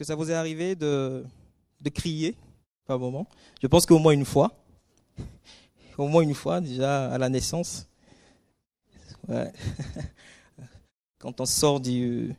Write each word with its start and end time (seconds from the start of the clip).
que 0.00 0.06
ça 0.06 0.14
vous 0.14 0.30
est 0.30 0.34
arrivé 0.34 0.74
de, 0.74 1.22
de 1.82 1.90
crier 1.90 2.34
par 2.86 2.98
moment? 2.98 3.26
Je 3.62 3.66
pense 3.66 3.84
qu'au 3.84 3.98
moins 3.98 4.14
une 4.14 4.24
fois. 4.24 4.50
Au 5.98 6.08
moins 6.08 6.22
une 6.22 6.32
fois, 6.32 6.62
déjà 6.62 7.12
à 7.12 7.18
la 7.18 7.28
naissance. 7.28 7.86
Quand 11.18 11.38
on 11.38 11.44
sort 11.44 11.80
du, 11.80 12.34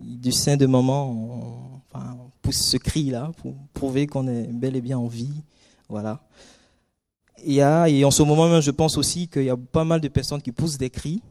du 0.00 0.32
sein 0.32 0.56
de 0.56 0.66
maman, 0.66 1.80
on, 1.94 2.30
pousse 2.42 2.56
ce 2.56 2.76
cri-là 2.76 3.30
pour 3.42 3.54
prouver 3.74 4.08
qu'on 4.08 4.26
est 4.26 4.48
bel 4.48 4.74
et 4.74 4.80
bien 4.80 4.98
en 4.98 5.06
vie. 5.06 5.44
Voilà. 5.88 6.20
Et 7.44 7.62
en 7.62 8.10
ce 8.10 8.24
moment 8.24 8.48
même, 8.48 8.60
je 8.60 8.72
pense 8.72 8.98
aussi 8.98 9.28
qu'il 9.28 9.44
y 9.44 9.50
a 9.50 9.56
pas 9.56 9.84
mal 9.84 10.00
de 10.00 10.08
personnes 10.08 10.42
qui 10.42 10.50
poussent 10.50 10.78
des 10.78 10.90
cris 10.90 11.22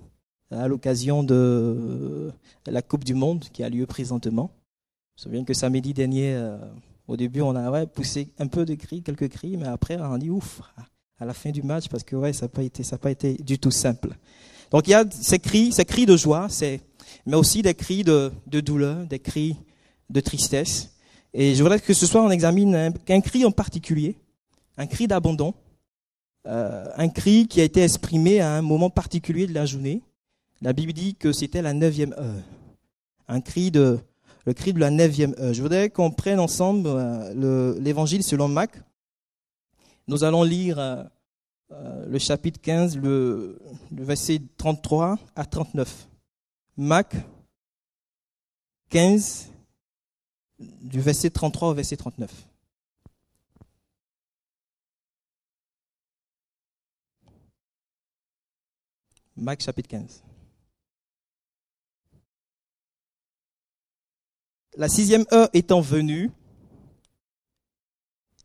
à 0.49 0.69
l'occasion 0.69 1.23
de 1.23 2.31
la 2.65 2.81
Coupe 2.81 3.03
du 3.03 3.15
Monde 3.15 3.43
qui 3.51 3.63
a 3.63 3.69
lieu 3.69 3.85
présentement. 3.85 4.49
Me 5.17 5.21
souviens 5.23 5.43
que 5.43 5.55
samedi 5.55 5.95
dernier, 5.95 6.35
euh, 6.35 6.59
au 7.07 7.17
début, 7.17 7.41
on 7.41 7.55
a 7.55 7.71
ouais, 7.71 7.87
poussé 7.87 8.27
un 8.37 8.45
peu 8.45 8.65
de 8.65 8.75
cris, 8.75 9.01
quelques 9.01 9.29
cris, 9.29 9.57
mais 9.57 9.65
après, 9.65 9.97
on 9.99 10.13
a 10.13 10.17
dit 10.19 10.29
ouf 10.29 10.61
à 11.19 11.25
la 11.25 11.33
fin 11.33 11.49
du 11.49 11.63
match 11.63 11.87
parce 11.89 12.03
que 12.03 12.15
ouais, 12.15 12.33
ça 12.33 12.45
n'a 12.45 12.49
pas 12.49 12.61
été, 12.61 12.83
pas 13.01 13.09
été 13.09 13.33
du 13.33 13.57
tout 13.57 13.71
simple. 13.71 14.15
Donc 14.69 14.87
il 14.87 14.91
y 14.91 14.93
a 14.93 15.03
ces 15.09 15.39
cris, 15.39 15.71
ces 15.71 15.85
cris 15.85 16.05
de 16.05 16.15
joie, 16.15 16.47
mais 17.25 17.35
aussi 17.35 17.63
des 17.63 17.73
cris 17.73 18.03
de, 18.03 18.31
de 18.45 18.59
douleur, 18.59 19.07
des 19.07 19.17
cris 19.17 19.55
de 20.11 20.19
tristesse. 20.19 20.91
Et 21.33 21.55
je 21.55 21.63
voudrais 21.63 21.79
que 21.79 21.95
ce 21.95 22.05
soir 22.05 22.23
on 22.23 22.29
examine 22.29 22.75
un, 22.75 22.91
un 23.09 23.21
cri 23.21 23.43
en 23.43 23.51
particulier, 23.51 24.17
un 24.77 24.85
cri 24.85 25.07
d'abandon, 25.07 25.55
euh, 26.45 26.85
un 26.95 27.09
cri 27.09 27.47
qui 27.47 27.59
a 27.59 27.63
été 27.63 27.81
exprimé 27.81 28.39
à 28.39 28.51
un 28.51 28.61
moment 28.61 28.91
particulier 28.91 29.47
de 29.47 29.53
la 29.55 29.65
journée. 29.65 30.03
La 30.61 30.73
Bible 30.73 30.93
dit 30.93 31.15
que 31.15 31.31
c'était 31.31 31.63
la 31.63 31.73
neuvième 31.73 32.13
heure, 32.13 32.43
un 33.27 33.41
cri 33.41 33.71
de 33.71 33.97
le 34.47 34.53
cri 34.53 34.71
de 34.71 34.79
la 34.79 34.89
neuvième 34.89 35.35
heure. 35.39 35.53
Je 35.53 35.61
voudrais 35.61 35.89
qu'on 35.89 36.09
prenne 36.09 36.39
ensemble 36.39 36.87
euh, 36.87 37.77
l'évangile 37.79 38.23
selon 38.23 38.47
Mac. 38.47 38.71
Nous 40.07 40.23
allons 40.23 40.43
lire 40.43 40.79
euh, 40.79 41.03
euh, 41.71 42.05
le 42.07 42.17
chapitre 42.17 42.61
15, 42.61 42.97
le, 42.97 43.59
le, 43.93 44.03
verset 44.05 44.41
33 44.55 45.19
à 45.35 45.45
39. 45.45 46.07
Mac 46.77 47.13
15, 48.89 49.51
du 50.59 51.01
verset 51.01 51.29
33 51.29 51.71
au 51.71 51.73
verset 51.73 51.97
39. 51.97 52.31
Mac 59.35 59.61
chapitre 59.61 59.89
15. 59.89 60.23
La 64.77 64.87
sixième 64.87 65.25
heure 65.33 65.49
étant 65.53 65.81
venue, 65.81 66.29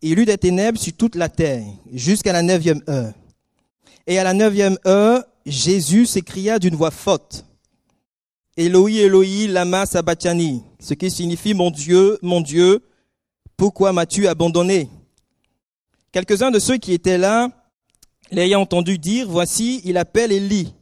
il 0.01 0.19
eut 0.19 0.25
des 0.25 0.39
ténèbres 0.39 0.79
sur 0.79 0.95
toute 0.95 1.15
la 1.15 1.29
terre, 1.29 1.63
jusqu'à 1.93 2.33
la 2.33 2.41
neuvième 2.41 2.81
heure. 2.89 3.13
Et 4.07 4.19
à 4.19 4.25
la 4.25 4.33
neuvième 4.33 4.79
heure, 4.87 5.25
Jésus 5.45 6.07
s'écria 6.07 6.59
d'une 6.59 6.75
voix 6.75 6.91
forte, 6.91 7.45
Eloi, 8.57 8.93
Eloi, 8.93 9.47
lama 9.49 9.85
sabachthani, 9.85 10.63
ce 10.81 10.95
qui 10.95 11.11
signifie 11.11 11.53
mon 11.53 11.71
Dieu, 11.71 12.19
mon 12.23 12.41
Dieu, 12.41 12.83
pourquoi 13.59 13.93
m'as-tu 13.93 14.27
abandonné? 14.27 14.89
Quelques-uns 16.13 16.51
de 16.51 16.59
ceux 16.59 16.79
qui 16.79 16.95
étaient 16.95 17.19
là, 17.19 17.51
l'ayant 18.31 18.63
entendu 18.63 18.97
dire, 18.97 19.29
voici, 19.29 19.83
il 19.85 19.99
appelle 19.99 20.33
Élie. 20.33 20.73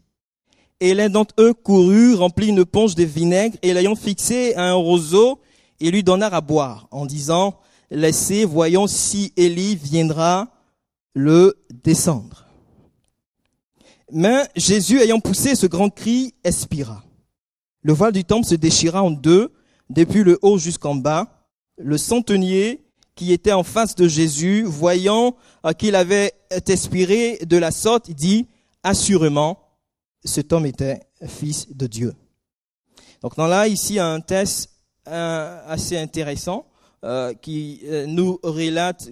Et 0.80 0.94
l'un 0.94 1.10
d'entre 1.10 1.34
eux 1.38 1.52
courut, 1.52 2.14
remplit 2.14 2.48
une 2.48 2.64
ponche 2.64 2.94
de 2.94 3.04
vinaigre, 3.04 3.56
et 3.62 3.74
l'ayant 3.74 3.94
fixé 3.94 4.54
à 4.54 4.64
un 4.70 4.74
roseau, 4.74 5.40
il 5.78 5.92
lui 5.92 6.02
donna 6.02 6.26
à 6.28 6.40
boire, 6.40 6.88
en 6.90 7.06
disant, 7.06 7.58
laissez, 7.90 8.44
voyons 8.44 8.86
si 8.86 9.32
Élie 9.36 9.76
viendra 9.76 10.48
le 11.14 11.56
descendre. 11.84 12.46
Mais 14.12 14.42
Jésus, 14.56 15.00
ayant 15.00 15.20
poussé 15.20 15.54
ce 15.54 15.66
grand 15.66 15.90
cri, 15.90 16.34
expira. 16.44 17.04
Le 17.82 17.92
voile 17.92 18.12
du 18.12 18.24
temple 18.24 18.46
se 18.46 18.54
déchira 18.54 19.02
en 19.02 19.10
deux, 19.10 19.52
depuis 19.88 20.22
le 20.22 20.38
haut 20.42 20.58
jusqu'en 20.58 20.94
bas. 20.94 21.46
Le 21.76 21.98
centenier 21.98 22.82
qui 23.14 23.32
était 23.32 23.52
en 23.52 23.62
face 23.62 23.94
de 23.96 24.08
Jésus, 24.08 24.62
voyant 24.62 25.36
qu'il 25.78 25.94
avait 25.94 26.32
expiré 26.66 27.38
de 27.44 27.56
la 27.56 27.70
sorte, 27.70 28.10
dit, 28.10 28.46
assurément, 28.82 29.59
cet 30.24 30.52
homme 30.52 30.66
était 30.66 31.00
fils 31.26 31.68
de 31.74 31.86
Dieu. 31.86 32.14
Donc 33.22 33.36
dans 33.36 33.46
là, 33.46 33.66
ici, 33.68 33.98
un 33.98 34.20
test 34.20 34.70
assez 35.06 35.96
intéressant 35.96 36.66
euh, 37.02 37.32
qui 37.32 37.80
euh, 37.86 38.04
nous 38.06 38.38
relate 38.42 39.08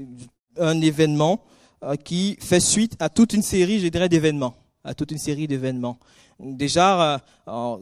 un 0.59 0.79
événement 0.83 1.41
euh, 1.83 1.97
qui 1.97 2.37
fait 2.39 2.61
suite 2.61 2.95
à 3.01 3.09
toute 3.09 3.33
une 3.33 3.41
série, 3.41 3.81
je 3.81 3.89
dirais, 3.89 4.11
d'événements, 4.11 4.55
à 4.85 4.93
toute 4.93 5.11
une 5.11 5.19
série 5.19 5.47
d'événements. 5.47 5.99
Déjà, 6.39 7.21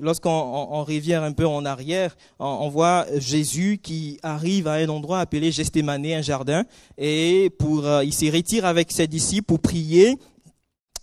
lorsqu'on 0.00 0.82
revient 0.84 1.14
un 1.14 1.32
peu 1.32 1.46
en 1.46 1.66
arrière, 1.66 2.16
on, 2.38 2.70
voit 2.70 3.04
Jésus 3.16 3.78
qui 3.82 4.18
arrive 4.22 4.66
à 4.66 4.74
un 4.74 4.88
endroit 4.88 5.20
appelé 5.20 5.52
Gesthémané, 5.52 6.14
un 6.14 6.22
jardin, 6.22 6.64
et 6.96 7.50
pour, 7.58 7.84
il 8.02 8.14
se 8.14 8.32
retire 8.32 8.64
avec 8.64 8.92
ses 8.92 9.06
disciples 9.06 9.44
pour 9.44 9.60
prier 9.60 10.16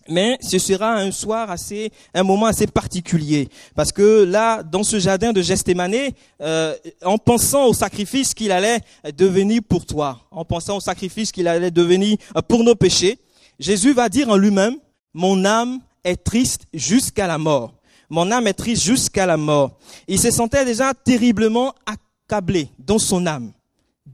mais 0.09 0.38
ce 0.41 0.59
sera 0.59 0.96
un 0.96 1.12
soir 1.12 1.50
assez, 1.50 1.91
un 2.14 2.24
moment 2.24 2.47
assez 2.47 2.68
particulier, 2.68 3.50
parce 3.75 3.91
que 3.91 4.24
là, 4.24 4.64
dans 4.64 4.84
ce 4.84 5.00
jardin 5.00 5.34
de 5.34 5.41
Gesthémané, 5.41 6.14
euh, 6.41 6.75
en 7.03 7.18
pensant 7.18 7.66
au 7.66 7.74
sacrifice 7.74 8.34
qu'il 8.34 8.52
allait 8.52 8.80
devenir 9.18 9.62
pour 9.68 9.86
toi, 9.86 10.19
en 10.31 10.46
pensant 10.46 10.78
au 10.78 10.81
sacrifice 10.81 11.31
qu'il 11.31 11.47
allait 11.47 11.72
devenir 11.72 12.18
euh, 12.36 12.41
pour 12.41 12.64
nos 12.64 12.75
péchés, 12.75 13.19
Jésus 13.59 13.94
va 13.94 14.09
dire 14.09 14.30
en 14.30 14.38
lui-même, 14.38 14.75
mon 15.14 15.46
âme 15.46 15.80
est 16.03 16.24
triste 16.24 16.64
jusqu'à 16.74 17.28
la 17.28 17.38
mort. 17.38 17.74
Mon 18.09 18.31
âme 18.31 18.47
est 18.47 18.53
triste 18.53 18.84
jusqu'à 18.84 19.25
la 19.25 19.38
mort. 19.38 19.78
Il 20.08 20.20
se 20.20 20.31
sentait 20.31 20.66
déjà 20.66 20.94
terriblement 20.94 21.74
accablé 21.85 22.70
dans 22.78 23.00
son 23.00 23.25
âme, 23.25 23.53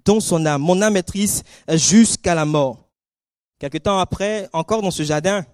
dans 0.05 0.19
son 0.19 0.45
âme. 0.45 0.61
Mon 0.61 0.81
âme 0.81 0.97
est 0.97 1.03
triste 1.03 1.45
jusqu'à 1.73 2.35
la 2.35 2.45
mort. 2.45 2.77
Quelque 3.59 3.77
temps 3.77 3.99
après, 3.99 4.47
encore 4.53 4.81
dans 4.81 4.91
ce 4.91 5.03
jardin, 5.03 5.45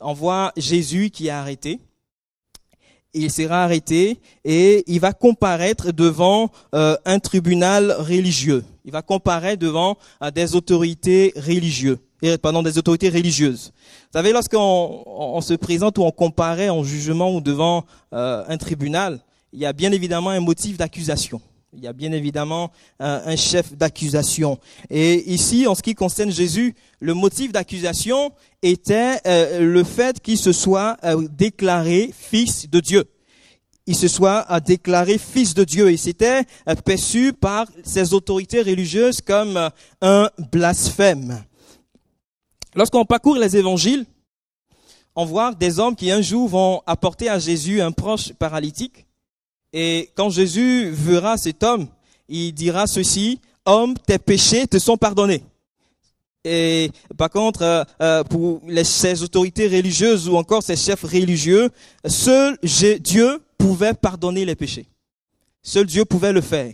on 0.00 0.12
voit 0.12 0.52
Jésus 0.56 1.10
qui 1.10 1.28
est 1.28 1.30
arrêté. 1.30 1.80
Il 3.14 3.30
sera 3.30 3.64
arrêté 3.64 4.18
et 4.44 4.84
il 4.86 5.00
va 5.00 5.12
comparaître 5.12 5.90
devant 5.90 6.50
euh, 6.74 6.96
un 7.06 7.18
tribunal 7.18 7.92
religieux. 7.92 8.62
Il 8.84 8.92
va 8.92 9.00
comparaître 9.00 9.58
devant 9.58 9.96
euh, 10.22 10.30
des 10.30 10.54
autorités 10.54 11.32
religieuses. 11.36 11.98
Pardon, 12.42 12.62
des 12.62 12.78
autorités 12.78 13.08
religieuses. 13.08 13.72
Vous 13.76 14.18
savez, 14.18 14.32
lorsqu'on 14.32 15.02
on 15.06 15.40
se 15.40 15.54
présente 15.54 15.98
ou 15.98 16.02
on 16.02 16.10
comparaît 16.10 16.70
en 16.70 16.82
jugement 16.82 17.34
ou 17.34 17.40
devant 17.40 17.84
euh, 18.12 18.42
un 18.48 18.56
tribunal, 18.56 19.20
il 19.52 19.60
y 19.60 19.66
a 19.66 19.72
bien 19.72 19.92
évidemment 19.92 20.30
un 20.30 20.40
motif 20.40 20.76
d'accusation. 20.76 21.40
Il 21.72 21.82
y 21.82 21.88
a 21.88 21.92
bien 21.92 22.12
évidemment 22.12 22.70
un, 23.00 23.36
chef 23.36 23.74
d'accusation. 23.74 24.58
Et 24.88 25.30
ici, 25.32 25.66
en 25.66 25.74
ce 25.74 25.82
qui 25.82 25.94
concerne 25.94 26.30
Jésus, 26.30 26.74
le 27.00 27.12
motif 27.12 27.52
d'accusation 27.52 28.32
était 28.62 29.20
euh, 29.26 29.60
le 29.60 29.84
fait 29.84 30.20
qu'il 30.20 30.38
se 30.38 30.52
soit 30.52 30.96
euh, 31.04 31.26
déclaré 31.30 32.10
fils 32.16 32.70
de 32.70 32.80
Dieu. 32.80 33.04
Il 33.86 33.94
se 33.94 34.08
soit 34.08 34.46
euh, 34.50 34.60
déclaré 34.60 35.18
fils 35.18 35.54
de 35.54 35.64
Dieu. 35.64 35.90
Et 35.90 35.96
c'était 35.96 36.44
perçu 36.84 37.32
par 37.32 37.66
ses 37.84 38.14
autorités 38.14 38.62
religieuses 38.62 39.20
comme 39.20 39.70
un 40.00 40.30
blasphème. 40.52 41.44
Lorsqu'on 42.74 43.04
parcourt 43.04 43.36
les 43.36 43.56
évangiles, 43.56 44.06
on 45.14 45.24
voit 45.24 45.54
des 45.54 45.78
hommes 45.78 45.96
qui 45.96 46.10
un 46.10 46.22
jour 46.22 46.48
vont 46.48 46.82
apporter 46.86 47.28
à 47.28 47.38
Jésus 47.38 47.80
un 47.80 47.92
proche 47.92 48.32
paralytique 48.34 49.05
et 49.72 50.10
quand 50.14 50.30
Jésus 50.30 50.90
verra 50.90 51.36
cet 51.36 51.62
homme, 51.62 51.88
il 52.28 52.52
dira 52.52 52.86
ceci, 52.86 53.40
homme, 53.64 53.94
tes 54.06 54.18
péchés 54.18 54.66
te 54.66 54.78
sont 54.78 54.96
pardonnés. 54.96 55.42
Et 56.44 56.92
par 57.18 57.28
contre, 57.28 57.62
euh, 57.62 57.84
euh, 58.00 58.22
pour 58.22 58.60
ces 58.84 59.22
autorités 59.22 59.66
religieuses 59.66 60.28
ou 60.28 60.36
encore 60.36 60.62
ces 60.62 60.76
chefs 60.76 61.02
religieux, 61.02 61.70
seul 62.06 62.56
Dieu 63.00 63.42
pouvait 63.58 63.94
pardonner 63.94 64.44
les 64.44 64.54
péchés. 64.54 64.86
Seul 65.62 65.86
Dieu 65.86 66.04
pouvait 66.04 66.32
le 66.32 66.40
faire. 66.40 66.72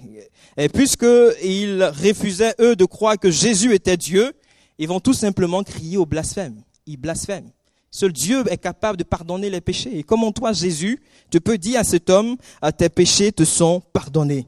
Et 0.58 0.68
puisqu'ils 0.68 1.82
refusaient, 1.82 2.54
eux, 2.60 2.76
de 2.76 2.84
croire 2.84 3.18
que 3.18 3.30
Jésus 3.30 3.74
était 3.74 3.96
Dieu, 3.96 4.34
ils 4.78 4.88
vont 4.88 5.00
tout 5.00 5.14
simplement 5.14 5.62
crier 5.62 5.96
au 5.96 6.04
blasphème. 6.04 6.62
Ils 6.86 6.98
blasphèment. 6.98 7.50
Seul 7.94 8.10
Dieu 8.10 8.42
est 8.50 8.56
capable 8.56 8.96
de 8.96 9.04
pardonner 9.04 9.50
les 9.50 9.60
péchés. 9.60 9.98
Et 9.98 10.02
comment 10.02 10.32
toi, 10.32 10.54
Jésus, 10.54 10.98
tu 11.30 11.42
peux 11.42 11.58
dire 11.58 11.78
à 11.78 11.84
cet 11.84 12.08
homme, 12.08 12.36
à 12.62 12.72
tes 12.72 12.88
péchés 12.88 13.32
te 13.32 13.44
sont 13.44 13.82
pardonnés. 13.92 14.46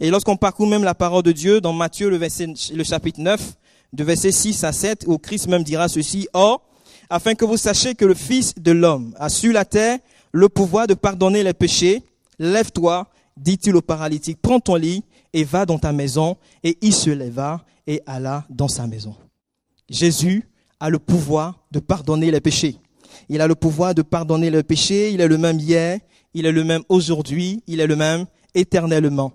Et 0.00 0.08
lorsqu'on 0.08 0.38
parcourt 0.38 0.66
même 0.66 0.84
la 0.84 0.94
parole 0.94 1.22
de 1.22 1.32
Dieu 1.32 1.60
dans 1.60 1.74
Matthieu, 1.74 2.08
le, 2.08 2.16
verset, 2.16 2.46
le 2.74 2.84
chapitre 2.84 3.20
9, 3.20 3.40
de 3.92 4.04
verset 4.04 4.32
6 4.32 4.64
à 4.64 4.72
7, 4.72 5.04
où 5.06 5.18
Christ 5.18 5.48
même 5.48 5.64
dira 5.64 5.86
ceci, 5.88 6.28
Or, 6.32 6.62
afin 7.10 7.34
que 7.34 7.44
vous 7.44 7.58
sachiez 7.58 7.94
que 7.94 8.06
le 8.06 8.14
Fils 8.14 8.54
de 8.54 8.72
l'homme 8.72 9.14
a 9.18 9.28
su 9.28 9.52
la 9.52 9.66
terre 9.66 9.98
le 10.32 10.48
pouvoir 10.48 10.86
de 10.86 10.94
pardonner 10.94 11.42
les 11.42 11.52
péchés, 11.52 12.02
lève-toi, 12.38 13.06
dit-il 13.36 13.76
au 13.76 13.82
paralytique, 13.82 14.38
prends 14.40 14.60
ton 14.60 14.76
lit 14.76 15.04
et 15.34 15.44
va 15.44 15.66
dans 15.66 15.78
ta 15.78 15.92
maison. 15.92 16.38
Et 16.64 16.78
il 16.80 16.94
se 16.94 17.10
leva 17.10 17.64
et 17.86 18.00
alla 18.06 18.46
dans 18.48 18.68
sa 18.68 18.86
maison. 18.86 19.14
Jésus 19.90 20.47
a 20.80 20.90
le 20.90 20.98
pouvoir 20.98 21.58
de 21.70 21.80
pardonner 21.80 22.30
les 22.30 22.40
péchés. 22.40 22.76
Il 23.28 23.40
a 23.40 23.46
le 23.46 23.54
pouvoir 23.54 23.94
de 23.94 24.02
pardonner 24.02 24.50
les 24.50 24.62
péchés. 24.62 25.12
Il 25.12 25.20
est 25.20 25.28
le 25.28 25.38
même 25.38 25.58
hier, 25.58 25.98
il 26.34 26.46
est 26.46 26.52
le 26.52 26.64
même 26.64 26.82
aujourd'hui, 26.88 27.62
il 27.66 27.80
est 27.80 27.86
le 27.86 27.96
même 27.96 28.26
éternellement. 28.54 29.32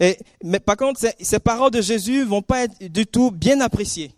Et, 0.00 0.18
mais 0.42 0.60
par 0.60 0.76
contre, 0.76 1.00
ces, 1.00 1.12
ces 1.20 1.38
paroles 1.38 1.70
de 1.70 1.80
Jésus 1.80 2.24
vont 2.24 2.42
pas 2.42 2.64
être 2.64 2.92
du 2.92 3.06
tout 3.06 3.30
bien 3.30 3.60
appréciées, 3.60 4.12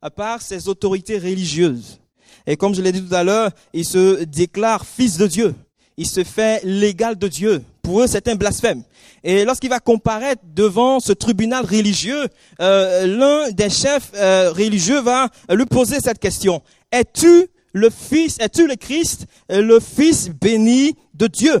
à 0.00 0.10
part 0.10 0.42
ses 0.42 0.68
autorités 0.68 1.18
religieuses. 1.18 2.00
Et 2.46 2.56
comme 2.56 2.74
je 2.74 2.82
l'ai 2.82 2.92
dit 2.92 3.02
tout 3.02 3.14
à 3.14 3.22
l'heure, 3.22 3.50
il 3.72 3.84
se 3.84 4.24
déclare 4.24 4.84
fils 4.84 5.16
de 5.16 5.26
Dieu. 5.26 5.54
Il 5.96 6.06
se 6.06 6.24
fait 6.24 6.60
l'égal 6.64 7.16
de 7.16 7.28
Dieu. 7.28 7.62
Pour 7.82 8.00
eux, 8.00 8.06
c'est 8.06 8.28
un 8.28 8.34
blasphème. 8.34 8.82
Et 9.24 9.44
lorsqu'il 9.44 9.70
va 9.70 9.80
comparaître 9.80 10.42
devant 10.54 11.00
ce 11.00 11.12
tribunal 11.12 11.64
religieux, 11.64 12.26
euh, 12.60 13.06
l'un 13.06 13.50
des 13.52 13.70
chefs 13.70 14.10
euh, 14.14 14.52
religieux 14.52 15.00
va 15.00 15.28
lui 15.50 15.66
poser 15.66 16.00
cette 16.00 16.18
question. 16.18 16.62
Es-tu 16.90 17.46
le 17.72 17.88
fils, 17.90 18.38
es-tu 18.40 18.66
le 18.66 18.76
Christ, 18.76 19.26
le 19.48 19.80
fils 19.80 20.28
béni 20.28 20.96
de 21.14 21.26
Dieu? 21.26 21.60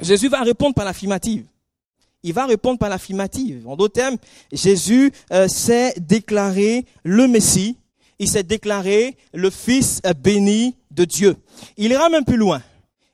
Jésus 0.00 0.28
va 0.28 0.42
répondre 0.42 0.74
par 0.74 0.84
l'affirmative. 0.84 1.46
Il 2.22 2.32
va 2.32 2.46
répondre 2.46 2.78
par 2.78 2.88
l'affirmative. 2.88 3.68
En 3.68 3.76
d'autres 3.76 3.94
termes, 3.94 4.16
Jésus 4.50 5.12
euh, 5.30 5.46
s'est 5.46 5.94
déclaré 5.98 6.86
le 7.04 7.28
Messie, 7.28 7.76
il 8.18 8.28
s'est 8.28 8.42
déclaré 8.42 9.16
le 9.32 9.50
Fils 9.50 10.00
béni 10.22 10.76
de 10.90 11.04
Dieu. 11.04 11.36
Il 11.76 11.92
ira 11.92 12.08
même 12.08 12.24
plus 12.24 12.38
loin. 12.38 12.62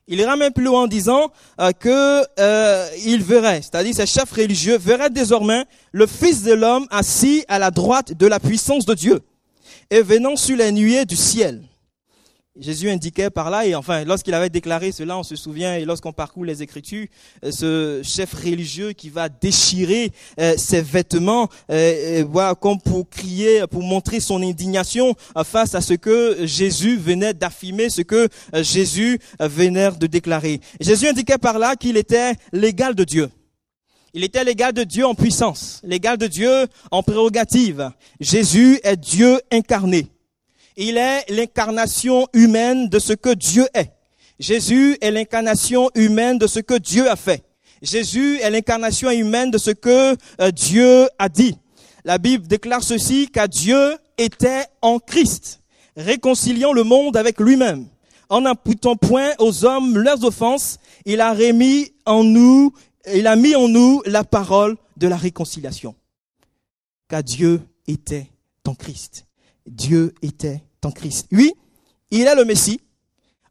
Il 0.09 0.19
ira 0.19 0.37
même 0.37 0.53
plus 0.53 0.65
loin 0.65 0.83
en 0.83 0.87
disant 0.87 1.31
euh, 1.61 1.71
que 1.73 2.25
euh, 2.39 2.89
il 3.05 3.23
verrait, 3.23 3.63
c'est-à-dire 3.63 3.95
ces 3.95 4.07
chefs 4.07 4.33
religieux 4.33 4.77
verraient 4.77 5.11
désormais 5.11 5.65
le 5.93 6.07
Fils 6.07 6.43
de 6.43 6.53
l'homme 6.53 6.87
assis 6.91 7.45
à 7.49 7.59
la 7.59 7.71
droite 7.71 8.13
de 8.13 8.27
la 8.27 8.41
puissance 8.41 8.85
de 8.87 8.95
Dieu 8.95 9.21
et 9.91 10.03
venant 10.03 10.37
sur 10.37 10.57
les 10.57 10.73
nuées 10.73 11.05
du 11.05 11.17
ciel. 11.17 11.63
Jésus 12.61 12.91
indiquait 12.91 13.31
par 13.31 13.49
là, 13.49 13.65
et 13.65 13.75
enfin, 13.75 14.05
lorsqu'il 14.05 14.35
avait 14.35 14.51
déclaré 14.51 14.93
cela, 14.93 15.17
on 15.17 15.23
se 15.23 15.35
souvient, 15.35 15.77
et 15.77 15.87
lorsqu'on 15.87 16.13
parcourt 16.13 16.45
les 16.45 16.63
Écritures, 16.63 17.07
euh, 17.43 17.51
ce 17.51 18.03
chef 18.05 18.35
religieux 18.35 18.93
qui 18.93 19.09
va 19.09 19.31
déchirer 19.31 20.13
euh, 20.39 20.55
ses 20.59 20.83
vêtements, 20.83 21.49
euh, 21.71 22.23
voilà, 22.29 22.55
comme 22.55 22.79
pour 22.79 23.09
crier, 23.09 23.67
pour 23.71 23.83
montrer 23.83 24.21
son 24.21 24.43
indignation 24.43 25.15
face 25.45 25.75
à 25.75 25.81
ce 25.81 25.95
que 25.95 26.45
Jésus 26.45 26.99
venait 26.99 27.33
d'affirmer, 27.33 27.89
ce 27.89 28.03
que 28.03 28.29
Jésus 28.53 29.19
venait 29.39 29.93
de 29.93 30.07
déclarer. 30.07 30.61
Jésus 30.81 31.09
indiquait 31.09 31.39
par 31.39 31.59
là 31.59 31.77
qu'il 31.77 31.97
était 31.97 32.35
l'égal 32.53 32.95
de 32.95 33.05
Dieu. 33.05 33.31
Il 34.13 34.23
était 34.23 34.45
l'égal 34.45 34.75
de 34.75 34.85
Dieu 34.85 35.07
en 35.07 35.15
puissance, 35.15 35.81
l'égal 35.83 36.19
de 36.19 36.27
Dieu 36.27 36.67
en 36.91 37.03
prérogative. 37.03 37.91
Jésus 38.21 38.81
est 38.83 38.97
Dieu 38.99 39.41
incarné. 39.51 40.09
Il 40.83 40.97
est 40.97 41.29
l'incarnation 41.29 42.27
humaine 42.33 42.89
de 42.89 42.99
ce 42.99 43.13
que 43.13 43.35
Dieu 43.35 43.69
est. 43.75 43.93
Jésus 44.39 44.97
est 45.03 45.11
l'incarnation 45.11 45.91
humaine 45.95 46.39
de 46.39 46.47
ce 46.47 46.59
que 46.59 46.79
Dieu 46.79 47.07
a 47.11 47.17
fait. 47.17 47.45
Jésus 47.83 48.39
est 48.39 48.49
l'incarnation 48.49 49.11
humaine 49.11 49.51
de 49.51 49.59
ce 49.59 49.73
que 49.73 50.17
euh, 50.41 50.51
Dieu 50.51 51.07
a 51.19 51.29
dit. 51.29 51.55
La 52.07 52.17
Bible 52.17 52.47
déclare 52.47 52.83
ceci, 52.83 53.29
qu'à 53.29 53.47
Dieu 53.47 53.99
était 54.17 54.65
en 54.81 54.99
Christ, 55.01 55.61
réconciliant 55.99 56.73
le 56.73 56.83
monde 56.83 57.19
avec 57.19 57.41
lui-même. 57.41 57.87
En 58.31 58.47
imputant 58.47 58.97
point 58.97 59.33
aux 59.39 59.67
hommes 59.67 59.99
leurs 59.99 60.25
offenses, 60.25 60.79
il 61.05 61.21
a 61.21 61.35
remis 61.35 61.93
en 62.07 62.25
nous, 62.25 62.73
il 63.13 63.27
a 63.27 63.37
mis 63.37 63.55
en 63.55 63.69
nous 63.69 64.03
la 64.07 64.25
parole 64.25 64.79
de 64.97 65.09
la 65.09 65.19
réconciliation. 65.19 65.95
Qu'à 67.07 67.21
Dieu 67.23 67.61
était 67.87 68.31
en 68.67 68.75
Christ. 68.75 69.27
Dieu 69.67 70.15
était 70.23 70.63
Oui, 71.33 71.53
il 72.11 72.27
est 72.27 72.35
le 72.35 72.45
Messie. 72.45 72.81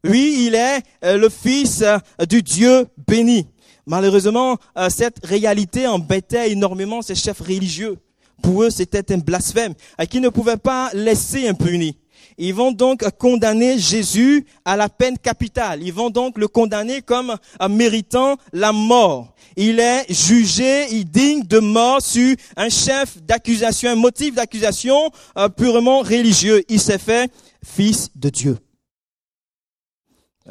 Oui, 0.04 0.46
il 0.46 0.54
est 0.54 0.82
euh, 1.04 1.18
le 1.18 1.28
Fils 1.28 1.82
euh, 1.82 1.98
du 2.26 2.42
Dieu 2.42 2.86
béni. 3.06 3.46
Malheureusement, 3.86 4.56
euh, 4.76 4.88
cette 4.88 5.24
réalité 5.24 5.86
embêtait 5.86 6.50
énormément 6.50 7.02
ces 7.02 7.14
chefs 7.14 7.40
religieux. 7.40 7.98
Pour 8.42 8.62
eux, 8.62 8.70
c'était 8.70 9.12
un 9.12 9.18
blasphème 9.18 9.74
qui 10.08 10.20
ne 10.20 10.30
pouvaient 10.30 10.56
pas 10.56 10.90
laisser 10.94 11.46
impuni. 11.46 11.98
Ils 12.42 12.54
vont 12.54 12.72
donc 12.72 13.04
condamner 13.18 13.78
Jésus 13.78 14.46
à 14.64 14.74
la 14.74 14.88
peine 14.88 15.18
capitale. 15.18 15.82
Ils 15.82 15.92
vont 15.92 16.08
donc 16.08 16.38
le 16.38 16.48
condamner 16.48 17.02
comme 17.02 17.36
méritant 17.68 18.38
la 18.54 18.72
mort. 18.72 19.34
Il 19.56 19.78
est 19.78 20.10
jugé, 20.10 20.86
il 20.90 21.04
digne 21.04 21.42
de 21.42 21.58
mort 21.58 22.00
sur 22.00 22.34
un 22.56 22.70
chef 22.70 23.22
d'accusation, 23.22 23.90
un 23.90 23.94
motif 23.94 24.34
d'accusation 24.36 25.10
euh, 25.36 25.50
purement 25.50 26.00
religieux. 26.00 26.64
Il 26.70 26.80
s'est 26.80 26.96
fait 26.96 27.30
fils 27.62 28.08
de 28.16 28.30
Dieu. 28.30 28.56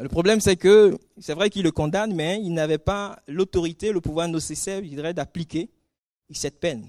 Le 0.00 0.08
problème, 0.08 0.40
c'est 0.40 0.54
que 0.54 0.96
c'est 1.18 1.34
vrai 1.34 1.50
qu'il 1.50 1.64
le 1.64 1.72
condamne, 1.72 2.14
mais 2.14 2.40
il 2.40 2.54
n'avait 2.54 2.78
pas 2.78 3.18
l'autorité, 3.26 3.90
le 3.90 4.00
pouvoir 4.00 4.28
nécessaire, 4.28 4.80
je 4.84 4.90
dirais, 4.90 5.12
d'appliquer 5.12 5.68
cette 6.32 6.60
peine 6.60 6.86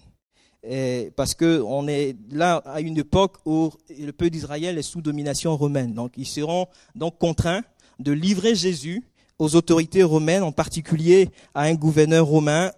parce 1.15 1.33
que 1.33 1.61
on 1.65 1.87
est 1.87 2.15
là 2.31 2.61
à 2.65 2.81
une 2.81 2.97
époque 2.97 3.37
où 3.45 3.71
le 3.89 4.11
peuple 4.11 4.31
d'Israël 4.31 4.77
est 4.77 4.83
sous 4.83 5.01
domination 5.01 5.55
romaine. 5.57 5.93
Donc 5.93 6.11
ils 6.17 6.27
seront 6.27 6.67
donc 6.95 7.17
contraints 7.17 7.61
de 7.99 8.11
livrer 8.11 8.55
Jésus 8.55 9.03
aux 9.39 9.55
autorités 9.55 10.03
romaines, 10.03 10.43
en 10.43 10.51
particulier 10.51 11.29
à 11.55 11.63
un 11.63 11.73
gouverneur 11.73 12.27
romain 12.27 12.71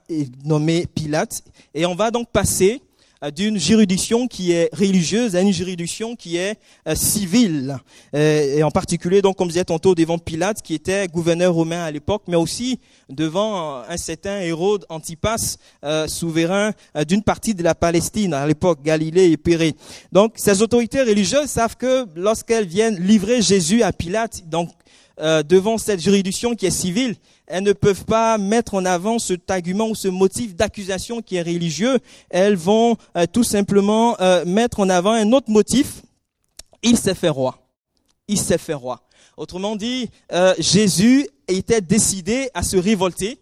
nommé 0.46 0.86
Pilate. 0.88 1.44
Et 1.74 1.86
on 1.86 1.94
va 1.94 2.10
donc 2.10 2.30
passer 2.32 2.82
d'une 3.32 3.58
juridiction 3.58 4.28
qui 4.28 4.52
est 4.52 4.70
religieuse 4.74 5.36
à 5.36 5.42
une 5.42 5.54
juridiction 5.54 6.16
qui 6.16 6.38
est 6.38 6.58
euh, 6.88 6.96
civile. 6.96 7.78
Euh, 8.16 8.58
et 8.58 8.64
en 8.64 8.72
particulier, 8.72 9.22
donc, 9.22 9.38
comme 9.38 9.48
je 9.48 9.54
disais 9.54 9.66
tantôt, 9.66 9.96
devant 9.96 10.18
Pilate, 10.18 10.62
qui 10.62 10.74
était 10.74 11.08
gouverneur 11.08 11.54
romain 11.54 11.84
à 11.84 11.92
l'époque, 11.92 12.24
mais 12.28 12.36
aussi 12.36 12.80
devant 13.10 13.84
un 13.88 13.98
certain 13.98 14.40
Hérode 14.40 14.86
Antipas, 14.90 15.58
souverain 16.08 16.72
d'une 17.08 17.22
partie 17.22 17.54
de 17.54 17.64
la 17.64 17.76
Palestine 17.76 18.34
à 18.34 18.48
l'époque, 18.48 18.80
Galilée 18.84 19.32
et 19.32 19.38
Pérée. 19.38 19.76
Donc, 20.12 20.34
ces 20.38 20.62
autorités 20.62 21.02
religieuses 21.02 21.50
savent 21.50 21.76
que 21.76 22.06
lorsqu'elles 22.16 22.66
viennent 22.66 23.00
livrer 23.00 23.42
Jésus 23.42 23.84
à 23.84 23.92
Pilate, 23.92 24.48
donc 24.48 24.70
devant 25.18 25.78
cette 25.78 26.02
juridiction 26.02 26.56
qui 26.56 26.66
est 26.66 26.72
civile, 26.72 27.16
elles 27.48 27.64
ne 27.64 27.74
peuvent 27.74 28.06
pas 28.06 28.38
mettre 28.38 28.74
en 28.74 28.86
avant 28.86 29.20
ce 29.20 29.34
argument 29.50 29.90
ou 29.90 29.96
ce 29.96 30.08
motif 30.08 30.56
d'accusation 30.56 31.22
qui 31.22 31.36
est 31.36 31.42
religieux. 31.42 32.00
Elles 32.30 32.56
vont 32.56 32.98
euh, 33.18 33.26
tout 33.32 33.44
simplement 33.44 34.20
euh, 34.22 34.46
mettre 34.46 34.80
en 34.80 34.90
avant 34.90 35.12
un 35.12 35.32
autre 35.34 35.50
motif. 35.50 36.02
Il 36.82 36.98
s'est 36.98 37.16
fait 37.16 37.30
roi. 37.30 37.60
Il 38.28 38.40
s'est 38.40 38.58
fait 38.58 38.74
roi. 38.74 39.02
Autrement 39.36 39.76
dit, 39.76 40.10
euh, 40.32 40.54
Jésus 40.58 41.28
était 41.48 41.82
décidé 41.82 42.50
à 42.54 42.64
se 42.64 42.78
révolter 42.78 43.40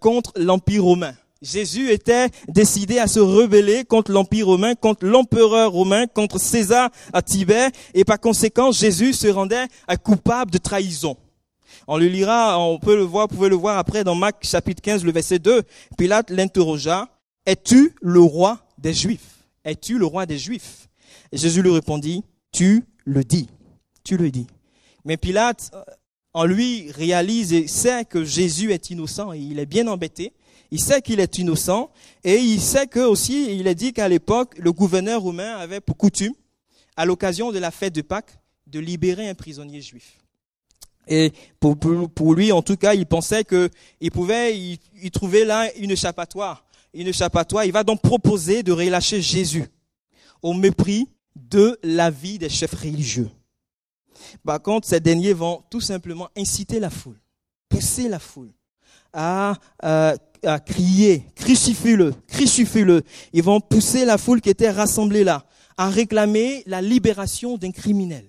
contre 0.00 0.32
l'Empire 0.36 0.84
romain. 0.84 1.14
Jésus 1.40 1.90
était 1.90 2.28
décidé 2.48 2.98
à 2.98 3.06
se 3.06 3.20
rebeller 3.20 3.84
contre 3.84 4.10
l'Empire 4.10 4.46
romain, 4.46 4.74
contre 4.74 5.06
l'empereur 5.06 5.70
romain, 5.70 6.06
contre 6.06 6.38
César 6.38 6.90
à 7.12 7.22
Tibère, 7.22 7.70
et 7.94 8.04
par 8.04 8.18
conséquent, 8.18 8.72
Jésus 8.72 9.12
se 9.12 9.28
rendait 9.28 9.66
coupable 10.02 10.50
de 10.50 10.58
trahison. 10.58 11.16
On 11.86 11.96
le 11.96 12.06
lira, 12.06 12.58
on 12.58 12.78
peut 12.78 12.96
le 12.96 13.02
voir, 13.02 13.28
vous 13.28 13.36
pouvez 13.36 13.48
le 13.48 13.56
voir 13.56 13.78
après 13.78 14.04
dans 14.04 14.14
Marc 14.14 14.44
chapitre 14.44 14.82
15, 14.82 15.04
le 15.04 15.12
verset 15.12 15.38
2. 15.38 15.62
Pilate 15.96 16.30
l'interrogea, 16.30 17.08
es-tu 17.46 17.94
le 18.02 18.20
roi 18.20 18.58
des 18.76 18.92
Juifs 18.92 19.44
Es-tu 19.64 19.98
le 19.98 20.06
roi 20.06 20.26
des 20.26 20.38
Juifs? 20.38 20.88
Jésus 21.32 21.62
lui 21.62 21.70
répondit, 21.70 22.24
tu 22.52 22.84
le 23.04 23.22
dis, 23.22 23.48
tu 24.02 24.16
le 24.16 24.30
dis. 24.30 24.46
Mais 25.04 25.16
Pilate, 25.16 25.70
en 26.34 26.44
lui, 26.44 26.90
réalise 26.92 27.52
et 27.52 27.66
sait 27.68 28.04
que 28.04 28.24
Jésus 28.24 28.72
est 28.72 28.90
innocent 28.90 29.32
et 29.32 29.38
il 29.38 29.58
est 29.58 29.66
bien 29.66 29.86
embêté. 29.86 30.32
Il 30.70 30.80
sait 30.80 31.00
qu'il 31.00 31.20
est 31.20 31.38
innocent 31.38 31.90
et 32.24 32.36
il 32.36 32.60
sait 32.60 32.86
que 32.86 33.00
aussi, 33.00 33.58
il 33.58 33.66
est 33.66 33.74
dit 33.74 33.92
qu'à 33.92 34.08
l'époque, 34.08 34.54
le 34.58 34.72
gouverneur 34.72 35.22
romain 35.22 35.56
avait 35.56 35.80
pour 35.80 35.96
coutume, 35.96 36.34
à 36.96 37.06
l'occasion 37.06 37.52
de 37.52 37.58
la 37.58 37.70
fête 37.70 37.94
de 37.94 38.02
Pâques, 38.02 38.38
de 38.66 38.78
libérer 38.78 39.28
un 39.28 39.34
prisonnier 39.34 39.80
juif. 39.80 40.18
Et 41.06 41.32
pour, 41.58 42.34
lui, 42.34 42.52
en 42.52 42.60
tout 42.60 42.76
cas, 42.76 42.92
il 42.92 43.06
pensait 43.06 43.44
qu'il 43.44 44.10
pouvait 44.12 44.58
y, 44.58 45.10
trouver 45.10 45.46
là 45.46 45.74
une 45.76 45.90
échappatoire. 45.90 46.66
Une 46.92 47.06
échappatoire. 47.06 47.64
Il 47.64 47.72
va 47.72 47.82
donc 47.82 48.02
proposer 48.02 48.62
de 48.62 48.72
relâcher 48.72 49.22
Jésus 49.22 49.64
au 50.42 50.52
mépris 50.52 51.08
de 51.34 51.78
la 51.82 52.10
vie 52.10 52.38
des 52.38 52.50
chefs 52.50 52.74
religieux. 52.74 53.30
Par 54.44 54.60
contre, 54.60 54.86
ces 54.86 55.00
derniers 55.00 55.32
vont 55.32 55.62
tout 55.70 55.80
simplement 55.80 56.28
inciter 56.36 56.78
la 56.78 56.90
foule, 56.90 57.18
pousser 57.70 58.08
la 58.08 58.18
foule 58.18 58.50
à, 59.12 59.54
à, 59.82 60.14
à 60.44 60.60
crier, 60.60 61.24
crucifie-le, 61.34 62.14
crucifie-le. 62.26 63.02
Ils 63.32 63.42
vont 63.42 63.60
pousser 63.60 64.04
la 64.04 64.18
foule 64.18 64.40
qui 64.40 64.50
était 64.50 64.70
rassemblée 64.70 65.24
là 65.24 65.44
à 65.76 65.88
réclamer 65.88 66.62
la 66.66 66.82
libération 66.82 67.56
d'un 67.56 67.70
criminel 67.70 68.24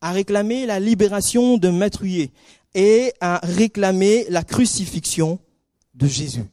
à 0.00 0.12
réclamer 0.12 0.66
la 0.66 0.80
libération 0.80 1.58
de 1.58 1.68
meurtrier 1.68 2.30
et 2.74 3.12
à 3.20 3.40
réclamer 3.42 4.26
la 4.28 4.42
crucifixion 4.42 5.38
de 5.94 6.06
Jésus, 6.06 6.44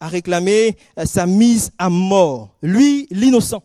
a 0.00 0.08
réclamé 0.08 0.76
euh, 0.98 1.04
sa 1.04 1.26
mise 1.26 1.72
à 1.78 1.90
mort. 1.90 2.56
Lui, 2.62 3.08
l'innocent. 3.10 3.62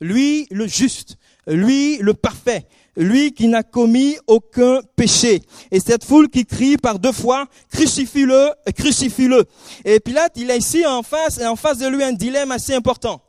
Lui, 0.00 0.46
le 0.50 0.66
juste. 0.66 1.18
Lui, 1.46 1.98
le 1.98 2.14
parfait. 2.14 2.66
Lui 2.98 3.32
qui 3.32 3.46
n'a 3.46 3.62
commis 3.62 4.16
aucun 4.26 4.80
péché. 4.96 5.40
Et 5.70 5.78
cette 5.78 6.04
foule 6.04 6.28
qui 6.28 6.44
crie 6.44 6.76
par 6.76 6.98
deux 6.98 7.12
fois, 7.12 7.46
crucifie-le, 7.70 8.50
crucifie-le. 8.76 9.44
Et 9.84 10.00
Pilate, 10.00 10.32
il 10.34 10.50
a 10.50 10.56
ici 10.56 10.84
en 10.84 11.04
face, 11.04 11.40
en 11.40 11.54
face 11.54 11.78
de 11.78 11.86
lui 11.86 12.02
un 12.02 12.12
dilemme 12.12 12.50
assez 12.50 12.74
important. 12.74 13.22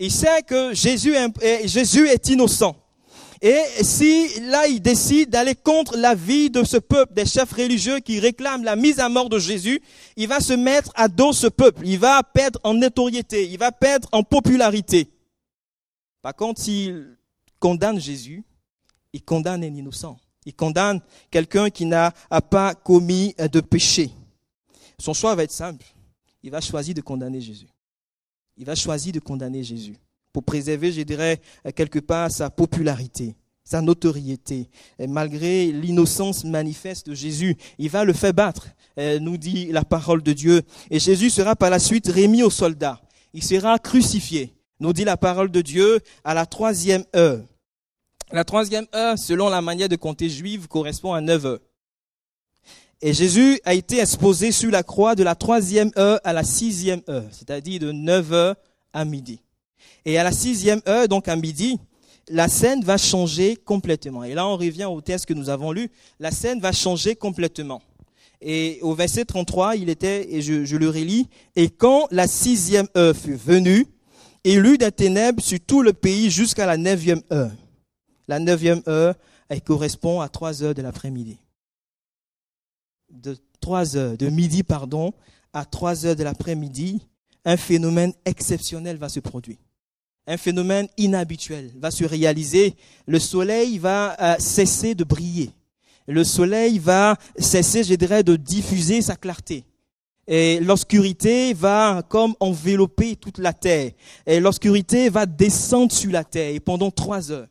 Il 0.00 0.10
sait 0.10 0.42
que 0.42 0.74
Jésus 0.74 1.14
est, 1.14 1.68
Jésus 1.68 2.08
est 2.08 2.28
innocent. 2.28 2.76
Et 3.40 3.60
si 3.82 4.40
là, 4.40 4.66
il 4.66 4.80
décide 4.80 5.30
d'aller 5.30 5.54
contre 5.54 5.96
la 5.96 6.14
vie 6.14 6.50
de 6.50 6.64
ce 6.64 6.78
peuple, 6.78 7.14
des 7.14 7.26
chefs 7.26 7.52
religieux 7.52 8.00
qui 8.00 8.18
réclament 8.18 8.64
la 8.64 8.74
mise 8.74 8.98
à 8.98 9.08
mort 9.08 9.28
de 9.28 9.38
Jésus, 9.38 9.80
il 10.16 10.26
va 10.26 10.40
se 10.40 10.54
mettre 10.54 10.90
à 10.96 11.06
dos 11.06 11.32
ce 11.32 11.46
peuple. 11.46 11.86
Il 11.86 11.98
va 11.98 12.22
perdre 12.22 12.58
en 12.64 12.74
notoriété, 12.74 13.48
il 13.48 13.58
va 13.58 13.70
perdre 13.70 14.08
en 14.10 14.24
popularité. 14.24 15.10
Par 16.22 16.34
contre, 16.34 16.62
s'il 16.62 17.16
condamne 17.60 18.00
Jésus, 18.00 18.44
il 19.14 19.22
condamne 19.22 19.62
un 19.62 19.74
innocent. 19.74 20.18
Il 20.44 20.54
condamne 20.54 21.00
quelqu'un 21.30 21.70
qui 21.70 21.86
n'a 21.86 22.10
pas 22.50 22.74
commis 22.74 23.34
de 23.38 23.60
péché. 23.60 24.10
Son 24.98 25.14
choix 25.14 25.34
va 25.34 25.44
être 25.44 25.52
simple. 25.52 25.86
Il 26.42 26.50
va 26.50 26.60
choisir 26.60 26.94
de 26.94 27.00
condamner 27.00 27.40
Jésus. 27.40 27.68
Il 28.56 28.66
va 28.66 28.74
choisir 28.74 29.12
de 29.12 29.20
condamner 29.20 29.62
Jésus 29.62 29.96
pour 30.32 30.42
préserver, 30.42 30.90
je 30.90 31.02
dirais, 31.02 31.40
quelque 31.76 32.00
part 32.00 32.30
sa 32.30 32.50
popularité, 32.50 33.36
sa 33.62 33.80
notoriété. 33.80 34.68
Malgré 34.98 35.70
l'innocence 35.70 36.44
manifeste 36.44 37.08
de 37.08 37.14
Jésus, 37.14 37.56
il 37.78 37.88
va 37.88 38.04
le 38.04 38.12
faire 38.12 38.34
battre, 38.34 38.68
euh, 38.98 39.20
nous 39.20 39.36
dit 39.36 39.66
la 39.66 39.84
parole 39.84 40.24
de 40.24 40.32
Dieu. 40.32 40.62
Et 40.90 40.98
Jésus 40.98 41.30
sera 41.30 41.54
par 41.54 41.70
la 41.70 41.78
suite 41.78 42.08
remis 42.08 42.42
aux 42.42 42.50
soldats. 42.50 43.00
Il 43.32 43.44
sera 43.44 43.78
crucifié, 43.78 44.54
nous 44.80 44.92
dit 44.92 45.04
la 45.04 45.16
parole 45.16 45.52
de 45.52 45.62
Dieu, 45.62 46.00
à 46.24 46.34
la 46.34 46.46
troisième 46.46 47.04
heure. 47.14 47.44
La 48.32 48.44
troisième 48.44 48.86
heure, 48.94 49.18
selon 49.18 49.48
la 49.48 49.60
manière 49.60 49.88
de 49.88 49.96
compter 49.96 50.28
juive, 50.28 50.66
correspond 50.66 51.12
à 51.12 51.20
neuf 51.20 51.44
heures. 51.44 51.60
Et 53.00 53.12
Jésus 53.12 53.60
a 53.64 53.74
été 53.74 54.00
exposé 54.00 54.50
sur 54.50 54.70
la 54.70 54.82
croix 54.82 55.14
de 55.14 55.22
la 55.22 55.34
troisième 55.34 55.90
heure 55.98 56.20
à 56.24 56.32
la 56.32 56.42
sixième 56.42 57.02
heure, 57.08 57.26
c'est-à-dire 57.30 57.80
de 57.80 57.92
neuf 57.92 58.32
heures 58.32 58.56
à 58.92 59.04
midi. 59.04 59.40
Et 60.06 60.18
à 60.18 60.24
la 60.24 60.32
sixième 60.32 60.80
heure, 60.88 61.06
donc 61.06 61.28
à 61.28 61.36
midi, 61.36 61.78
la 62.28 62.48
scène 62.48 62.82
va 62.82 62.96
changer 62.96 63.56
complètement. 63.56 64.24
Et 64.24 64.34
là, 64.34 64.46
on 64.46 64.56
revient 64.56 64.86
au 64.86 65.00
texte 65.00 65.26
que 65.26 65.34
nous 65.34 65.50
avons 65.50 65.72
lu. 65.72 65.90
La 66.18 66.30
scène 66.30 66.60
va 66.60 66.72
changer 66.72 67.14
complètement. 67.14 67.82
Et 68.40 68.78
au 68.82 68.94
verset 68.94 69.24
33, 69.24 69.76
il 69.76 69.88
était, 69.88 70.34
et 70.34 70.42
je, 70.42 70.76
le 70.76 70.88
relis, 70.88 71.28
et 71.56 71.70
quand 71.70 72.08
la 72.10 72.26
sixième 72.26 72.88
heure 72.96 73.16
fut 73.16 73.36
venue, 73.36 73.86
il 74.44 74.64
eut 74.66 74.78
des 74.78 74.92
ténèbres 74.92 75.42
sur 75.42 75.58
tout 75.60 75.82
le 75.82 75.92
pays 75.92 76.30
jusqu'à 76.30 76.66
la 76.66 76.76
neuvième 76.76 77.22
heure. 77.32 77.50
La 78.28 78.38
neuvième 78.38 78.82
heure, 78.88 79.14
correspond 79.64 80.20
à 80.20 80.28
trois 80.28 80.62
heures 80.62 80.74
de 80.74 80.82
l'après-midi. 80.82 81.38
De 83.10 83.36
trois 83.60 83.96
heures, 83.96 84.16
de 84.16 84.28
midi, 84.28 84.62
pardon, 84.62 85.12
à 85.52 85.64
trois 85.64 86.06
heures 86.06 86.16
de 86.16 86.24
l'après-midi, 86.24 87.06
un 87.44 87.56
phénomène 87.56 88.12
exceptionnel 88.24 88.96
va 88.96 89.08
se 89.08 89.20
produire 89.20 89.58
un 90.26 90.36
phénomène 90.36 90.88
inhabituel 90.96 91.70
va 91.78 91.90
se 91.90 92.04
réaliser. 92.04 92.74
Le 93.06 93.18
soleil 93.18 93.78
va 93.78 94.16
euh, 94.20 94.36
cesser 94.38 94.94
de 94.94 95.04
briller. 95.04 95.50
Le 96.06 96.24
soleil 96.24 96.78
va 96.78 97.16
cesser, 97.38 97.84
je 97.84 97.94
dirais, 97.94 98.22
de 98.22 98.36
diffuser 98.36 99.02
sa 99.02 99.16
clarté. 99.16 99.64
Et 100.26 100.58
l'obscurité 100.60 101.52
va 101.52 102.02
comme 102.08 102.34
envelopper 102.40 103.16
toute 103.16 103.38
la 103.38 103.52
terre. 103.52 103.92
Et 104.26 104.40
l'obscurité 104.40 105.10
va 105.10 105.26
descendre 105.26 105.92
sur 105.92 106.10
la 106.10 106.24
terre 106.24 106.58
pendant 106.64 106.90
trois 106.90 107.30
heures. 107.30 107.48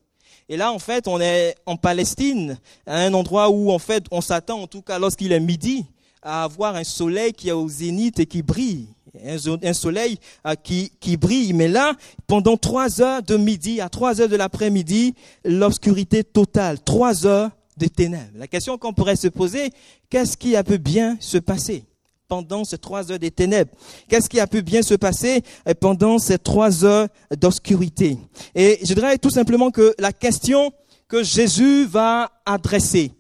Et 0.54 0.56
là, 0.56 0.72
en 0.72 0.78
fait, 0.78 1.08
on 1.08 1.20
est 1.20 1.56
en 1.66 1.78
Palestine, 1.78 2.60
à 2.86 2.98
un 3.00 3.16
endroit 3.16 3.50
où, 3.50 3.72
en 3.72 3.80
fait, 3.80 4.06
on 4.12 4.22
s'attend, 4.22 4.62
en 4.62 4.68
tout 4.68 4.84
cas 4.84 5.00
lorsqu'il 5.00 5.32
est 5.32 5.40
midi, 5.40 5.88
à 6.22 6.44
avoir 6.44 6.76
un 6.76 6.84
soleil 6.84 7.34
qui 7.34 7.50
est 7.50 7.54
au 7.54 7.68
zénith 7.68 8.20
et 8.20 8.28
qui 8.28 8.44
brille 8.44 8.88
un 9.26 9.74
soleil 9.74 10.20
euh, 10.46 10.54
qui, 10.54 10.92
qui 11.00 11.18
brille. 11.18 11.54
Mais 11.54 11.68
là, 11.68 11.94
pendant 12.28 12.56
trois 12.56 13.02
heures 13.02 13.24
de 13.24 13.36
midi 13.36 13.82
à 13.82 13.90
trois 13.90 14.22
heures 14.22 14.30
de 14.30 14.36
l'après-midi, 14.36 15.16
l'obscurité 15.44 16.24
totale, 16.24 16.80
trois 16.80 17.26
heures 17.26 17.50
de 17.78 17.88
ténèbres. 17.88 18.30
La 18.36 18.48
question 18.48 18.78
qu'on 18.78 18.94
pourrait 18.94 19.16
se 19.16 19.30
poser, 19.30 19.72
qu'est-ce 20.12 20.38
qui 20.38 20.56
a 20.56 20.64
pu 20.64 20.78
bien 20.78 21.18
se 21.20 21.40
passer? 21.40 21.84
Pendant 22.28 22.64
ces 22.64 22.78
trois 22.78 23.12
heures 23.12 23.20
de 23.20 23.30
ténèbres 23.30 23.72
Qu'est-ce 24.08 24.30
qui 24.30 24.40
a 24.40 24.48
pu 24.48 24.62
bien 24.62 24.82
se 24.82 24.96
passer 24.96 25.42
euh, 25.68 25.74
pendant 25.80 26.20
ces 26.20 26.38
trois 26.38 26.84
heures 26.84 27.08
d'obscurité? 27.38 28.18
Et 28.56 28.80
je 28.84 28.94
dirais 28.94 29.18
tout 29.18 29.30
simplement 29.30 29.72
que 29.72 29.94
la 30.00 30.14
question 30.14 30.72
que 31.08 31.24
Jésus 31.24 31.86
va 31.86 32.32
adresser, 32.46 33.12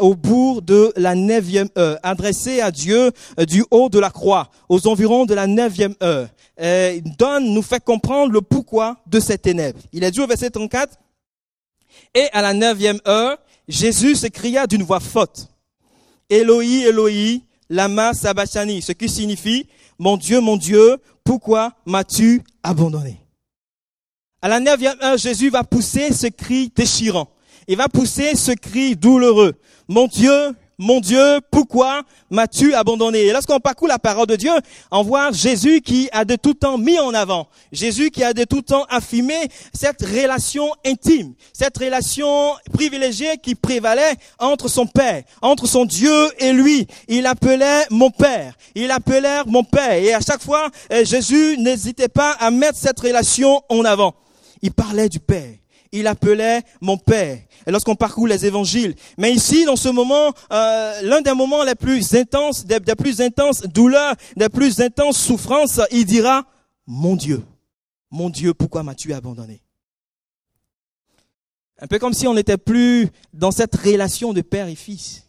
au 0.00 0.14
bout 0.14 0.60
de 0.60 0.92
la 0.96 1.14
neuvième 1.14 1.68
heure, 1.78 1.98
adressé 2.02 2.60
à 2.60 2.70
Dieu 2.70 3.10
euh, 3.38 3.44
du 3.44 3.64
haut 3.70 3.88
de 3.88 3.98
la 3.98 4.10
croix, 4.10 4.50
aux 4.68 4.86
environs 4.86 5.24
de 5.24 5.34
la 5.34 5.46
neuvième 5.46 5.94
heure, 6.02 6.28
euh, 6.60 7.00
donne, 7.18 7.52
nous 7.54 7.62
fait 7.62 7.82
comprendre 7.82 8.32
le 8.32 8.42
pourquoi 8.42 8.98
de 9.06 9.20
cette 9.20 9.42
ténèbres. 9.42 9.78
Il 9.92 10.04
est 10.04 10.10
dit 10.10 10.20
au 10.20 10.26
verset 10.26 10.50
34, 10.50 10.94
et 12.14 12.28
à 12.32 12.42
la 12.42 12.52
neuvième 12.52 13.00
heure, 13.06 13.38
Jésus 13.66 14.14
s'écria 14.14 14.66
d'une 14.66 14.82
voix 14.82 15.00
forte, 15.00 15.48
Eloi, 16.28 16.86
Eloi, 16.86 17.40
lama 17.68 18.14
sabachani, 18.14 18.82
ce 18.82 18.92
qui 18.92 19.08
signifie, 19.08 19.66
mon 19.98 20.16
Dieu, 20.16 20.40
mon 20.40 20.56
Dieu, 20.56 20.98
pourquoi 21.24 21.72
m'as-tu 21.84 22.42
abandonné? 22.62 23.20
À 24.40 24.48
la 24.48 24.60
neuvième 24.60 24.96
heure, 25.02 25.18
Jésus 25.18 25.50
va 25.50 25.64
pousser 25.64 26.12
ce 26.12 26.28
cri 26.28 26.72
déchirant. 26.74 27.28
Il 27.66 27.76
va 27.76 27.88
pousser 27.88 28.36
ce 28.36 28.52
cri 28.52 28.96
douloureux. 28.96 29.54
Mon 29.88 30.06
Dieu, 30.06 30.54
mon 30.78 31.00
Dieu, 31.00 31.40
pourquoi 31.50 32.02
m'as-tu 32.30 32.72
abandonné? 32.72 33.26
Et 33.26 33.32
lorsqu'on 33.32 33.58
parcourt 33.58 33.88
la 33.88 33.98
parole 33.98 34.26
de 34.26 34.36
Dieu, 34.36 34.52
on 34.92 35.02
voit 35.02 35.32
Jésus 35.32 35.80
qui 35.80 36.08
a 36.12 36.24
de 36.24 36.36
tout 36.36 36.54
temps 36.54 36.78
mis 36.78 37.00
en 37.00 37.12
avant, 37.14 37.48
Jésus 37.72 38.10
qui 38.10 38.22
a 38.22 38.32
de 38.32 38.44
tout 38.44 38.62
temps 38.62 38.84
affirmé 38.88 39.34
cette 39.72 40.02
relation 40.02 40.70
intime, 40.86 41.34
cette 41.52 41.76
relation 41.76 42.54
privilégiée 42.72 43.38
qui 43.42 43.56
prévalait 43.56 44.14
entre 44.38 44.68
son 44.68 44.86
Père, 44.86 45.24
entre 45.42 45.66
son 45.66 45.84
Dieu 45.84 46.14
et 46.38 46.52
lui. 46.52 46.86
Il 47.08 47.26
appelait 47.26 47.86
mon 47.90 48.10
Père, 48.10 48.54
il 48.76 48.92
appelait 48.92 49.42
mon 49.46 49.64
Père. 49.64 49.94
Et 49.94 50.14
à 50.14 50.20
chaque 50.20 50.42
fois, 50.42 50.68
euh, 50.92 51.04
Jésus 51.04 51.56
n'hésitait 51.58 52.08
pas 52.08 52.32
à 52.38 52.52
mettre 52.52 52.78
cette 52.78 53.00
relation 53.00 53.62
en 53.68 53.84
avant. 53.84 54.14
Il 54.62 54.70
parlait 54.70 55.08
du 55.08 55.18
Père 55.18 55.54
il 55.92 56.06
appelait 56.06 56.62
mon 56.80 56.96
Père. 56.96 57.38
Lorsqu'on 57.66 57.96
parcourt 57.96 58.26
les 58.26 58.46
évangiles. 58.46 58.94
Mais 59.16 59.32
ici, 59.32 59.64
dans 59.64 59.76
ce 59.76 59.88
moment, 59.88 60.32
euh, 60.52 61.02
l'un 61.02 61.20
des 61.20 61.34
moments 61.34 61.64
les 61.64 61.74
plus 61.74 62.14
intenses, 62.14 62.64
des, 62.64 62.80
plus 62.80 63.20
intenses 63.20 63.62
douleurs, 63.62 64.14
des 64.36 64.48
plus 64.48 64.80
intenses 64.80 65.18
souffrances, 65.18 65.80
il 65.90 66.04
dira, 66.04 66.44
mon 66.86 67.16
Dieu, 67.16 67.42
mon 68.10 68.30
Dieu, 68.30 68.54
pourquoi 68.54 68.82
m'as-tu 68.82 69.12
abandonné? 69.12 69.60
Un 71.80 71.86
peu 71.86 71.98
comme 71.98 72.14
si 72.14 72.26
on 72.26 72.34
n'était 72.34 72.58
plus 72.58 73.08
dans 73.32 73.50
cette 73.50 73.76
relation 73.76 74.32
de 74.32 74.40
père 74.40 74.68
et 74.68 74.74
fils. 74.74 75.24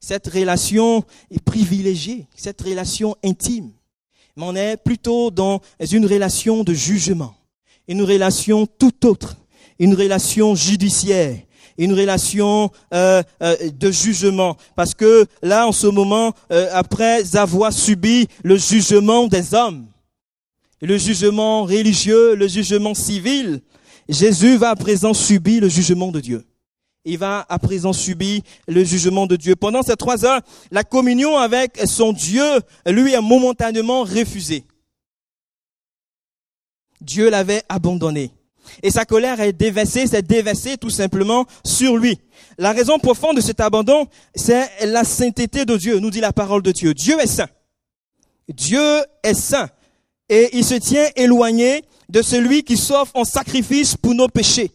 Cette 0.00 0.28
relation 0.28 1.04
privilégiée, 1.44 2.26
cette 2.34 2.60
relation 2.62 3.16
intime. 3.24 3.72
Mais 4.36 4.44
on 4.46 4.54
est 4.54 4.76
plutôt 4.76 5.30
dans 5.30 5.60
une 5.90 6.06
relation 6.06 6.62
de 6.62 6.72
jugement, 6.72 7.34
une 7.88 8.02
relation 8.02 8.66
tout 8.66 9.06
autre 9.06 9.36
une 9.78 9.94
relation 9.94 10.54
judiciaire, 10.54 11.38
une 11.76 11.94
relation 11.94 12.70
euh, 12.92 13.22
euh, 13.42 13.56
de 13.70 13.90
jugement. 13.90 14.56
Parce 14.74 14.94
que 14.94 15.26
là, 15.42 15.66
en 15.66 15.72
ce 15.72 15.86
moment, 15.86 16.32
euh, 16.52 16.68
après 16.72 17.36
avoir 17.36 17.72
subi 17.72 18.26
le 18.42 18.56
jugement 18.56 19.28
des 19.28 19.54
hommes, 19.54 19.86
le 20.80 20.98
jugement 20.98 21.64
religieux, 21.64 22.34
le 22.34 22.48
jugement 22.48 22.94
civil, 22.94 23.60
Jésus 24.08 24.56
va 24.56 24.70
à 24.70 24.76
présent 24.76 25.14
subir 25.14 25.60
le 25.60 25.68
jugement 25.68 26.10
de 26.10 26.20
Dieu. 26.20 26.44
Il 27.04 27.18
va 27.18 27.46
à 27.48 27.58
présent 27.58 27.92
subir 27.92 28.42
le 28.66 28.84
jugement 28.84 29.26
de 29.26 29.36
Dieu. 29.36 29.56
Pendant 29.56 29.82
ces 29.82 29.96
trois 29.96 30.24
heures, 30.24 30.40
la 30.70 30.84
communion 30.84 31.38
avec 31.38 31.80
son 31.86 32.12
Dieu 32.12 32.44
lui 32.86 33.14
est 33.14 33.20
momentanément 33.20 34.02
refusée. 34.02 34.64
Dieu 37.00 37.30
l'avait 37.30 37.62
abandonné. 37.68 38.32
Et 38.82 38.90
sa 38.90 39.04
colère 39.04 39.40
est 39.40 39.52
déversée, 39.52 40.06
c'est 40.06 40.26
déversée 40.26 40.76
tout 40.76 40.90
simplement 40.90 41.46
sur 41.64 41.96
lui. 41.96 42.18
La 42.58 42.72
raison 42.72 42.98
profonde 42.98 43.36
de 43.36 43.40
cet 43.40 43.60
abandon, 43.60 44.06
c'est 44.34 44.68
la 44.86 45.04
sainteté 45.04 45.64
de 45.64 45.76
Dieu, 45.76 45.98
nous 45.98 46.10
dit 46.10 46.20
la 46.20 46.32
parole 46.32 46.62
de 46.62 46.72
Dieu. 46.72 46.94
Dieu 46.94 47.18
est 47.20 47.26
saint. 47.26 47.48
Dieu 48.48 49.04
est 49.22 49.34
saint. 49.34 49.68
Et 50.28 50.50
il 50.52 50.64
se 50.64 50.74
tient 50.74 51.06
éloigné 51.16 51.82
de 52.08 52.22
celui 52.22 52.62
qui 52.64 52.76
s'offre 52.76 53.12
en 53.14 53.24
sacrifice 53.24 53.96
pour 53.96 54.14
nos 54.14 54.28
péchés. 54.28 54.72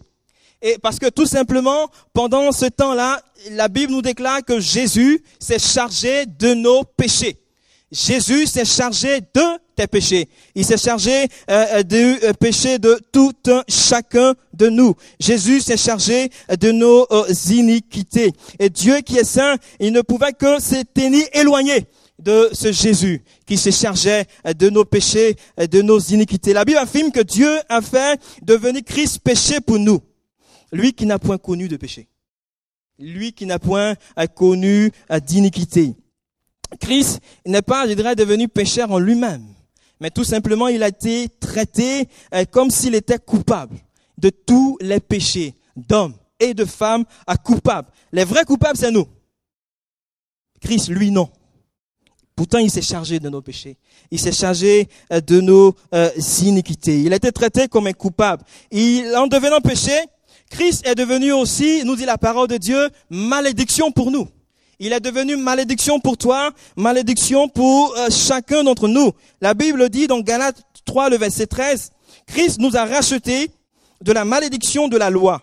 Et 0.62 0.77
parce 0.81 0.97
que 0.97 1.09
tout 1.09 1.25
simplement, 1.25 1.89
pendant 2.13 2.51
ce 2.51 2.65
temps-là, 2.65 3.21
la 3.51 3.67
Bible 3.67 3.91
nous 3.91 4.01
déclare 4.01 4.43
que 4.45 4.59
Jésus 4.59 5.21
s'est 5.39 5.59
chargé 5.59 6.25
de 6.25 6.53
nos 6.53 6.83
péchés. 6.83 7.42
Jésus 7.93 8.47
s'est 8.47 8.65
chargé 8.65 9.21
de 9.21 9.41
tes 9.75 9.85
péchés. 9.85 10.27
Il 10.55 10.65
s'est 10.65 10.77
chargé 10.77 11.27
euh, 11.50 11.83
du 11.83 11.95
euh, 11.95 12.33
péché 12.33 12.79
de 12.79 13.00
tout 13.12 13.33
un 13.47 13.63
chacun 13.69 14.33
de 14.53 14.67
nous. 14.67 14.95
Jésus 15.19 15.62
s'est 15.62 15.77
chargé 15.77 16.29
de 16.59 16.71
nos 16.71 17.05
euh, 17.12 17.31
iniquités. 17.51 18.33
Et 18.57 18.71
Dieu 18.71 19.01
qui 19.01 19.17
est 19.17 19.23
saint, 19.23 19.57
il 19.79 19.93
ne 19.93 20.01
pouvait 20.01 20.33
que 20.33 20.59
se 20.59 20.83
tenir 20.83 21.23
éloigné 21.33 21.85
de 22.17 22.50
ce 22.51 22.71
Jésus 22.71 23.23
qui 23.45 23.57
se 23.57 23.69
chargeait 23.69 24.25
de 24.57 24.69
nos 24.71 24.85
péchés, 24.85 25.35
de 25.57 25.81
nos 25.83 26.00
iniquités. 26.00 26.53
La 26.53 26.65
Bible 26.65 26.79
affirme 26.79 27.12
que 27.12 27.21
Dieu 27.21 27.59
a 27.69 27.81
fait 27.81 28.19
devenir 28.41 28.81
Christ 28.83 29.19
péché 29.19 29.62
pour 29.62 29.77
nous. 29.77 30.00
Lui 30.71 30.93
qui 30.93 31.05
n'a 31.05 31.19
point 31.19 31.38
connu 31.38 31.67
de 31.67 31.77
péché. 31.77 32.07
Lui 32.97 33.33
qui 33.33 33.45
n'a 33.45 33.59
point 33.59 33.95
connu 34.35 34.91
d'iniquité. 35.27 35.95
Christ 36.80 37.20
n'est 37.46 37.62
pas, 37.62 37.88
je 37.88 37.94
dirais, 37.94 38.15
devenu 38.15 38.48
pécheur 38.48 38.92
en 38.92 39.00
lui-même, 39.00 39.46
mais 40.00 40.12
tout 40.12 40.24
simplement 40.24 40.68
il 40.68 40.84
a 40.84 40.88
été 40.88 41.30
traité 41.39 42.08
euh, 42.34 42.46
comme 42.50 42.70
s'il 42.70 42.96
était 42.96 43.20
coupable 43.20 43.77
de 44.18 44.30
tous 44.30 44.77
les 44.82 45.00
péchés 45.00 45.53
d'hommes 45.75 46.15
et 46.39 46.53
de 46.53 46.65
femmes 46.65 47.06
à 47.27 47.38
coupables. 47.38 47.89
Les 48.12 48.24
vrais 48.24 48.46
coupables, 48.46 48.77
c'est 48.77 48.92
nous. 48.92 49.08
Christ, 50.62 50.89
lui, 50.89 51.12
non. 51.12 51.30
Pourtant, 52.36 52.58
il 52.58 52.72
s'est 52.72 52.82
chargé 52.82 53.20
de 53.20 53.30
nos 53.30 53.42
péchés. 53.42 53.77
Il 54.10 54.20
s'est 54.20 54.32
chargé 54.32 54.88
euh, 55.12 55.22
de 55.22 55.39
nos 55.42 55.75
euh, 55.94 56.10
iniquités. 56.42 57.01
Il 57.01 57.13
a 57.13 57.18
été 57.18 57.32
traité 57.32 57.68
comme 57.68 57.88
un 57.88 57.94
coupable. 57.94 58.44
Il, 58.72 59.15
en 59.15 59.27
devenant 59.27 59.62
péché, 59.62 59.94
Christ 60.50 60.86
est 60.88 60.96
devenu 60.96 61.32
aussi, 61.32 61.84
nous 61.86 61.96
dit 61.96 62.06
la 62.06 62.18
parole 62.18 62.48
de 62.48 62.58
Dieu, 62.58 62.89
malédiction 63.10 63.92
pour 63.92 64.12
nous. 64.12 64.27
Il 64.86 64.92
est 64.92 65.00
devenu 65.00 65.38
malédiction 65.38 66.02
pour 66.02 66.18
toi, 66.18 66.52
malédiction 66.75 67.48
pour 67.48 67.96
euh, 67.96 68.10
chacun 68.10 68.66
d'entre 68.66 68.90
nous. 68.90 69.13
La 69.40 69.54
Bible 69.54 69.88
dit 69.88 70.08
dans 70.08 70.20
Galates 70.20 70.62
3, 70.84 71.10
le 71.10 71.16
verset 71.16 71.48
13, 71.48 71.94
Christ 72.28 72.60
nous 72.60 72.75
a 72.75 72.84
rachetés 72.84 73.50
de 74.02 74.12
la 74.12 74.25
malédiction 74.25 74.90
de 74.90 74.98
la 74.98 75.10
loi, 75.10 75.42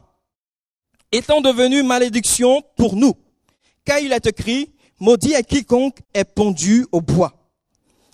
étant 1.10 1.40
devenu 1.40 1.82
malédiction 1.82 2.62
pour 2.76 2.96
nous. 2.96 3.14
Car 3.86 4.00
il 4.00 4.12
est 4.12 4.26
écrit, 4.26 4.72
maudit 4.98 5.32
est 5.32 5.42
quiconque 5.42 6.00
est 6.12 6.24
pendu 6.24 6.86
au 6.92 7.00
bois. 7.00 7.32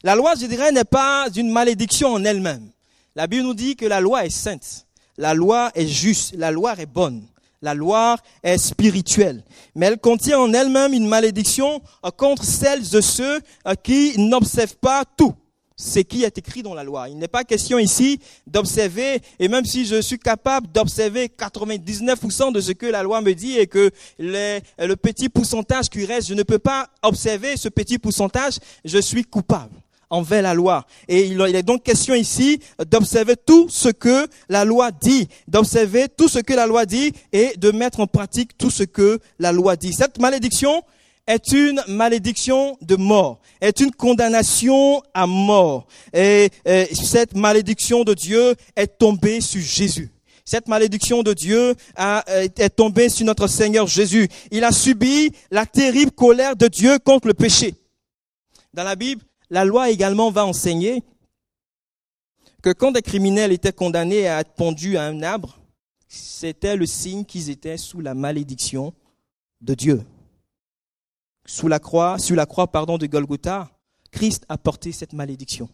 La 0.05 0.15
loi, 0.15 0.35
je 0.41 0.47
dirais, 0.47 0.71
n'est 0.71 0.85
pas 0.85 1.27
une 1.35 1.51
malédiction 1.51 2.13
en 2.13 2.25
elle-même. 2.25 2.71
La 3.17 3.27
Bible 3.27 3.43
nous 3.43 3.55
dit 3.55 3.75
que 3.75 3.87
la 3.87 4.01
loi 4.01 4.25
est 4.25 4.31
sainte, 4.31 4.87
la 5.17 5.35
loi 5.35 5.73
est 5.75 5.89
juste, 5.89 6.37
la 6.37 6.53
loi 6.53 6.75
est 6.79 6.87
bonne. 6.87 7.27
La 7.67 7.75
loi 7.75 8.17
est 8.45 8.59
spirituelle, 8.59 9.43
mais 9.75 9.87
elle 9.87 9.99
contient 9.99 10.39
en 10.39 10.53
elle-même 10.53 10.93
une 10.93 11.09
malédiction 11.09 11.83
contre 12.17 12.45
celles 12.45 12.89
de 12.89 13.01
ceux 13.01 13.41
euh, 13.67 13.75
qui 13.83 14.15
n'observent 14.21 14.77
pas 14.77 15.03
tout 15.05 15.35
ce 15.77 15.99
qui 15.99 16.23
est 16.23 16.39
écrit 16.39 16.63
dans 16.63 16.75
la 16.75 16.85
loi. 16.85 17.09
Il 17.09 17.19
n'est 17.19 17.27
pas 17.27 17.43
question 17.43 17.81
ici 17.81 18.21
d'observer, 18.47 19.21
et 19.41 19.49
même 19.49 19.65
si 19.65 19.85
je 19.85 20.01
suis 20.01 20.21
capable 20.21 20.69
d'observer 20.69 21.27
99% 21.27 22.53
de 22.53 22.61
ce 22.61 22.71
que 22.71 22.87
la 22.87 23.03
loi 23.03 23.21
me 23.21 23.35
dit 23.35 23.59
et 23.59 23.67
que 23.67 23.91
le 24.21 24.95
petit 24.95 25.29
pourcentage 25.29 25.91
qui 25.91 26.05
reste, 26.05 26.29
je 26.29 26.35
ne 26.35 26.45
peux 26.45 26.61
pas 26.61 26.87
observer 27.03 27.57
ce 27.57 27.69
petit 27.69 27.99
pourcentage, 27.99 28.61
je 28.85 28.99
suis 28.99 29.25
coupable 29.25 29.75
envers 30.11 30.43
la 30.43 30.55
loi. 30.55 30.87
Et 31.09 31.27
il 31.27 31.41
est 31.41 31.63
donc 31.63 31.83
question 31.83 32.15
ici 32.15 32.61
d'observer 32.91 33.35
tout 33.37 33.69
ce 33.69 33.89
que 33.89 34.27
la 34.49 34.65
loi 34.65 34.91
dit, 34.91 35.29
d'observer 35.49 36.07
tout 36.09 36.29
ce 36.29 36.39
que 36.39 36.55
la 36.55 36.67
loi 36.67 36.87
dit 36.87 37.13
et 37.33 37.57
de 37.57 37.71
mettre 37.71 38.01
en 38.01 38.07
pratique 38.07 38.57
tout 38.57 38.71
ce 38.71 38.85
que 38.85 39.19
la 39.39 39.53
loi 39.53 39.77
dit. 39.77 39.93
Cette 39.93 40.19
malédiction 40.19 40.83
est 41.27 41.53
une 41.53 41.83
malédiction 41.89 42.79
de 42.83 42.97
mort, 42.97 43.41
est 43.61 43.81
une 43.81 43.91
condamnation 43.91 45.03
à 45.13 45.27
mort. 45.27 45.87
Et, 46.13 46.51
cette 46.93 47.37
malédiction 47.37 48.05
de 48.05 48.15
Dieu 48.15 48.55
est 48.77 48.99
tombée 48.99 49.41
sur 49.41 49.61
Jésus. 49.61 50.11
Cette 50.45 50.69
malédiction 50.69 51.25
de 51.25 51.33
Dieu 51.33 51.75
est 51.99 52.77
tombée 52.77 53.09
sur 53.09 53.27
notre 53.27 53.49
Seigneur 53.49 53.89
Jésus. 53.89 54.29
Il 54.53 54.63
a 54.63 54.71
subi 54.71 55.33
la 55.51 55.67
terrible 55.67 56.13
colère 56.13 56.55
de 56.55 56.69
Dieu 56.69 56.99
contre 57.01 57.27
le 57.27 57.35
péché. 57.35 57.75
Dans 58.73 58.85
la 58.85 58.95
Bible, 58.95 59.23
la 59.51 59.65
loi 59.65 59.91
également 59.91 60.31
va 60.31 60.47
enseigner 60.47 61.03
que 62.63 62.73
quand 62.73 62.93
des 62.93 63.03
criminels 63.03 63.53
étaient 63.53 63.73
condamnés 63.73 64.27
à 64.27 64.41
être 64.41 64.55
pendus 64.55 64.97
à 64.97 65.05
un 65.05 65.23
arbre, 65.23 65.59
c'était 66.09 66.77
le 66.77 66.87
signe 66.87 67.25
qu'ils 67.25 67.51
étaient 67.51 67.77
sous 67.77 68.01
la 68.01 68.15
malédiction 68.15 68.93
de 69.61 69.75
Dieu. 69.75 70.03
Sous 71.45 71.69
la 71.69 71.79
croix, 71.79 72.19
sous 72.19 72.35
la 72.35 72.47
croix, 72.47 72.67
pardon, 72.67 72.99
de 72.99 73.07
Golgotha, 73.07 73.71
Christ 74.11 74.45
a 74.49 74.59
porté 74.59 74.93
cette 74.93 75.13
malédiction 75.13 75.69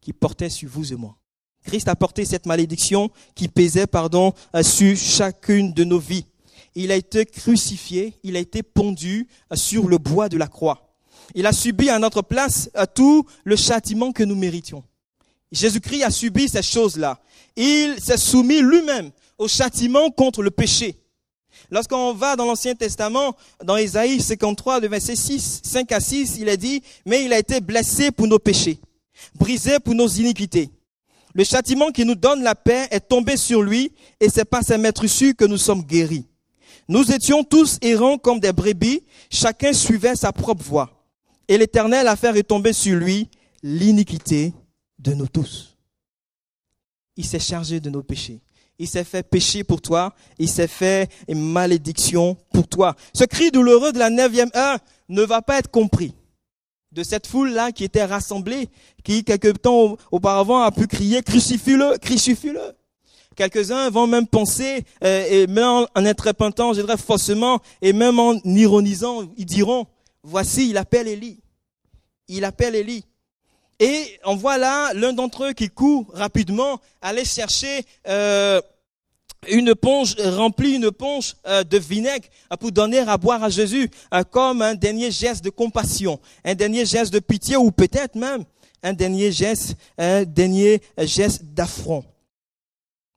qui 0.00 0.12
portait 0.12 0.50
sur 0.50 0.68
vous 0.68 0.92
et 0.92 0.96
moi. 0.96 1.16
Christ 1.64 1.88
a 1.88 1.96
porté 1.96 2.24
cette 2.24 2.46
malédiction 2.46 3.10
qui 3.34 3.48
pesait, 3.48 3.86
pardon, 3.86 4.32
sur 4.62 4.96
chacune 4.96 5.72
de 5.72 5.84
nos 5.84 5.98
vies. 5.98 6.26
Il 6.74 6.92
a 6.92 6.96
été 6.96 7.24
crucifié, 7.26 8.14
il 8.22 8.36
a 8.36 8.38
été 8.40 8.62
pendu 8.62 9.28
sur 9.54 9.88
le 9.88 9.98
bois 9.98 10.28
de 10.28 10.38
la 10.38 10.46
croix. 10.46 10.85
Il 11.34 11.46
a 11.46 11.52
subi 11.52 11.90
à 11.90 11.98
notre 11.98 12.22
place 12.22 12.70
tout 12.94 13.26
le 13.44 13.56
châtiment 13.56 14.12
que 14.12 14.22
nous 14.22 14.36
méritions. 14.36 14.84
Jésus-Christ 15.52 16.02
a 16.02 16.10
subi 16.10 16.48
ces 16.48 16.62
choses-là. 16.62 17.18
Il 17.56 17.96
s'est 18.00 18.18
soumis 18.18 18.60
lui-même 18.60 19.10
au 19.38 19.48
châtiment 19.48 20.10
contre 20.10 20.42
le 20.42 20.50
péché. 20.50 20.96
Lorsqu'on 21.70 22.12
va 22.12 22.36
dans 22.36 22.44
l'Ancien 22.44 22.74
Testament, 22.74 23.34
dans 23.64 23.76
Ésaïe 23.76 24.20
53, 24.20 24.80
de 24.80 24.88
verset 24.88 25.16
6, 25.16 25.60
5 25.64 25.92
à 25.92 26.00
6, 26.00 26.36
il 26.38 26.48
est 26.48 26.56
dit, 26.56 26.82
mais 27.04 27.24
il 27.24 27.32
a 27.32 27.38
été 27.38 27.60
blessé 27.60 28.10
pour 28.10 28.26
nos 28.26 28.38
péchés, 28.38 28.78
brisé 29.34 29.80
pour 29.80 29.94
nos 29.94 30.06
iniquités. 30.06 30.70
Le 31.34 31.44
châtiment 31.44 31.90
qui 31.90 32.04
nous 32.04 32.14
donne 32.14 32.42
la 32.42 32.54
paix 32.54 32.86
est 32.90 33.08
tombé 33.08 33.36
sur 33.36 33.62
lui, 33.62 33.92
et 34.20 34.28
c'est 34.28 34.44
par 34.44 34.62
sa 34.62 34.78
maîtrise 34.78 35.34
que 35.36 35.44
nous 35.44 35.58
sommes 35.58 35.82
guéris. 35.82 36.26
Nous 36.88 37.10
étions 37.10 37.42
tous 37.42 37.78
errants 37.82 38.16
comme 38.16 38.38
des 38.38 38.52
brebis, 38.52 39.02
chacun 39.30 39.72
suivait 39.72 40.14
sa 40.14 40.32
propre 40.32 40.62
voie. 40.62 40.95
Et 41.48 41.58
l'Éternel 41.58 42.08
a 42.08 42.16
fait 42.16 42.30
retomber 42.30 42.72
sur 42.72 42.96
lui 42.96 43.28
l'iniquité 43.62 44.52
de 44.98 45.12
nous 45.12 45.28
tous. 45.28 45.76
Il 47.16 47.24
s'est 47.24 47.38
chargé 47.38 47.80
de 47.80 47.90
nos 47.90 48.02
péchés. 48.02 48.40
Il 48.78 48.88
s'est 48.88 49.04
fait 49.04 49.22
pécher 49.22 49.64
pour 49.64 49.80
toi. 49.80 50.14
Il 50.38 50.48
s'est 50.48 50.68
fait 50.68 51.08
malédiction 51.28 52.36
pour 52.52 52.68
toi. 52.68 52.94
Ce 53.14 53.24
cri 53.24 53.50
douloureux 53.50 53.92
de 53.92 53.98
la 53.98 54.10
neuvième 54.10 54.50
heure 54.54 54.78
ne 55.08 55.22
va 55.22 55.40
pas 55.40 55.58
être 55.58 55.70
compris 55.70 56.14
de 56.92 57.02
cette 57.02 57.26
foule-là 57.26 57.72
qui 57.72 57.84
était 57.84 58.04
rassemblée, 58.04 58.68
qui 59.04 59.22
quelque 59.22 59.48
temps 59.48 59.96
auparavant 60.10 60.62
a 60.62 60.70
pu 60.72 60.86
crier 60.86 61.22
crucifie-le, 61.22 61.98
crucifie-le. 61.98 62.60
Quelques-uns 63.34 63.90
vont 63.90 64.06
même 64.06 64.26
penser, 64.26 64.84
euh, 65.04 65.26
et 65.30 65.46
même 65.46 65.86
en 65.94 66.04
interprétant, 66.06 66.72
je 66.72 66.80
dirais 66.80 66.96
faussement, 66.96 67.60
et 67.82 67.92
même 67.92 68.18
en 68.18 68.34
ironisant, 68.44 69.24
ils 69.36 69.44
diront, 69.44 69.86
voici, 70.26 70.70
il 70.70 70.76
appelle 70.76 71.08
Élie. 71.08 71.40
Il 72.28 72.44
appelle 72.44 72.74
Élie. 72.74 73.04
Et 73.78 74.18
on 74.24 74.36
voit 74.36 74.58
là 74.58 74.92
l'un 74.94 75.12
d'entre 75.12 75.44
eux 75.44 75.52
qui 75.52 75.68
court 75.68 76.06
rapidement, 76.12 76.80
aller 77.00 77.24
chercher 77.24 77.84
euh, 78.08 78.60
une 79.48 79.74
ponge, 79.74 80.16
remplie 80.18 80.76
une 80.76 80.90
ponge 80.90 81.34
euh, 81.46 81.62
de 81.62 81.78
vinaigre 81.78 82.26
pour 82.58 82.72
donner 82.72 82.98
à 82.98 83.16
boire 83.16 83.44
à 83.44 83.50
Jésus, 83.50 83.90
euh, 84.14 84.24
comme 84.24 84.62
un 84.62 84.74
dernier 84.74 85.10
geste 85.10 85.44
de 85.44 85.50
compassion, 85.50 86.18
un 86.44 86.54
dernier 86.54 86.86
geste 86.86 87.12
de 87.12 87.18
pitié, 87.18 87.56
ou 87.56 87.70
peut-être 87.70 88.14
même 88.14 88.44
un 88.82 88.92
dernier 88.94 89.30
geste, 89.30 89.76
un 89.98 90.24
dernier 90.24 90.80
geste 90.98 91.44
d'affront. 91.44 92.04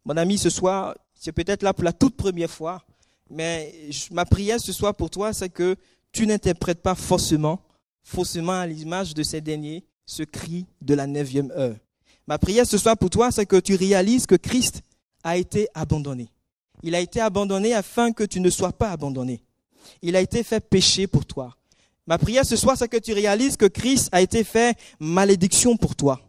Mon 0.04 0.18
ami, 0.18 0.38
ce 0.38 0.50
soir, 0.50 0.96
c'est 1.14 1.32
peut-être 1.32 1.64
là 1.64 1.74
pour 1.74 1.86
la 1.86 1.94
toute 1.94 2.16
première 2.16 2.52
fois, 2.52 2.84
mais 3.30 3.74
ma 4.12 4.26
prière 4.26 4.60
ce 4.60 4.74
soir 4.74 4.94
pour 4.94 5.10
toi, 5.10 5.32
c'est 5.34 5.50
que 5.50 5.78
tu 6.12 6.26
n'interprètes 6.28 6.82
pas 6.82 6.96
faussement, 6.96 7.60
faussement 8.04 8.60
à 8.60 8.68
l'image 8.68 9.14
de 9.14 9.24
ces 9.24 9.42
derniers, 9.42 9.84
ce 10.06 10.24
cri 10.24 10.66
de 10.82 10.94
la 10.94 11.08
neuvième 11.08 11.52
heure. 11.52 11.76
Ma 12.28 12.38
prière 12.38 12.66
ce 12.66 12.78
soir 12.78 12.98
pour 12.98 13.10
toi, 13.10 13.32
c'est 13.32 13.46
que 13.46 13.60
tu 13.60 13.76
réalises 13.76 14.26
que 14.26 14.36
Christ 14.36 14.82
a 15.24 15.38
été 15.38 15.68
abandonné. 15.74 16.30
Il 16.84 16.96
a 16.96 17.00
été 17.00 17.20
abandonné 17.20 17.74
afin 17.74 18.12
que 18.12 18.24
tu 18.24 18.40
ne 18.40 18.50
sois 18.50 18.72
pas 18.72 18.92
abandonné. 18.92 19.42
Il 20.02 20.16
a 20.16 20.22
été 20.22 20.44
fait 20.44 20.60
péché 20.60 21.08
pour 21.08 21.26
toi. 21.26 21.56
Ma 22.08 22.18
prière 22.18 22.46
ce 22.46 22.56
soir, 22.56 22.78
c'est 22.78 22.88
que 22.88 22.98
tu 22.98 23.14
réalises 23.14 23.58
que 23.58 23.66
Christ 23.66 24.10
a 24.12 24.22
été 24.22 24.44
fait 24.44 24.78
malédiction 25.00 25.78
pour 25.78 25.96
toi. 25.96 26.22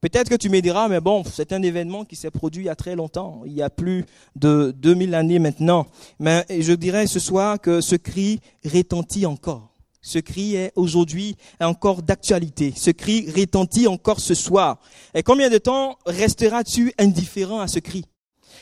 Peut-être 0.00 0.28
que 0.28 0.36
tu 0.36 0.48
me 0.48 0.60
diras, 0.60 0.86
mais 0.86 1.00
bon, 1.00 1.24
c'est 1.24 1.52
un 1.52 1.60
événement 1.60 2.04
qui 2.04 2.14
s'est 2.14 2.30
produit 2.30 2.62
il 2.62 2.66
y 2.66 2.70
a 2.70 2.76
très 2.76 2.94
longtemps, 2.94 3.42
il 3.44 3.52
y 3.52 3.62
a 3.62 3.68
plus 3.68 4.04
de 4.36 4.72
2000 4.76 5.12
années 5.12 5.40
maintenant. 5.40 5.88
Mais 6.20 6.46
je 6.48 6.72
dirais 6.72 7.08
ce 7.08 7.18
soir 7.18 7.60
que 7.60 7.80
ce 7.80 7.96
cri 7.96 8.38
retentit 8.64 9.26
encore. 9.26 9.74
Ce 10.00 10.20
cri 10.20 10.54
est 10.54 10.72
aujourd'hui 10.76 11.36
encore 11.60 12.02
d'actualité. 12.02 12.72
Ce 12.76 12.92
cri 12.92 13.28
retentit 13.28 13.88
encore 13.88 14.20
ce 14.20 14.34
soir. 14.34 14.78
Et 15.14 15.24
combien 15.24 15.50
de 15.50 15.58
temps 15.58 15.98
resteras-tu 16.06 16.92
indifférent 16.96 17.58
à 17.58 17.66
ce 17.66 17.80
cri? 17.80 18.04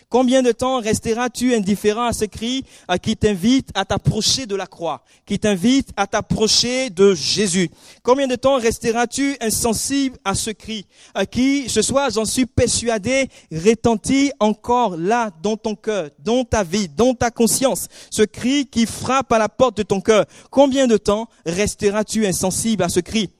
Combien 0.08 0.42
de 0.42 0.52
temps 0.52 0.80
resteras-tu 0.80 1.54
indifférent 1.54 2.06
à 2.06 2.12
ce 2.12 2.24
cri 2.24 2.64
qui 3.02 3.16
t'invite 3.16 3.70
à 3.74 3.84
t'approcher 3.84 4.46
de 4.46 4.54
la 4.54 4.66
croix, 4.66 5.02
qui 5.24 5.38
t'invite 5.38 5.90
à 5.96 6.06
t'approcher 6.06 6.90
de 6.90 7.14
Jésus? 7.14 7.70
Combien 8.02 8.26
de 8.26 8.36
temps 8.36 8.58
resteras-tu 8.58 9.36
insensible 9.40 10.16
à 10.24 10.34
ce 10.34 10.50
cri 10.50 10.86
qui, 11.30 11.68
ce 11.68 11.82
soir, 11.82 12.10
j'en 12.10 12.24
suis 12.24 12.46
persuadé, 12.46 13.28
retentit 13.52 14.32
encore 14.40 14.96
là 14.96 15.30
dans 15.42 15.56
ton 15.56 15.74
cœur, 15.74 16.10
dans 16.18 16.44
ta 16.44 16.62
vie, 16.62 16.88
dans 16.88 17.14
ta 17.14 17.30
conscience, 17.30 17.88
ce 18.10 18.22
cri 18.22 18.66
qui 18.66 18.86
frappe 18.86 19.32
à 19.32 19.38
la 19.38 19.48
porte 19.48 19.76
de 19.78 19.82
ton 19.82 20.00
cœur? 20.00 20.26
Combien 20.50 20.86
de 20.86 20.96
temps 20.96 21.28
resteras-tu 21.44 22.26
insensible 22.26 22.82
à 22.82 22.88
ce 22.88 23.00
cri? 23.00 23.30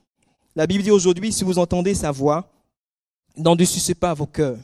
La 0.55 0.66
Bible 0.66 0.83
dit 0.83 0.90
aujourd'hui, 0.90 1.33
si 1.33 1.45
vous 1.45 1.59
entendez 1.59 1.95
sa 1.95 2.11
voix, 2.11 2.51
n'endurcissez 3.37 3.95
pas 3.95 4.14
vos 4.14 4.27
cœurs. 4.27 4.57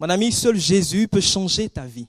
Mon 0.00 0.08
ami, 0.08 0.32
seul 0.32 0.58
Jésus 0.58 1.06
peut 1.08 1.20
changer 1.20 1.68
ta 1.68 1.82
vie. 1.82 2.08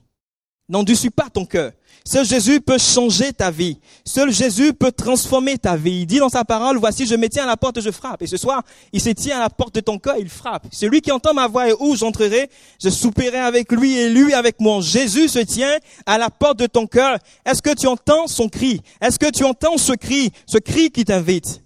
N'endurcis 0.66 1.10
pas 1.10 1.28
ton 1.28 1.44
cœur. 1.44 1.72
Seul 2.06 2.24
Jésus 2.24 2.60
peut 2.60 2.78
changer 2.78 3.32
ta 3.34 3.50
vie. 3.50 3.78
Seul 4.04 4.32
Jésus 4.32 4.72
peut 4.72 4.90
transformer 4.90 5.58
ta 5.58 5.76
vie. 5.76 6.00
Il 6.00 6.06
dit 6.06 6.18
dans 6.18 6.30
sa 6.30 6.44
parole, 6.44 6.78
voici, 6.78 7.04
je 7.04 7.14
me 7.14 7.28
tiens 7.28 7.44
à 7.44 7.46
la 7.46 7.58
porte, 7.58 7.82
je 7.82 7.90
frappe. 7.90 8.22
Et 8.22 8.26
ce 8.26 8.38
soir, 8.38 8.62
il 8.92 9.00
se 9.00 9.10
tient 9.10 9.36
à 9.36 9.40
la 9.40 9.50
porte 9.50 9.74
de 9.74 9.80
ton 9.80 9.98
cœur, 9.98 10.16
il 10.18 10.30
frappe. 10.30 10.66
Celui 10.72 11.02
qui 11.02 11.12
entend 11.12 11.34
ma 11.34 11.46
voix 11.46 11.68
et 11.68 11.74
où 11.78 11.94
j'entrerai, 11.94 12.48
je 12.82 12.88
souperai 12.88 13.36
avec 13.36 13.70
lui 13.70 13.98
et 13.98 14.08
lui 14.08 14.32
avec 14.32 14.58
moi. 14.58 14.80
Jésus 14.80 15.28
se 15.28 15.40
tient 15.40 15.78
à 16.06 16.16
la 16.16 16.30
porte 16.30 16.58
de 16.60 16.66
ton 16.66 16.86
cœur. 16.86 17.18
Est-ce 17.44 17.60
que 17.60 17.74
tu 17.74 17.86
entends 17.86 18.26
son 18.26 18.48
cri? 18.48 18.80
Est-ce 19.02 19.18
que 19.18 19.30
tu 19.30 19.44
entends 19.44 19.76
ce 19.76 19.92
cri, 19.92 20.32
ce 20.46 20.56
cri 20.56 20.90
qui 20.90 21.04
t'invite? 21.04 21.62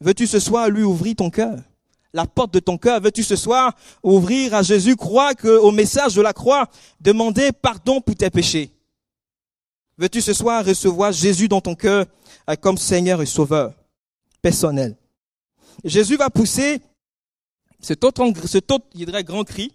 Veux-tu 0.00 0.28
ce 0.28 0.38
soir 0.38 0.68
lui 0.68 0.84
ouvrir 0.84 1.16
ton 1.16 1.30
cœur? 1.30 1.58
La 2.14 2.26
porte 2.26 2.54
de 2.54 2.60
ton 2.60 2.78
cœur. 2.78 3.00
Veux-tu 3.00 3.22
ce 3.22 3.36
soir 3.36 3.74
ouvrir 4.02 4.54
à 4.54 4.62
Jésus, 4.62 4.96
croire 4.96 5.34
au 5.44 5.72
message 5.72 6.14
de 6.14 6.22
la 6.22 6.32
croix, 6.32 6.70
demander 7.00 7.52
pardon 7.52 8.00
pour 8.00 8.14
tes 8.14 8.30
péchés? 8.30 8.70
Veux-tu 9.98 10.22
ce 10.22 10.32
soir 10.32 10.64
recevoir 10.64 11.12
Jésus 11.12 11.48
dans 11.48 11.60
ton 11.60 11.74
cœur 11.74 12.06
euh, 12.48 12.56
comme 12.56 12.78
Seigneur 12.78 13.20
et 13.20 13.26
Sauveur 13.26 13.74
personnel? 14.40 14.96
Jésus 15.84 16.16
va 16.16 16.30
pousser 16.30 16.80
cet 17.80 18.02
autre, 18.04 18.24
cet 18.46 18.70
autre, 18.70 18.86
grand 19.22 19.44
cri 19.44 19.72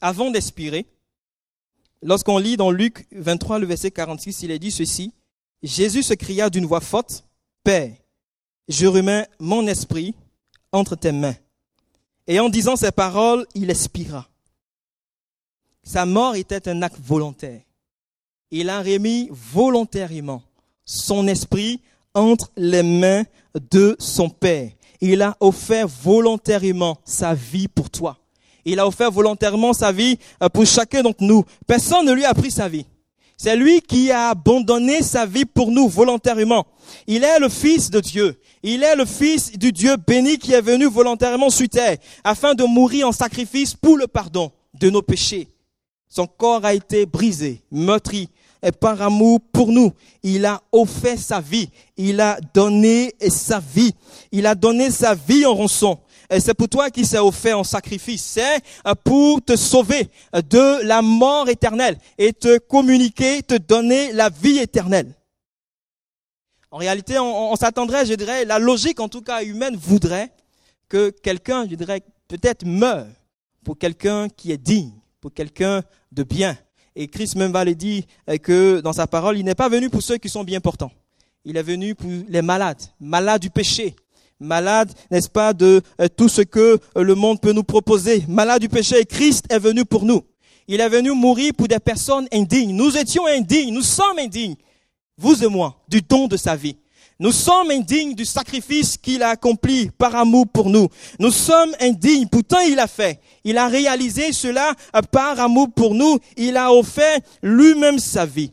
avant 0.00 0.30
d'expirer. 0.30 0.86
Lorsqu'on 2.02 2.38
lit 2.38 2.56
dans 2.56 2.70
Luc 2.70 3.06
23, 3.12 3.60
le 3.60 3.66
verset 3.66 3.90
46, 3.90 4.42
il 4.42 4.50
est 4.50 4.58
dit 4.58 4.70
ceci. 4.70 5.12
Jésus 5.62 6.02
se 6.02 6.14
cria 6.14 6.50
d'une 6.50 6.66
voix 6.66 6.80
forte, 6.80 7.24
Père, 7.64 7.92
je 8.68 8.86
remets 8.86 9.26
mon 9.40 9.66
esprit 9.66 10.14
entre 10.70 10.94
tes 10.94 11.10
mains. 11.10 11.34
Et 12.28 12.38
en 12.38 12.50
disant 12.50 12.76
ces 12.76 12.92
paroles, 12.92 13.46
il 13.54 13.70
expira. 13.70 14.28
Sa 15.82 16.04
mort 16.04 16.36
était 16.36 16.68
un 16.68 16.82
acte 16.82 17.00
volontaire. 17.02 17.62
Il 18.50 18.68
a 18.68 18.82
remis 18.82 19.28
volontairement 19.30 20.42
son 20.84 21.26
esprit 21.26 21.80
entre 22.14 22.50
les 22.56 22.82
mains 22.82 23.24
de 23.70 23.96
son 23.98 24.28
Père. 24.28 24.70
Il 25.00 25.22
a 25.22 25.36
offert 25.40 25.88
volontairement 25.88 26.98
sa 27.04 27.32
vie 27.32 27.68
pour 27.68 27.88
toi. 27.88 28.18
Il 28.64 28.78
a 28.78 28.86
offert 28.86 29.10
volontairement 29.10 29.72
sa 29.72 29.92
vie 29.92 30.18
euh, 30.42 30.48
pour 30.50 30.66
chacun 30.66 31.02
d'entre 31.02 31.22
nous. 31.22 31.44
Personne 31.66 32.04
ne 32.04 32.12
lui 32.12 32.26
a 32.26 32.34
pris 32.34 32.50
sa 32.50 32.68
vie. 32.68 32.84
C'est 33.40 33.54
lui 33.54 33.80
qui 33.80 34.10
a 34.10 34.30
abandonné 34.30 35.00
sa 35.00 35.24
vie 35.24 35.44
pour 35.44 35.70
nous 35.70 35.88
volontairement. 35.88 36.66
Il 37.06 37.22
est 37.22 37.38
le 37.38 37.48
Fils 37.48 37.88
de 37.88 38.00
Dieu. 38.00 38.36
Il 38.64 38.82
est 38.82 38.96
le 38.96 39.04
Fils 39.04 39.52
du 39.52 39.70
Dieu 39.70 39.96
béni 39.96 40.38
qui 40.38 40.52
est 40.52 40.60
venu 40.60 40.86
volontairement 40.86 41.48
sur 41.48 41.68
terre 41.68 41.98
afin 42.24 42.54
de 42.54 42.64
mourir 42.64 43.06
en 43.06 43.12
sacrifice 43.12 43.74
pour 43.74 43.96
le 43.96 44.08
pardon 44.08 44.50
de 44.74 44.90
nos 44.90 45.02
péchés. 45.02 45.46
Son 46.08 46.26
corps 46.26 46.64
a 46.64 46.74
été 46.74 47.06
brisé, 47.06 47.62
meurtri, 47.70 48.28
et 48.60 48.72
par 48.72 49.00
amour 49.02 49.40
pour 49.52 49.70
nous, 49.70 49.92
il 50.24 50.44
a 50.44 50.60
offert 50.72 51.18
sa 51.18 51.40
vie. 51.40 51.70
Il 51.96 52.20
a 52.20 52.38
donné 52.54 53.14
sa 53.28 53.60
vie. 53.60 53.94
Il 54.32 54.46
a 54.46 54.56
donné 54.56 54.90
sa 54.90 55.14
vie 55.14 55.46
en 55.46 55.54
rançon. 55.54 55.98
Et 56.30 56.40
c'est 56.40 56.54
pour 56.54 56.68
toi 56.68 56.90
qui 56.90 57.06
s'est 57.06 57.18
offert 57.18 57.58
en 57.58 57.64
sacrifice. 57.64 58.22
C'est 58.22 58.60
euh, 58.86 58.94
pour 59.02 59.42
te 59.42 59.56
sauver 59.56 60.08
de 60.32 60.84
la 60.84 61.00
mort 61.02 61.48
éternelle 61.48 61.98
et 62.18 62.32
te 62.32 62.58
communiquer, 62.58 63.42
te 63.42 63.54
donner 63.54 64.12
la 64.12 64.28
vie 64.28 64.58
éternelle. 64.58 65.14
En 66.70 66.76
réalité, 66.76 67.18
on, 67.18 67.56
s'attendrait, 67.56 68.04
je 68.04 68.12
dirais, 68.12 68.44
la 68.44 68.58
logique 68.58 69.00
en 69.00 69.08
tout 69.08 69.22
cas 69.22 69.42
humaine 69.42 69.74
voudrait 69.74 70.30
que 70.88 71.08
quelqu'un, 71.08 71.66
je 71.68 71.74
dirais, 71.74 72.02
peut-être 72.28 72.66
meure 72.66 73.06
pour 73.64 73.78
quelqu'un 73.78 74.28
qui 74.28 74.52
est 74.52 74.58
digne, 74.58 74.92
pour 75.20 75.32
quelqu'un 75.32 75.82
de 76.12 76.22
bien. 76.24 76.58
Et 76.94 77.08
Christ 77.08 77.36
même 77.36 77.52
va 77.52 77.64
le 77.64 77.74
dire 77.74 78.02
euh, 78.28 78.36
que 78.36 78.80
dans 78.80 78.92
sa 78.92 79.06
parole, 79.06 79.38
il 79.38 79.44
n'est 79.44 79.54
pas 79.54 79.68
venu 79.70 79.88
pour 79.88 80.02
ceux 80.02 80.18
qui 80.18 80.28
sont 80.28 80.44
bien 80.44 80.60
portants. 80.60 80.92
Il 81.44 81.56
est 81.56 81.62
venu 81.62 81.94
pour 81.94 82.10
les 82.28 82.42
malades, 82.42 82.82
malades 83.00 83.40
du 83.40 83.48
péché, 83.48 83.96
malades, 84.40 84.92
n'est-ce 85.10 85.28
pas, 85.28 85.52
de 85.52 85.80
euh, 86.00 86.08
tout 86.08 86.28
ce 86.28 86.42
que 86.42 86.78
euh, 86.96 87.02
le 87.02 87.14
monde 87.14 87.40
peut 87.40 87.52
nous 87.52 87.64
proposer, 87.64 88.24
malades 88.28 88.60
du 88.60 88.68
péché. 88.68 89.04
Christ 89.04 89.46
est 89.50 89.58
venu 89.58 89.84
pour 89.84 90.04
nous. 90.04 90.22
Il 90.66 90.80
est 90.80 90.88
venu 90.88 91.12
mourir 91.12 91.52
pour 91.56 91.68
des 91.68 91.78
personnes 91.78 92.28
indignes. 92.32 92.74
Nous 92.74 92.96
étions 92.96 93.26
indignes, 93.26 93.72
nous 93.72 93.82
sommes 93.82 94.18
indignes 94.18 94.56
vous 95.18 95.44
et 95.44 95.48
moi, 95.48 95.74
du 95.88 96.00
don 96.00 96.28
de 96.28 96.36
sa 96.36 96.56
vie. 96.56 96.76
Nous 97.20 97.32
sommes 97.32 97.72
indignes 97.72 98.14
du 98.14 98.24
sacrifice 98.24 98.96
qu'il 98.96 99.24
a 99.24 99.30
accompli 99.30 99.90
par 99.90 100.14
amour 100.14 100.46
pour 100.46 100.70
nous. 100.70 100.88
Nous 101.18 101.32
sommes 101.32 101.74
indignes, 101.80 102.28
pourtant 102.28 102.60
il 102.60 102.78
a 102.78 102.86
fait. 102.86 103.20
Il 103.42 103.58
a 103.58 103.66
réalisé 103.66 104.32
cela 104.32 104.72
par 105.10 105.40
amour 105.40 105.68
pour 105.74 105.94
nous. 105.94 106.18
Il 106.36 106.56
a 106.56 106.72
offert 106.72 107.18
lui-même 107.42 107.98
sa 107.98 108.24
vie. 108.24 108.52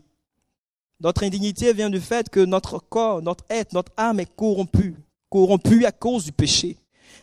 Notre 1.00 1.24
indignité 1.24 1.72
vient 1.74 1.92
du 1.92 2.00
fait 2.00 2.28
que 2.30 2.40
notre 2.40 2.80
corps, 2.80 3.22
notre 3.22 3.44
être, 3.52 3.74
notre 3.74 3.92
âme 3.98 4.20
est 4.20 4.36
corrompue, 4.36 4.96
corrompue 5.30 5.86
à 5.86 5.92
cause 5.92 6.26
du 6.26 6.32
péché. 6.32 6.78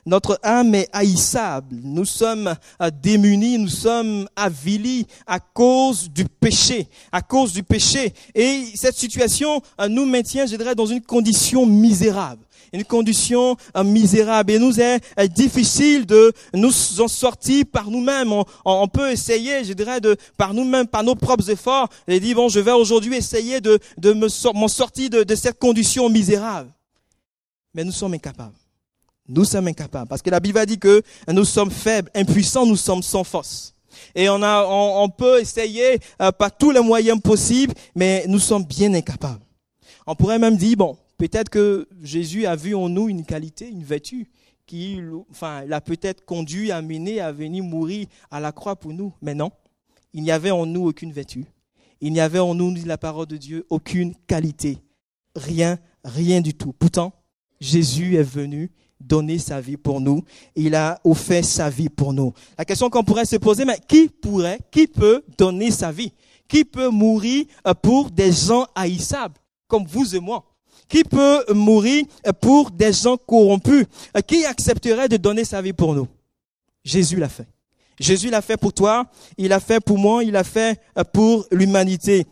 Notre 0.05 0.41
âme 0.43 0.75
est 0.75 0.89
haïssable. 0.93 1.77
Nous 1.83 2.05
sommes 2.05 2.55
euh, 2.81 2.91
démunis, 2.91 3.59
nous 3.59 3.69
sommes 3.69 4.29
avilis 4.35 5.07
à 5.27 5.39
cause 5.39 6.11
du 6.11 6.25
péché, 6.25 6.89
à 7.13 7.23
cause 7.23 7.53
du 7.53 7.63
péché. 7.63 8.13
Et 8.35 8.65
cette 8.75 8.97
situation 8.97 9.63
euh, 9.81 9.89
nous 9.89 10.05
maintient, 10.05 10.47
je 10.47 10.57
dirais, 10.57 10.75
dans 10.75 10.87
une 10.87 11.03
condition 11.03 11.67
misérable 11.67 12.45
une 12.75 12.85
condition 12.85 13.55
euh, 13.77 13.85
misérable 13.85 14.51
et 14.51 14.59
nous 14.59 14.81
est, 14.81 15.03
difficile 15.29 16.07
de 16.07 16.33
nous 16.55 16.73
en 17.01 17.09
sortir 17.09 17.65
par 17.71 17.91
nous-mêmes. 17.91 18.33
On, 18.65 18.89
peut 18.89 19.11
essayer, 19.11 19.63
je 19.63 19.75
dirais, 19.75 20.01
de 20.01 20.17
par 20.39 20.55
nous-mêmes, 20.55 20.87
par 20.87 21.05
nos 21.05 21.15
propres 21.15 21.51
efforts, 21.51 21.91
et 22.09 22.19
dire 22.19 22.37
bon, 22.37 22.49
je 22.49 22.61
vais 22.61 22.73
aujourd'hui 22.73 23.15
essayer 23.15 23.61
de, 23.61 23.79
de 23.99 24.15
me 24.15 24.29
m'en 24.55 24.69
sortir 24.69 25.11
de 25.11 25.35
cette 25.35 25.59
condition 25.59 26.09
misérable. 26.09 26.71
Mais 27.75 27.85
nous 27.85 27.93
sommes 27.93 28.15
incapables. 28.15 28.57
Nous 29.29 29.45
sommes 29.45 29.69
incapables. 29.69 30.09
Parce 30.09 30.23
que 30.23 30.31
la 30.31 30.41
Bible 30.41 30.59
a 30.59 30.67
dit 30.67 30.79
que 30.79 31.03
nous 31.29 31.45
sommes 31.45 31.71
faibles, 31.71 32.11
impuissants, 32.15 32.67
nous 32.67 32.77
sommes 32.77 33.03
sans 33.03 33.25
force. 33.25 33.75
Et 34.15 34.29
on, 34.29 34.43
a, 34.43 34.65
on, 34.67 35.09
peut 35.09 35.41
essayer 35.41 35.99
euh, 36.21 36.33
par 36.33 36.57
tous 36.57 36.71
les 36.71 36.81
moyens 36.81 37.21
possibles, 37.21 37.75
mais 37.95 38.25
nous 38.27 38.39
sommes 38.39 38.65
bien 38.65 38.93
incapables. 38.95 39.45
On 40.07 40.15
pourrait 40.15 40.39
même 40.39 40.57
dire, 40.57 40.77
bon, 40.77 40.97
peut-être 41.19 41.51
que 41.51 41.87
Jésus 42.03 42.47
a 42.47 42.57
vu 42.57 42.75
en 42.75 42.89
nous 42.89 43.09
une 43.09 43.25
qualité, 43.25 43.69
une 43.69 43.85
vertu, 43.85 44.31
qui 44.67 45.01
enfin, 45.31 45.65
l'a 45.67 45.81
peut-être 45.81 46.25
conduit, 46.25 46.73
amené 46.73 47.21
à 47.21 47.33
venir 47.33 47.63
mourir 47.63 48.07
à 48.31 48.41
la 48.41 48.53
croix 48.53 48.77
pour 48.77 48.93
nous. 48.93 49.13
Mais 49.21 49.35
non, 49.35 49.51
il 50.13 50.23
n'y 50.23 50.31
avait 50.31 50.51
en 50.51 50.67
nous 50.67 50.87
aucune 50.87 51.13
vertu. 51.13 51.47
Il 52.01 52.13
n'y 52.13 52.21
avait 52.21 52.39
en 52.39 52.55
nous, 52.55 52.73
dit 52.73 52.85
la 52.85 52.99
parole 52.99 53.27
de 53.27 53.37
Dieu, 53.37 53.67
aucune 53.71 54.15
qualité. 54.27 54.79
Rien, 55.37 55.79
rien 56.05 56.41
du 56.41 56.55
tout. 56.55 56.73
Pourtant, 56.73 57.13
Jésus 57.63 58.17
est 58.17 58.25
venu 58.25 58.73
donner 59.01 59.39
sa 59.39 59.61
vie 59.61 59.77
pour 59.77 60.01
nous. 60.01 60.25
Il 60.57 60.75
a 60.75 61.01
offert 61.05 61.45
sa 61.45 61.71
vie 61.71 61.89
pour 61.89 62.13
nous. 62.13 62.33
La 62.59 62.65
question 62.65 62.91
qu'on 62.91 63.05
pourrait 63.05 63.25
se 63.25 63.37
poser, 63.37 63.65
mais 63.65 63.79
qui 63.87 64.09
pourrait, 64.09 64.59
qui 64.71 64.89
peut 64.89 65.23
donner 65.39 65.71
sa 65.71 65.93
vie? 65.93 66.13
Qui 66.49 66.65
peut 66.65 66.89
mourir 66.89 67.45
euh, 67.67 67.73
pour 67.73 68.11
des 68.11 68.33
gens 68.33 68.67
haïssables, 68.75 69.37
comme 69.69 69.87
vous 69.87 70.17
et 70.17 70.19
moi? 70.19 70.45
Qui 70.89 71.05
peut 71.05 71.45
mourir 71.55 72.05
euh, 72.27 72.33
pour 72.33 72.73
des 72.73 72.93
gens 72.93 73.17
corrompus? 73.17 73.87
Euh, 74.17 74.21
Qui 74.21 74.45
accepterait 74.45 75.09
de 75.09 75.17
donner 75.17 75.45
sa 75.45 75.63
vie 75.63 75.73
pour 75.73 75.95
nous? 75.95 76.09
Jésus 76.85 77.17
l'a 77.17 77.29
fait. 77.29 77.47
Jésus 78.01 78.29
l'a 78.29 78.43
fait 78.43 78.57
pour 78.57 78.73
toi, 78.73 79.07
il 79.39 79.49
l'a 79.49 79.61
fait 79.61 79.79
pour 79.79 79.99
moi, 79.99 80.25
il 80.25 80.33
l'a 80.33 80.43
fait 80.43 80.81
pour 81.13 81.47
l'humanité. 81.53 82.27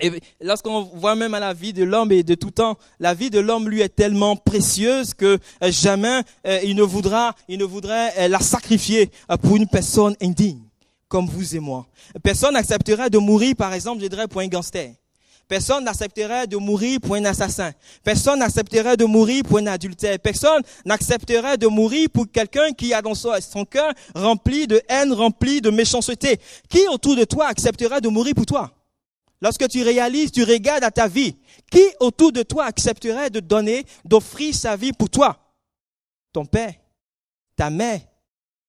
Et 0.00 0.20
lorsqu'on 0.40 0.82
voit 0.82 1.14
même 1.14 1.34
à 1.34 1.40
la 1.40 1.52
vie 1.52 1.72
de 1.72 1.84
l'homme 1.84 2.10
et 2.10 2.22
de 2.22 2.34
tout 2.34 2.50
temps, 2.50 2.76
la 2.98 3.12
vie 3.12 3.30
de 3.30 3.38
l'homme 3.38 3.68
lui 3.68 3.82
est 3.82 3.94
tellement 3.94 4.34
précieuse 4.34 5.12
que 5.12 5.38
euh, 5.62 5.70
jamais 5.70 6.22
euh, 6.46 6.58
il 6.64 6.74
ne 6.74 6.82
voudra, 6.82 7.34
il 7.48 7.58
ne 7.58 7.64
voudrait 7.64 8.12
euh, 8.18 8.28
la 8.28 8.40
sacrifier 8.40 9.10
pour 9.42 9.56
une 9.56 9.68
personne 9.68 10.16
indigne, 10.22 10.62
comme 11.06 11.26
vous 11.26 11.54
et 11.54 11.60
moi. 11.60 11.86
Personne 12.22 12.54
n'accepterait 12.54 13.10
de 13.10 13.18
mourir, 13.18 13.54
par 13.56 13.74
exemple, 13.74 14.02
je 14.02 14.06
dirais, 14.06 14.26
pour 14.26 14.40
un 14.40 14.48
gangster. 14.48 14.94
Personne 15.46 15.84
n'accepterait 15.84 16.46
de 16.46 16.56
mourir 16.56 17.00
pour 17.00 17.16
un 17.16 17.24
assassin. 17.24 17.72
Personne 18.04 18.38
n'accepterait 18.38 18.96
de 18.96 19.04
mourir 19.04 19.42
pour 19.42 19.58
un 19.58 19.66
adultère. 19.66 20.16
Personne 20.20 20.62
n'accepterait 20.86 21.58
de 21.58 21.66
mourir 21.66 22.08
pour 22.14 22.30
quelqu'un 22.30 22.70
qui 22.70 22.94
a 22.94 23.02
dans 23.02 23.14
son 23.14 23.64
cœur 23.68 23.92
rempli 24.14 24.68
de 24.68 24.80
haine, 24.88 25.12
rempli 25.12 25.60
de 25.60 25.70
méchanceté. 25.70 26.38
Qui 26.68 26.86
autour 26.86 27.16
de 27.16 27.24
toi 27.24 27.46
accepterait 27.48 28.00
de 28.00 28.08
mourir 28.08 28.34
pour 28.36 28.46
toi? 28.46 28.70
Lorsque 29.42 29.68
tu 29.68 29.82
réalises, 29.82 30.32
tu 30.32 30.44
regardes 30.44 30.84
à 30.84 30.90
ta 30.90 31.08
vie, 31.08 31.36
qui 31.70 31.82
autour 31.98 32.32
de 32.32 32.42
toi 32.42 32.66
accepterait 32.66 33.30
de 33.30 33.40
donner, 33.40 33.86
d'offrir 34.04 34.54
sa 34.54 34.76
vie 34.76 34.92
pour 34.92 35.08
toi? 35.08 35.38
Ton 36.32 36.44
père, 36.44 36.74
ta 37.56 37.70
mère, 37.70 38.00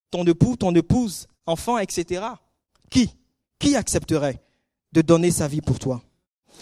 ton 0.10 0.26
époux, 0.26 0.56
ton 0.56 0.74
épouse, 0.74 1.28
enfant, 1.46 1.78
etc. 1.78 2.24
Qui? 2.90 3.10
Qui 3.60 3.76
accepterait 3.76 4.42
de 4.94 5.02
donner 5.02 5.32
sa 5.32 5.48
vie 5.48 5.62
pour 5.62 5.78
toi? 5.78 6.02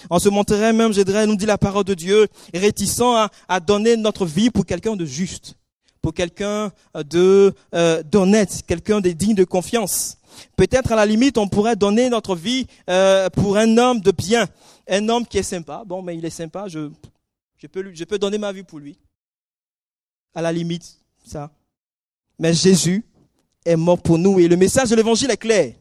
On 0.10 0.20
se 0.20 0.30
montrerait 0.30 0.74
même, 0.74 0.94
je 0.94 1.02
dirais, 1.02 1.28
nous 1.28 1.36
dit 1.36 1.46
la 1.46 1.58
parole 1.58 1.84
de 1.84 1.94
Dieu, 1.94 2.28
réticent 2.54 3.02
à, 3.48 3.60
donner 3.60 3.98
notre 3.98 4.26
vie 4.26 4.50
pour 4.50 4.66
quelqu'un 4.66 4.96
de 4.96 5.06
juste, 5.06 5.56
pour 6.02 6.14
quelqu'un 6.14 6.72
de 6.96 7.54
euh, 7.76 8.02
d'honnête, 8.04 8.62
quelqu'un 8.66 9.02
de 9.02 9.10
digne 9.10 9.36
de 9.36 9.44
confiance. 9.44 10.19
Peut-être 10.56 10.92
à 10.92 10.96
la 10.96 11.06
limite, 11.06 11.38
on 11.38 11.48
pourrait 11.48 11.76
donner 11.76 12.10
notre 12.10 12.36
vie 12.36 12.68
euh, 12.90 13.30
pour 13.30 13.58
un 13.58 13.78
homme 13.78 14.02
de 14.02 14.12
bien, 14.12 14.48
un 14.88 15.08
homme 15.10 15.26
qui 15.26 15.38
est 15.38 15.44
sympa. 15.44 15.84
Bon, 15.86 16.02
mais 16.02 16.18
il 16.18 16.26
est 16.26 16.30
sympa, 16.30 16.68
je, 16.68 16.90
peux 17.68 18.20
donner 18.20 18.38
ma 18.38 18.52
vie 18.52 18.64
pour 18.64 18.80
lui. 18.80 18.98
À 20.34 20.42
la 20.42 20.52
limite, 20.52 20.98
ça. 21.26 21.52
Mais 22.38 22.54
Jésus 22.54 23.04
est 23.66 23.76
mort 23.76 24.02
pour 24.02 24.18
nous 24.18 24.40
et 24.40 24.48
le 24.48 24.56
message 24.56 24.90
de 24.90 24.96
l'évangile 24.96 25.32
est 25.32 25.38
clair. 25.38 25.74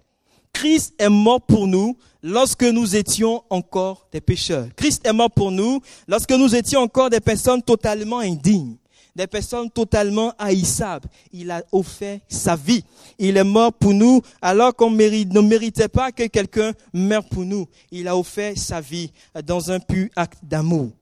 Christ 0.52 0.94
est 0.98 1.08
mort 1.08 1.40
pour 1.40 1.66
nous 1.66 1.96
lorsque 2.22 2.64
nous 2.64 2.96
étions 2.96 3.44
encore 3.50 4.08
des 4.12 4.20
pécheurs. 4.20 4.66
Christ 4.74 5.06
est 5.06 5.12
mort 5.12 5.30
pour 5.30 5.50
nous 5.50 5.80
lorsque 6.06 6.32
nous 6.32 6.54
étions 6.54 6.80
encore 6.80 7.10
des 7.10 7.20
personnes 7.20 7.62
totalement 7.62 8.18
indignes, 8.18 8.76
des 9.18 9.26
personnes 9.26 9.68
totalement 9.68 10.32
haïssables. 10.38 11.08
Il 11.32 11.50
a 11.50 11.64
offert 11.72 12.20
sa 12.28 12.54
vie. 12.54 12.84
Il 13.18 13.36
est 13.36 13.44
mort 13.44 13.72
pour 13.72 13.92
nous 13.92 14.22
alors 14.40 14.74
qu'on 14.76 14.90
ne 14.90 15.40
méritait 15.40 15.88
pas 15.88 16.12
que 16.12 16.28
quelqu'un 16.28 16.72
meure 16.92 17.28
pour 17.28 17.44
nous. 17.44 17.66
Il 17.90 18.06
a 18.06 18.16
offert 18.16 18.56
sa 18.56 18.80
vie 18.80 19.10
dans 19.44 19.72
un 19.72 19.80
pur 19.80 20.08
acte 20.14 20.38
d'amour. 20.44 20.92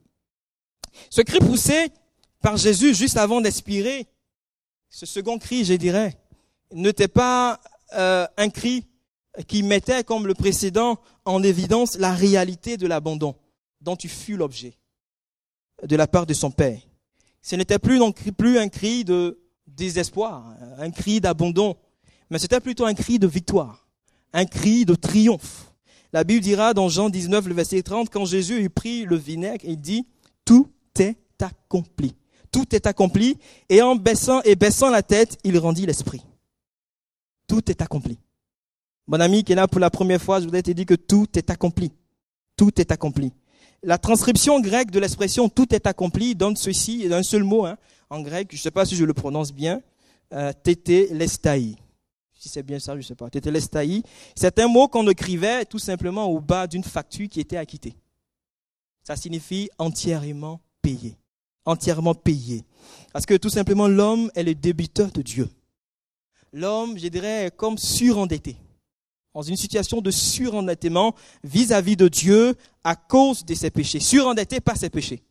Ce 1.11 1.21
cri 1.21 1.37
poussé 1.37 1.89
par 2.41 2.57
Jésus 2.57 2.95
juste 2.95 3.17
avant 3.17 3.39
d'expirer, 3.39 4.07
ce 4.89 5.05
second 5.05 5.37
cri, 5.37 5.63
je 5.63 5.75
dirais, 5.75 6.17
n'était 6.73 7.07
pas 7.07 7.61
euh, 7.93 8.25
un 8.35 8.49
cri 8.49 8.83
qui 9.47 9.61
mettait, 9.61 10.03
comme 10.03 10.25
le 10.25 10.33
précédent, 10.33 10.97
en 11.23 11.43
évidence 11.43 11.99
la 11.99 12.13
réalité 12.13 12.77
de 12.77 12.87
l'abandon 12.87 13.35
dont 13.79 13.95
tu 13.95 14.09
fus 14.09 14.37
l'objet 14.37 14.73
de 15.83 15.95
la 15.95 16.07
part 16.07 16.25
de 16.25 16.33
son 16.33 16.49
père. 16.49 16.79
Ce 17.47 17.55
n'était 17.55 17.79
plus 17.79 18.01
un 18.59 18.67
cri 18.67 19.05
de 19.05 19.39
désespoir, 19.65 20.53
un 20.79 20.91
cri 20.91 21.21
d'abandon, 21.21 21.77
mais 22.29 22.39
c'était 22.39 22.59
plutôt 22.59 22.83
un 22.83 22.93
cri 22.93 23.19
de 23.19 23.27
victoire, 23.27 23.87
un 24.33 24.43
cri 24.43 24.83
de 24.83 24.95
triomphe. 24.95 25.71
La 26.11 26.25
Bible 26.25 26.41
dira 26.41 26.73
dans 26.73 26.89
Jean 26.89 27.09
19, 27.09 27.47
le 27.47 27.53
verset 27.53 27.81
30, 27.83 28.09
quand 28.09 28.25
Jésus 28.25 28.61
eut 28.61 28.69
pris 28.69 29.05
le 29.05 29.15
vinaigre, 29.15 29.63
il 29.63 29.79
dit, 29.79 30.05
tout 30.43 30.69
est 30.99 31.15
accompli. 31.41 32.17
Tout 32.51 32.75
est 32.75 32.85
accompli. 32.85 33.37
Et 33.69 33.81
en 33.81 33.95
baissant 33.95 34.41
et 34.41 34.57
baissant 34.57 34.89
la 34.89 35.01
tête, 35.01 35.37
il 35.45 35.57
rendit 35.57 35.85
l'esprit. 35.85 36.23
Tout 37.47 37.71
est 37.71 37.81
accompli. 37.81 38.19
Mon 39.07 39.21
ami 39.21 39.45
qui 39.45 39.53
est 39.53 39.55
là 39.55 39.69
pour 39.69 39.79
la 39.79 39.89
première 39.89 40.21
fois, 40.21 40.41
je 40.41 40.45
voudrais 40.45 40.63
te 40.63 40.71
dire 40.71 40.85
que 40.85 40.95
tout 40.95 41.27
est 41.35 41.49
accompli. 41.49 41.93
Tout 42.57 42.81
est 42.81 42.91
accompli. 42.91 43.31
La 43.83 43.97
transcription 43.97 44.59
grecque 44.59 44.91
de 44.91 44.99
l'expression 44.99 45.49
tout 45.49 45.73
est 45.73 45.85
accompli 45.85 46.35
donne 46.35 46.55
ceci 46.55 47.07
d'un 47.07 47.23
seul 47.23 47.43
mot 47.43 47.65
hein, 47.65 47.77
en 48.09 48.21
grec, 48.21 48.47
je 48.51 48.57
ne 48.57 48.61
sais 48.61 48.71
pas 48.71 48.85
si 48.85 48.95
je 48.95 49.05
le 49.05 49.13
prononce 49.13 49.51
bien, 49.51 49.81
euh, 50.33 50.51
tété 50.63 51.09
lestai. 51.11 51.75
Si 52.33 52.49
c'est 52.49 52.63
bien 52.63 52.79
ça, 52.79 52.93
je 52.93 52.97
ne 52.97 53.03
sais 53.03 53.15
pas. 53.15 53.29
Tété 53.29 53.51
lestai. 53.51 54.03
C'est 54.35 54.59
un 54.59 54.67
mot 54.67 54.87
qu'on 54.87 55.07
écrivait 55.09 55.65
tout 55.65 55.79
simplement 55.79 56.25
au 56.25 56.39
bas 56.39 56.67
d'une 56.67 56.83
facture 56.83 57.27
qui 57.27 57.39
était 57.39 57.57
acquittée. 57.57 57.95
Ça 59.03 59.15
signifie 59.15 59.69
entièrement 59.77 60.61
payé. 60.81 61.17
Entièrement 61.65 62.13
payé. 62.13 62.63
Parce 63.11 63.25
que 63.25 63.35
tout 63.35 63.49
simplement 63.49 63.87
l'homme 63.87 64.31
est 64.35 64.43
le 64.43 64.55
débiteur 64.55 65.11
de 65.11 65.21
Dieu. 65.21 65.49
L'homme, 66.53 66.97
je 66.97 67.07
dirais, 67.07 67.45
est 67.45 67.55
comme 67.55 67.77
surendetté 67.77 68.55
dans 69.37 69.43
une 69.43 69.55
situation 69.55 70.01
de 70.01 70.09
surendettement 70.09 71.13
vis-à-vis 71.43 71.95
de 71.95 72.07
Dieu 72.07 72.55
à 72.83 72.95
cause 72.95 73.45
de 73.45 73.53
ses 73.53 73.69
péchés, 73.69 73.99
surendetté 73.99 74.59
par 74.59 74.77
ses 74.77 74.89
péchés. 74.89 75.21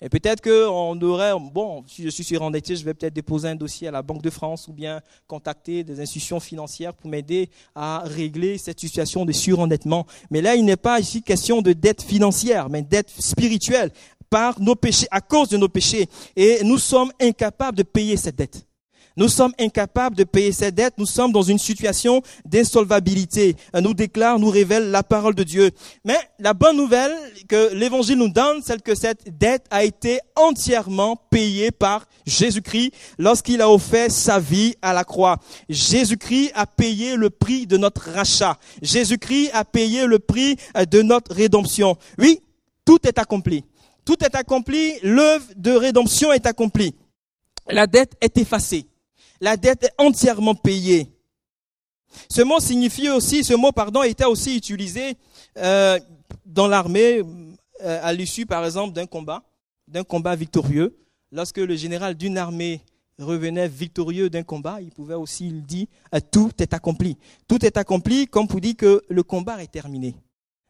Et 0.00 0.08
peut-être 0.08 0.40
qu'on 0.40 0.98
aurait, 1.02 1.32
bon, 1.52 1.84
si 1.86 2.02
je 2.02 2.08
suis 2.08 2.24
surendetté, 2.24 2.76
je 2.76 2.82
vais 2.82 2.94
peut-être 2.94 3.12
déposer 3.12 3.48
un 3.48 3.54
dossier 3.54 3.88
à 3.88 3.90
la 3.90 4.00
Banque 4.00 4.22
de 4.22 4.30
France 4.30 4.68
ou 4.68 4.72
bien 4.72 5.02
contacter 5.26 5.84
des 5.84 6.00
institutions 6.00 6.40
financières 6.40 6.94
pour 6.94 7.10
m'aider 7.10 7.50
à 7.74 8.02
régler 8.06 8.56
cette 8.56 8.80
situation 8.80 9.26
de 9.26 9.32
surendettement. 9.32 10.06
Mais 10.30 10.40
là, 10.40 10.54
il 10.56 10.64
n'est 10.64 10.76
pas 10.76 10.98
ici 10.98 11.22
question 11.22 11.60
de 11.60 11.74
dette 11.74 12.00
financière, 12.00 12.70
mais 12.70 12.80
dette 12.80 13.10
spirituelle 13.10 13.92
par 14.30 14.58
nos 14.62 14.76
péchés, 14.76 15.08
à 15.10 15.20
cause 15.20 15.50
de 15.50 15.58
nos 15.58 15.68
péchés. 15.68 16.08
Et 16.36 16.64
nous 16.64 16.78
sommes 16.78 17.12
incapables 17.20 17.76
de 17.76 17.82
payer 17.82 18.16
cette 18.16 18.36
dette. 18.36 18.66
Nous 19.16 19.28
sommes 19.28 19.52
incapables 19.58 20.16
de 20.16 20.24
payer 20.24 20.52
cette 20.52 20.74
dette. 20.74 20.94
Nous 20.98 21.06
sommes 21.06 21.32
dans 21.32 21.42
une 21.42 21.58
situation 21.58 22.22
d'insolvabilité. 22.44 23.56
Nous 23.74 23.94
déclare, 23.94 24.38
nous 24.38 24.50
révèle 24.50 24.90
la 24.90 25.02
parole 25.02 25.34
de 25.34 25.42
Dieu. 25.42 25.70
Mais 26.04 26.18
la 26.38 26.54
bonne 26.54 26.76
nouvelle 26.76 27.12
que 27.48 27.74
l'évangile 27.74 28.18
nous 28.18 28.28
donne, 28.28 28.62
c'est 28.64 28.80
que 28.82 28.94
cette 28.94 29.38
dette 29.38 29.66
a 29.70 29.84
été 29.84 30.20
entièrement 30.36 31.16
payée 31.30 31.70
par 31.70 32.06
Jésus-Christ 32.26 32.92
lorsqu'il 33.18 33.60
a 33.60 33.70
offert 33.70 34.10
sa 34.10 34.38
vie 34.38 34.74
à 34.80 34.92
la 34.92 35.04
croix. 35.04 35.38
Jésus-Christ 35.68 36.52
a 36.54 36.66
payé 36.66 37.16
le 37.16 37.30
prix 37.30 37.66
de 37.66 37.76
notre 37.76 38.10
rachat. 38.10 38.58
Jésus-Christ 38.80 39.50
a 39.52 39.64
payé 39.64 40.06
le 40.06 40.18
prix 40.18 40.56
de 40.90 41.02
notre 41.02 41.34
rédemption. 41.34 41.96
Oui, 42.18 42.40
tout 42.84 42.98
est 43.06 43.18
accompli. 43.18 43.64
Tout 44.04 44.16
est 44.24 44.34
accompli. 44.34 44.94
L'œuvre 45.02 45.44
de 45.56 45.72
rédemption 45.72 46.32
est 46.32 46.46
accomplie. 46.46 46.94
La 47.68 47.86
dette 47.86 48.14
est 48.20 48.38
effacée 48.38 48.86
la 49.42 49.56
dette 49.56 49.84
est 49.84 49.92
entièrement 49.98 50.54
payée. 50.54 51.08
Ce 52.30 52.42
mot 52.42 52.60
signifie 52.60 53.10
aussi, 53.10 53.42
ce 53.42 53.54
mot 53.54 53.72
pardon 53.72 54.04
était 54.04 54.24
aussi 54.24 54.56
utilisé 54.56 55.16
euh, 55.58 55.98
dans 56.46 56.68
l'armée 56.68 57.22
euh, 57.82 58.00
à 58.02 58.12
l'issue 58.12 58.46
par 58.46 58.64
exemple 58.64 58.92
d'un 58.92 59.06
combat, 59.06 59.42
d'un 59.88 60.04
combat 60.04 60.36
victorieux. 60.36 60.96
Lorsque 61.32 61.58
le 61.58 61.74
général 61.74 62.14
d'une 62.14 62.38
armée 62.38 62.82
revenait 63.18 63.66
victorieux 63.66 64.30
d'un 64.30 64.44
combat, 64.44 64.80
il 64.80 64.92
pouvait 64.92 65.14
aussi 65.14 65.48
il 65.48 65.64
dit 65.64 65.88
euh, 66.14 66.20
tout 66.30 66.52
est 66.60 66.72
accompli. 66.72 67.18
Tout 67.48 67.64
est 67.66 67.76
accompli 67.76 68.28
comme 68.28 68.46
pour 68.46 68.60
dire 68.60 68.76
que 68.76 69.02
le 69.08 69.22
combat 69.24 69.60
est 69.60 69.72
terminé. 69.72 70.14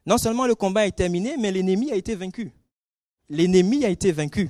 Non 0.07 0.17
seulement 0.17 0.47
le 0.47 0.55
combat 0.55 0.87
est 0.87 0.95
terminé, 0.95 1.35
mais 1.37 1.51
l'ennemi 1.51 1.91
a 1.91 1.95
été 1.95 2.15
vaincu. 2.15 2.51
L'ennemi 3.29 3.85
a 3.85 3.89
été 3.89 4.11
vaincu. 4.11 4.49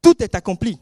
Tout 0.00 0.22
est 0.22 0.36
accompli 0.36 0.78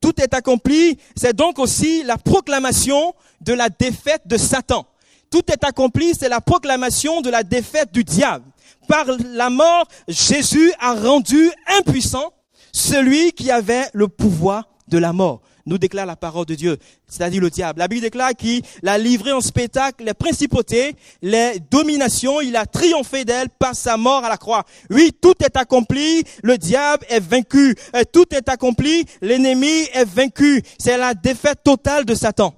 tout 0.00 0.20
est 0.20 0.34
accompli, 0.34 0.98
c'est 1.16 1.34
donc 1.34 1.58
aussi 1.58 2.02
la 2.02 2.18
proclamation 2.18 3.14
de 3.40 3.52
la 3.52 3.68
défaite 3.68 4.22
de 4.26 4.36
Satan. 4.36 4.86
Tout 5.30 5.42
est 5.50 5.64
accompli, 5.64 6.14
c'est 6.14 6.28
la 6.28 6.40
proclamation 6.40 7.20
de 7.20 7.30
la 7.30 7.42
défaite 7.42 7.92
du 7.92 8.04
diable. 8.04 8.44
Par 8.88 9.06
la 9.32 9.50
mort, 9.50 9.86
Jésus 10.08 10.72
a 10.78 10.94
rendu 10.94 11.50
impuissant 11.78 12.32
celui 12.72 13.32
qui 13.32 13.50
avait 13.50 13.86
le 13.92 14.08
pouvoir 14.08 14.68
de 14.88 14.98
la 14.98 15.12
mort 15.12 15.40
nous 15.66 15.78
déclare 15.78 16.06
la 16.06 16.16
parole 16.16 16.46
de 16.46 16.54
Dieu, 16.54 16.78
c'est-à-dire 17.06 17.40
le 17.40 17.50
diable. 17.50 17.78
La 17.78 17.88
Bible 17.88 18.02
déclare 18.02 18.34
qu'il 18.34 18.62
a 18.86 18.98
livré 18.98 19.32
en 19.32 19.40
spectacle 19.40 20.04
les 20.04 20.14
principautés, 20.14 20.94
les 21.22 21.58
dominations, 21.70 22.40
il 22.40 22.56
a 22.56 22.66
triomphé 22.66 23.24
d'elles 23.24 23.48
par 23.48 23.74
sa 23.74 23.96
mort 23.96 24.24
à 24.24 24.28
la 24.28 24.36
croix. 24.36 24.64
Oui, 24.90 25.12
tout 25.20 25.34
est 25.42 25.56
accompli, 25.56 26.24
le 26.42 26.58
diable 26.58 27.06
est 27.08 27.20
vaincu, 27.20 27.76
tout 28.12 28.26
est 28.34 28.48
accompli, 28.48 29.04
l'ennemi 29.20 29.88
est 29.92 30.04
vaincu. 30.04 30.62
C'est 30.78 30.98
la 30.98 31.14
défaite 31.14 31.62
totale 31.64 32.04
de 32.04 32.14
Satan. 32.14 32.54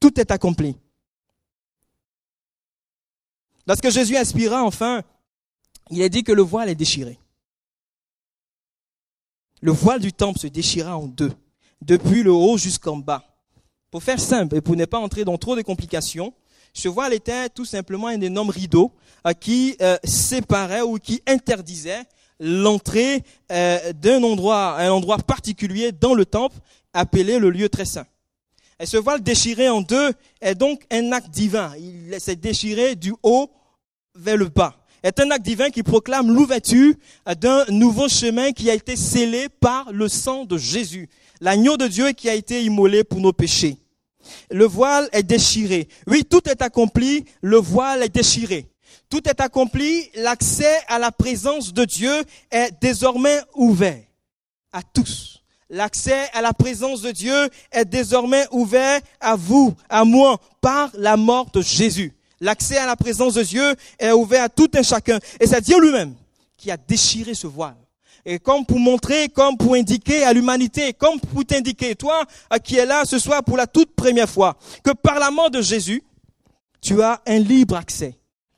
Tout 0.00 0.18
est 0.20 0.30
accompli. 0.30 0.76
Lorsque 3.66 3.90
Jésus 3.90 4.16
inspira 4.16 4.62
enfin, 4.62 5.02
il 5.90 6.02
a 6.02 6.08
dit 6.08 6.24
que 6.24 6.32
le 6.32 6.42
voile 6.42 6.68
est 6.68 6.74
déchiré. 6.74 7.18
Le 9.62 9.72
voile 9.72 10.00
du 10.00 10.12
temple 10.12 10.38
se 10.38 10.46
déchira 10.46 10.98
en 10.98 11.06
deux 11.06 11.32
depuis 11.84 12.22
le 12.22 12.32
haut 12.32 12.58
jusqu'en 12.58 12.96
bas. 12.96 13.22
Pour 13.90 14.02
faire 14.02 14.20
simple 14.20 14.56
et 14.56 14.60
pour 14.60 14.76
ne 14.76 14.84
pas 14.84 14.98
entrer 14.98 15.24
dans 15.24 15.38
trop 15.38 15.54
de 15.54 15.62
complications, 15.62 16.32
ce 16.72 16.88
voile 16.88 17.12
était 17.12 17.48
tout 17.48 17.64
simplement 17.64 18.08
un 18.08 18.20
énorme 18.20 18.50
rideau 18.50 18.92
euh, 19.26 19.32
qui 19.32 19.76
euh, 19.80 19.96
séparait 20.02 20.82
ou 20.82 20.96
qui 20.96 21.22
interdisait 21.26 22.02
l'entrée 22.40 23.22
euh, 23.52 23.92
d'un 23.92 24.22
endroit, 24.22 24.76
un 24.78 24.90
endroit 24.90 25.18
particulier 25.18 25.92
dans 25.92 26.14
le 26.14 26.26
temple 26.26 26.56
appelé 26.92 27.38
le 27.38 27.50
lieu 27.50 27.68
très 27.68 27.84
saint. 27.84 28.06
Et 28.80 28.86
ce 28.86 28.96
voile 28.96 29.22
déchiré 29.22 29.68
en 29.68 29.82
deux 29.82 30.12
est 30.40 30.56
donc 30.56 30.84
un 30.90 31.12
acte 31.12 31.30
divin. 31.30 31.72
Il 31.78 32.16
s'est 32.18 32.34
déchiré 32.34 32.96
du 32.96 33.14
haut 33.22 33.50
vers 34.16 34.36
le 34.36 34.48
bas. 34.48 34.83
Est 35.04 35.20
un 35.20 35.30
acte 35.30 35.44
divin 35.44 35.70
qui 35.70 35.82
proclame 35.82 36.32
l'ouverture 36.32 36.94
d'un 37.38 37.64
nouveau 37.68 38.08
chemin 38.08 38.52
qui 38.52 38.70
a 38.70 38.74
été 38.74 38.96
scellé 38.96 39.48
par 39.48 39.92
le 39.92 40.08
sang 40.08 40.46
de 40.46 40.56
Jésus, 40.56 41.08
l'agneau 41.40 41.76
de 41.76 41.86
Dieu 41.86 42.12
qui 42.12 42.28
a 42.28 42.34
été 42.34 42.64
immolé 42.64 43.04
pour 43.04 43.20
nos 43.20 43.32
péchés. 43.32 43.76
Le 44.50 44.64
voile 44.64 45.08
est 45.12 45.22
déchiré. 45.22 45.88
Oui, 46.06 46.24
tout 46.24 46.48
est 46.48 46.62
accompli, 46.62 47.26
le 47.42 47.58
voile 47.58 48.02
est 48.02 48.08
déchiré. 48.08 48.66
Tout 49.10 49.28
est 49.28 49.42
accompli, 49.42 50.10
l'accès 50.14 50.78
à 50.88 50.98
la 50.98 51.12
présence 51.12 51.74
de 51.74 51.84
Dieu 51.84 52.14
est 52.50 52.72
désormais 52.80 53.40
ouvert 53.54 54.02
à 54.72 54.82
tous. 54.82 55.42
L'accès 55.68 56.30
à 56.32 56.40
la 56.40 56.54
présence 56.54 57.02
de 57.02 57.10
Dieu 57.10 57.48
est 57.70 57.84
désormais 57.84 58.46
ouvert 58.52 59.00
à 59.20 59.36
vous, 59.36 59.74
à 59.90 60.04
moi, 60.04 60.40
par 60.62 60.90
la 60.94 61.18
mort 61.18 61.50
de 61.50 61.60
Jésus. 61.60 62.14
L'accès 62.44 62.76
à 62.76 62.84
la 62.84 62.94
présence 62.94 63.34
de 63.34 63.42
Dieu 63.42 63.74
est 63.98 64.12
ouvert 64.12 64.44
à 64.44 64.48
tout 64.50 64.68
un 64.74 64.82
chacun. 64.82 65.18
Et 65.40 65.46
c'est 65.46 65.62
Dieu 65.62 65.80
lui-même 65.80 66.14
qui 66.58 66.70
a 66.70 66.76
déchiré 66.76 67.32
ce 67.32 67.46
voile. 67.46 67.76
Et 68.26 68.38
comme 68.38 68.66
pour 68.66 68.78
montrer, 68.78 69.30
comme 69.30 69.56
pour 69.56 69.74
indiquer 69.74 70.24
à 70.24 70.32
l'humanité, 70.34 70.92
comme 70.92 71.18
pour 71.18 71.42
t'indiquer, 71.46 71.94
toi 71.94 72.22
qui 72.62 72.76
es 72.76 72.84
là 72.84 73.06
ce 73.06 73.18
soir 73.18 73.42
pour 73.42 73.56
la 73.56 73.66
toute 73.66 73.94
première 73.94 74.28
fois, 74.28 74.58
que 74.82 74.90
par 74.90 75.18
la 75.18 75.30
mort 75.30 75.50
de 75.50 75.62
Jésus, 75.62 76.02
tu 76.82 77.00
as 77.02 77.22
un 77.26 77.38
libre 77.38 77.76
accès 77.76 78.14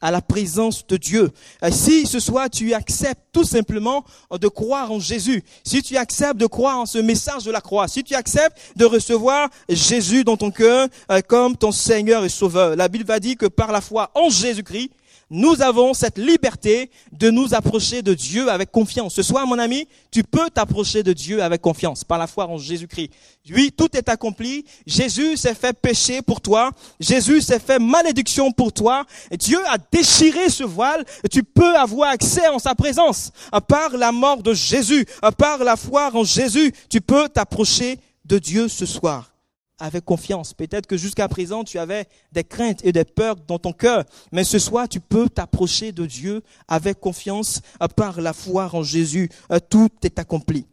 à 0.06 0.12
la 0.12 0.22
présence 0.22 0.86
de 0.86 0.96
Dieu. 0.96 1.32
Si 1.72 2.06
ce 2.06 2.20
soir 2.20 2.48
tu 2.48 2.74
acceptes 2.74 3.22
tout 3.32 3.42
simplement 3.42 4.04
de 4.30 4.46
croire 4.46 4.92
en 4.92 5.00
Jésus, 5.00 5.42
si 5.64 5.82
tu 5.82 5.96
acceptes 5.96 6.36
de 6.36 6.46
croire 6.46 6.78
en 6.78 6.86
ce 6.86 6.98
message 6.98 7.42
de 7.42 7.50
la 7.50 7.60
croix, 7.60 7.88
si 7.88 8.04
tu 8.04 8.14
acceptes 8.14 8.56
de 8.76 8.84
recevoir 8.84 9.48
Jésus 9.68 10.22
dans 10.22 10.36
ton 10.36 10.52
cœur 10.52 10.86
euh, 11.10 11.20
comme 11.26 11.56
ton 11.56 11.72
Seigneur 11.72 12.24
et 12.24 12.28
Sauveur, 12.28 12.76
la 12.76 12.86
Bible 12.86 13.04
va 13.04 13.18
dire 13.18 13.36
que 13.36 13.46
par 13.46 13.72
la 13.72 13.80
foi 13.80 14.12
en 14.14 14.30
Jésus-Christ, 14.30 14.92
nous 15.30 15.60
avons 15.60 15.92
cette 15.92 16.18
liberté 16.18 16.90
de 17.10 17.30
nous 17.30 17.52
approcher 17.52 18.00
de 18.02 18.14
Dieu 18.14 18.48
avec 18.48 18.70
confiance. 18.70 19.14
Ce 19.14 19.22
soir, 19.22 19.46
mon 19.46 19.58
ami, 19.58 19.88
tu 20.12 20.22
peux 20.22 20.48
t'approcher 20.50 21.02
de 21.02 21.12
Dieu 21.12 21.42
avec 21.42 21.60
confiance 21.60 22.04
par 22.04 22.18
la 22.18 22.28
foi 22.28 22.46
en 22.46 22.58
Jésus-Christ. 22.58 23.10
Oui, 23.50 23.72
tout 23.76 23.88
est 23.96 24.08
accompli. 24.08 24.64
Jésus 24.86 25.36
s'est 25.36 25.54
fait 25.54 25.72
péché 25.72 26.22
pour 26.22 26.40
toi. 26.40 26.70
Jésus 27.00 27.40
s'est 27.40 27.58
fait 27.58 27.80
malédiction 27.80 28.52
pour 28.52 28.72
toi. 28.72 29.04
Dieu 29.32 29.58
a 29.66 29.78
déchiré 29.78 30.48
ce 30.48 30.62
voile. 30.62 31.04
Tu 31.30 31.42
peux 31.42 31.76
avoir 31.76 32.10
accès 32.10 32.46
en 32.48 32.60
sa 32.60 32.76
présence. 32.76 33.32
Par 33.66 33.96
la 33.96 34.12
mort 34.12 34.42
de 34.42 34.54
Jésus, 34.54 35.06
par 35.38 35.64
la 35.64 35.76
foi 35.76 36.10
en 36.14 36.22
Jésus, 36.22 36.72
tu 36.88 37.00
peux 37.00 37.28
t'approcher 37.28 37.98
de 38.24 38.38
Dieu 38.38 38.68
ce 38.68 38.86
soir 38.86 39.35
avec 39.78 40.04
confiance. 40.04 40.54
Peut-être 40.54 40.86
que 40.86 40.96
jusqu'à 40.96 41.28
présent, 41.28 41.64
tu 41.64 41.78
avais 41.78 42.06
des 42.32 42.44
craintes 42.44 42.84
et 42.84 42.92
des 42.92 43.04
peurs 43.04 43.36
dans 43.36 43.58
ton 43.58 43.72
cœur, 43.72 44.04
mais 44.32 44.44
ce 44.44 44.58
soir, 44.58 44.88
tu 44.88 45.00
peux 45.00 45.28
t'approcher 45.28 45.92
de 45.92 46.06
Dieu 46.06 46.42
avec 46.68 47.00
confiance 47.00 47.60
par 47.96 48.20
la 48.20 48.32
foi 48.32 48.70
en 48.72 48.82
Jésus. 48.82 49.30
Euh, 49.50 49.58
tout 49.58 49.90
est 50.02 50.18
accompli. 50.18 50.66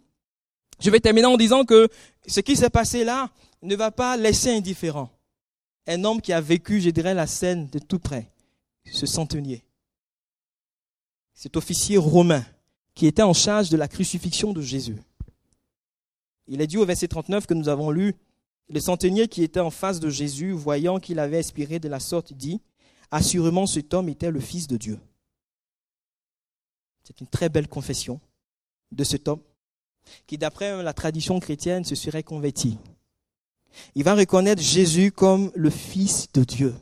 Je 0.80 0.90
vais 0.90 1.00
terminer 1.00 1.28
en 1.28 1.38
disant 1.38 1.66
que 1.66 1.88
ce 2.28 2.40
qui 2.40 2.56
s'est 2.56 2.70
passé 2.70 3.04
là 3.04 3.30
ne 3.62 3.76
va 3.76 3.92
pas 3.92 4.18
laisser 4.18 4.50
indifférent 4.50 5.10
un 5.88 6.04
homme 6.04 6.22
qui 6.22 6.34
a 6.34 6.42
vécu, 6.42 6.82
je 6.82 6.90
dirais, 6.90 7.14
la 7.14 7.28
scène 7.28 7.68
de 7.68 7.80
tout 7.80 8.00
près, 8.00 8.28
ce 8.92 9.06
centenier, 9.06 9.64
cet 11.34 11.58
officier 11.58 11.98
romain 11.98 12.46
qui 12.96 13.08
était 13.08 13.24
en 13.24 13.34
charge 13.34 13.70
de 13.70 13.78
la 13.78 13.88
crucifixion 13.88 14.54
de 14.54 14.62
Jésus. 14.62 14.98
Il 16.48 16.62
est 16.62 16.68
dit 16.68 16.78
au 16.78 16.86
verset 16.86 17.08
39 17.08 17.48
que 17.48 17.54
nous 17.54 17.70
avons 17.70 17.90
lu, 17.90 18.16
le 18.70 18.80
centenier 18.80 19.28
qui 19.28 19.44
était 19.44 19.60
en 19.60 19.70
face 19.70 20.00
de 20.00 20.10
Jésus, 20.10 20.52
voyant 20.52 21.00
qu'il 21.00 21.20
avait 21.20 21.40
expiré 21.40 21.80
de 21.80 21.90
la 21.90 22.00
sorte, 22.00 22.34
dit, 22.34 22.62
Assurément 23.12 23.68
cet 23.68 23.94
homme 23.94 24.10
était 24.10 24.32
le 24.32 24.40
Fils 24.40 24.68
de 24.68 24.78
Dieu. 24.78 25.00
C'est 27.04 27.20
une 27.22 27.28
très 27.28 27.50
belle 27.50 27.68
confession 27.68 28.20
de 28.92 29.04
cet 29.04 29.28
homme 29.28 29.42
qui, 30.26 30.38
d'après 30.38 30.82
la 30.82 30.94
tradition 30.94 31.40
chrétienne, 31.40 31.84
se 31.84 31.96
serait 31.96 32.24
converti. 32.24 32.78
Il 33.96 34.04
va 34.04 34.16
reconnaître 34.16 34.62
Jésus 34.62 35.12
comme 35.12 35.52
le 35.56 35.70
Fils 35.70 36.32
de 36.34 36.44
Dieu. 36.44 36.74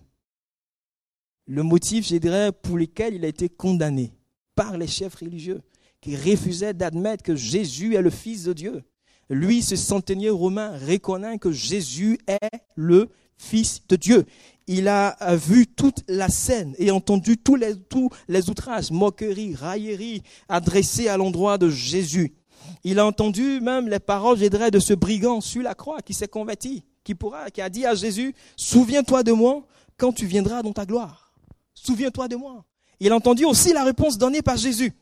Le 1.47 1.63
motif, 1.63 2.07
je 2.07 2.15
dirais, 2.15 2.51
pour 2.51 2.77
lequel 2.77 3.15
il 3.15 3.25
a 3.25 3.27
été 3.27 3.49
condamné 3.49 4.13
par 4.55 4.77
les 4.77 4.87
chefs 4.87 5.15
religieux, 5.15 5.61
qui 5.99 6.15
refusaient 6.15 6.73
d'admettre 6.73 7.23
que 7.23 7.35
Jésus 7.35 7.95
est 7.95 8.01
le 8.01 8.09
Fils 8.09 8.43
de 8.43 8.53
Dieu 8.53 8.83
lui, 9.31 9.61
ce 9.61 9.75
centenier 9.75 10.29
romain, 10.29 10.77
reconnaît 10.77 11.39
que 11.39 11.51
Jésus 11.51 12.19
est 12.27 12.59
le 12.75 13.09
Fils 13.37 13.81
de 13.87 13.95
Dieu. 13.95 14.25
Il 14.67 14.87
a 14.87 15.15
vu 15.35 15.67
toute 15.67 16.03
la 16.07 16.29
scène 16.29 16.75
et 16.77 16.91
entendu 16.91 17.37
tous 17.37 17.55
les, 17.55 18.49
outrages, 18.49 18.91
moqueries, 18.91 19.55
railleries 19.55 20.21
adressées 20.47 21.07
à 21.07 21.17
l'endroit 21.17 21.57
de 21.57 21.69
Jésus. 21.69 22.35
Il 22.83 22.99
a 22.99 23.05
entendu 23.05 23.59
même 23.61 23.87
les 23.87 23.99
paroles, 23.99 24.37
je 24.37 24.69
de 24.69 24.79
ce 24.79 24.93
brigand 24.93 25.41
sur 25.41 25.63
la 25.63 25.75
croix 25.75 26.01
qui 26.01 26.13
s'est 26.13 26.27
converti, 26.27 26.83
qui 27.03 27.15
pourra, 27.15 27.49
qui 27.49 27.61
a 27.61 27.69
dit 27.69 27.85
à 27.85 27.95
Jésus, 27.95 28.35
souviens-toi 28.55 29.23
de 29.23 29.31
moi 29.31 29.65
quand 29.97 30.13
tu 30.13 30.25
viendras 30.25 30.61
dans 30.61 30.73
ta 30.73 30.85
gloire. 30.85 31.33
Souviens-toi 31.73 32.27
de 32.27 32.35
moi. 32.35 32.65
Il 32.99 33.11
a 33.11 33.15
entendu 33.15 33.45
aussi 33.45 33.73
la 33.73 33.83
réponse 33.83 34.17
donnée 34.17 34.41
par 34.41 34.57
Jésus. 34.57 34.93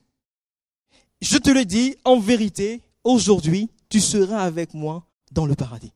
Je 1.19 1.37
te 1.37 1.49
le 1.49 1.65
dis, 1.65 1.95
en 2.05 2.19
vérité, 2.19 2.81
aujourd'hui, 3.03 3.69
tu 3.89 3.99
seras 3.99 4.43
avec 4.43 4.73
moi 4.73 5.05
dans 5.31 5.45
le 5.45 5.55
paradis. 5.55 5.91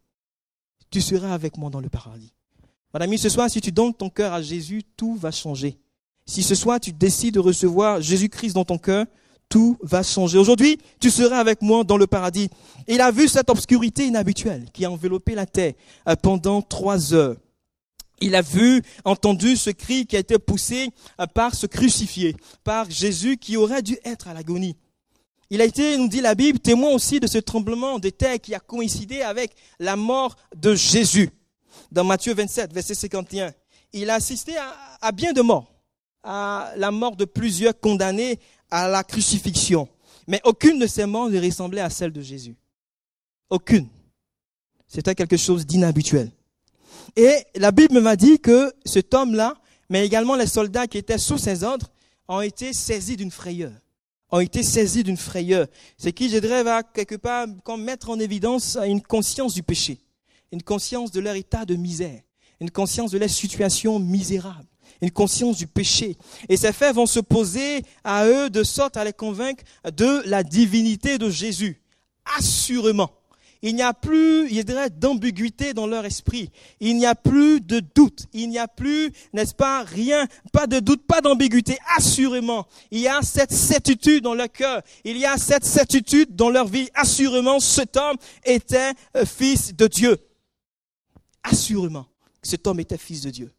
Tu 0.90 1.02
seras 1.02 1.34
avec 1.34 1.58
moi 1.58 1.70
dans 1.70 1.80
le 1.80 1.90
paradis. 1.90 2.34
Madame, 2.94 3.18
ce 3.18 3.30
soir, 3.30 3.50
si 3.50 3.62
tu 3.62 3.72
donnes 3.72 3.94
ton 3.94 4.10
cœur 4.10 4.34
à 4.34 4.42
Jésus, 4.42 4.84
tout 4.96 5.16
va 5.16 5.32
changer. 5.32 5.80
Si 6.26 6.44
ce 6.44 6.56
soir, 6.56 6.80
tu 6.80 6.94
décides 6.94 7.34
de 7.34 7.40
recevoir 7.40 8.02
Jésus-Christ 8.02 8.54
dans 8.54 8.66
ton 8.66 8.78
cœur, 8.78 9.06
tout 9.50 9.78
va 9.82 10.04
changer. 10.04 10.38
Aujourd'hui, 10.38 10.80
tu 11.00 11.10
seras 11.10 11.40
avec 11.40 11.62
moi 11.62 11.84
dans 11.84 11.98
le 11.98 12.08
paradis. 12.08 12.50
Il 12.88 13.02
a 13.02 13.12
vu 13.12 13.28
cette 13.28 13.50
obscurité 13.50 14.06
inhabituelle 14.06 14.66
qui 14.74 14.86
a 14.86 14.92
enveloppé 14.92 15.36
la 15.36 15.46
terre 15.46 15.74
euh, 16.08 16.16
pendant 16.16 16.62
trois 16.62 17.14
heures. 17.14 17.36
Il 18.22 18.36
a 18.36 18.42
vu, 18.42 18.82
entendu 19.04 19.58
ce 19.58 19.70
cri 19.70 20.06
qui 20.06 20.16
a 20.16 20.20
été 20.20 20.40
poussé 20.40 20.90
euh, 21.20 21.28
par 21.28 21.56
ce 21.56 21.68
crucifié, 21.68 22.36
par 22.64 22.90
Jésus 22.90 23.38
qui 23.38 23.58
aurait 23.58 23.82
dû 23.82 23.98
être 24.06 24.28
à 24.28 24.34
l'agonie. 24.34 24.78
Il 25.54 25.62
a 25.62 25.66
été, 25.66 25.96
nous 26.00 26.08
dit 26.08 26.20
la 26.20 26.34
Bible, 26.34 26.58
témoin 26.58 26.90
aussi 26.90 27.20
de 27.20 27.28
ce 27.28 27.38
tremblement 27.38 28.00
de 28.00 28.10
terre 28.10 28.42
qui 28.42 28.56
a 28.56 28.60
coïncidé 28.60 29.22
avec 29.22 29.54
la 29.78 29.96
mort 29.96 30.36
de 30.56 30.74
Jésus. 30.74 31.30
Dans 31.92 32.04
Matthieu 32.04 32.34
27, 32.34 32.74
verset 32.74 32.96
51, 32.96 33.54
il 33.92 34.10
a 34.10 34.16
assisté 34.16 34.54
à, 35.00 35.12
bien 35.12 35.32
de 35.32 35.44
morts, 35.44 35.72
à 36.24 36.74
la 36.76 36.90
mort 36.90 37.16
de 37.16 37.26
plusieurs 37.26 37.80
condamnés 37.80 38.40
à 38.72 38.88
la 38.88 39.04
crucifixion. 39.04 39.88
Mais 40.26 40.42
aucune 40.44 40.80
de 40.80 40.88
ces 40.88 41.06
morts 41.06 41.30
ne 41.30 41.40
ressemblait 41.40 41.82
à 41.82 41.92
celle 41.92 42.12
de 42.12 42.22
Jésus. 42.22 42.56
Aucune. 43.52 43.88
C'était 44.88 45.14
quelque 45.14 45.38
chose 45.38 45.68
d'inhabituel. 45.68 46.32
Et 47.16 47.46
la 47.54 47.70
Bible 47.70 48.02
m'a 48.02 48.16
dit 48.16 48.40
que 48.40 48.74
cet 48.86 49.14
homme-là, 49.14 49.54
mais 49.88 50.04
également 50.04 50.36
les 50.36 50.48
soldats 50.48 50.88
qui 50.88 50.98
étaient 50.98 51.20
sous 51.20 51.38
ses 51.38 51.64
ordres, 51.64 51.92
ont 52.28 52.42
été 52.42 52.74
saisis 52.74 53.18
d'une 53.18 53.30
frayeur 53.30 53.74
ont 54.34 54.40
été 54.40 54.64
saisis 54.64 55.04
d'une 55.04 55.16
frayeur. 55.16 55.68
Ce 55.96 56.10
qui, 56.10 56.28
je 56.28 56.38
dirais, 56.40 56.64
va 56.64 56.82
quelque 56.82 57.16
part 57.16 57.46
comme 57.64 57.84
mettre 57.84 58.10
en 58.10 58.20
évidence 58.20 58.78
une 58.84 59.02
conscience 59.02 59.54
du 59.54 59.62
péché, 59.62 60.00
une 60.52 60.64
conscience 60.64 61.12
de 61.12 61.20
leur 61.20 61.36
état 61.36 61.66
de 61.66 61.76
misère, 61.76 62.20
une 62.60 62.72
conscience 62.72 63.12
de 63.12 63.20
leur 63.20 63.30
situation 63.30 64.00
misérable, 64.00 64.66
une 65.04 65.12
conscience 65.12 65.58
du 65.58 65.68
péché. 65.68 66.18
Et 66.50 66.58
ces 66.58 66.74
faits 66.74 66.96
vont 66.96 67.06
se 67.06 67.20
poser 67.20 67.84
à 68.04 68.26
eux 68.26 68.50
de 68.50 68.64
sorte 68.64 68.98
à 68.98 69.04
les 69.04 69.14
convaincre 69.14 69.64
de 69.86 70.24
la 70.26 70.42
divinité 70.42 71.20
de 71.20 71.30
Jésus. 71.30 71.80
Assurément 72.36 73.12
il 73.64 73.76
n'y 73.76 73.82
a 73.82 73.94
plus, 73.94 74.52
il 74.52 74.64
dirais, 74.66 74.90
d'ambiguïté 74.90 75.74
dans 75.74 75.88
leur 75.88 76.04
esprit. 76.06 76.52
Il 76.82 76.98
n'y 76.98 77.06
a 77.06 77.16
plus 77.16 77.62
de 77.62 77.80
doute. 77.80 78.26
Il 78.34 78.50
n'y 78.50 78.60
a 78.60 78.68
plus, 78.68 79.10
n'est-ce 79.32 79.56
pas, 79.56 79.84
rien, 79.84 80.28
pas 80.52 80.68
de 80.68 80.82
doute, 80.82 81.08
pas 81.08 81.22
d'ambiguïté. 81.22 81.78
Assurément, 81.96 82.68
il 82.92 83.00
y 83.00 83.08
a 83.08 83.22
cette 83.22 83.54
certitude 83.54 84.22
dans 84.22 84.34
leur 84.34 84.52
cœur. 84.52 84.82
Il 85.06 85.18
y 85.18 85.26
a 85.26 85.38
cette 85.38 85.64
certitude 85.64 86.36
dans 86.36 86.50
leur 86.50 86.68
vie. 86.68 86.90
Assurément, 86.94 87.62
cet 87.62 87.96
homme 87.96 88.18
était 88.44 88.92
euh, 89.16 89.26
fils 89.26 89.74
de 89.74 89.88
Dieu. 89.88 90.18
Assurément, 91.42 92.06
cet 92.42 92.68
homme 92.68 92.82
était 92.82 92.98
fils 92.98 93.22
de 93.22 93.30
Dieu 93.30 93.50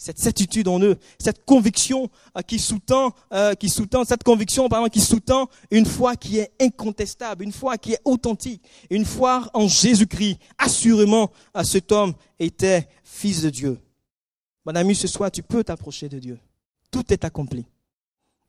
cette 0.00 0.18
certitude 0.18 0.66
en 0.66 0.80
eux, 0.80 0.96
cette 1.18 1.44
conviction 1.44 2.08
euh, 2.36 2.40
qui 2.40 2.58
sous-tend, 2.58 3.14
euh, 3.34 3.52
qui 3.52 3.68
sous-tend, 3.68 4.02
cette 4.04 4.24
conviction 4.24 4.66
pardon, 4.70 4.88
qui 4.88 4.98
sous-tend 4.98 5.50
une 5.70 5.84
foi 5.84 6.16
qui 6.16 6.38
est 6.38 6.52
incontestable, 6.58 7.44
une 7.44 7.52
foi 7.52 7.76
qui 7.76 7.92
est 7.92 8.00
authentique, 8.06 8.62
une 8.88 9.04
foi 9.04 9.50
en 9.52 9.68
Jésus-Christ. 9.68 10.38
Assurément, 10.56 11.30
euh, 11.54 11.64
cet 11.64 11.92
homme 11.92 12.14
était 12.38 12.88
fils 13.04 13.42
de 13.42 13.50
Dieu. 13.50 13.78
Mon 14.64 14.74
ami, 14.74 14.94
ce 14.94 15.06
soir, 15.06 15.30
tu 15.30 15.42
peux 15.42 15.62
t'approcher 15.62 16.08
de 16.08 16.18
Dieu. 16.18 16.38
Tout 16.90 17.12
est 17.12 17.26
accompli. 17.26 17.66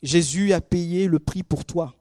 Jésus 0.01 0.53
a 0.53 0.61
payé 0.61 1.07
le 1.07 1.19
prix 1.19 1.43
pour 1.43 1.65
toi. 1.65 1.93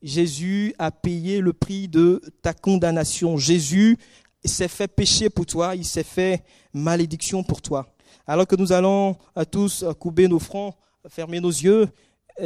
Jésus 0.00 0.74
a 0.78 0.90
payé 0.90 1.42
le 1.42 1.52
prix 1.52 1.86
de 1.86 2.22
ta 2.40 2.54
condamnation. 2.54 3.36
Jésus 3.36 3.98
s'est 4.42 4.68
fait 4.68 4.88
péché 4.88 5.28
pour 5.28 5.44
toi, 5.44 5.76
il 5.76 5.84
s'est 5.84 6.02
fait 6.02 6.44
malédiction 6.72 7.42
pour 7.42 7.60
toi. 7.60 7.92
Alors 8.26 8.46
que 8.46 8.56
nous 8.56 8.72
allons 8.72 9.16
tous 9.50 9.84
couper 9.98 10.26
nos 10.28 10.38
fronts, 10.38 10.74
fermer 11.08 11.40
nos 11.40 11.50
yeux, 11.50 11.88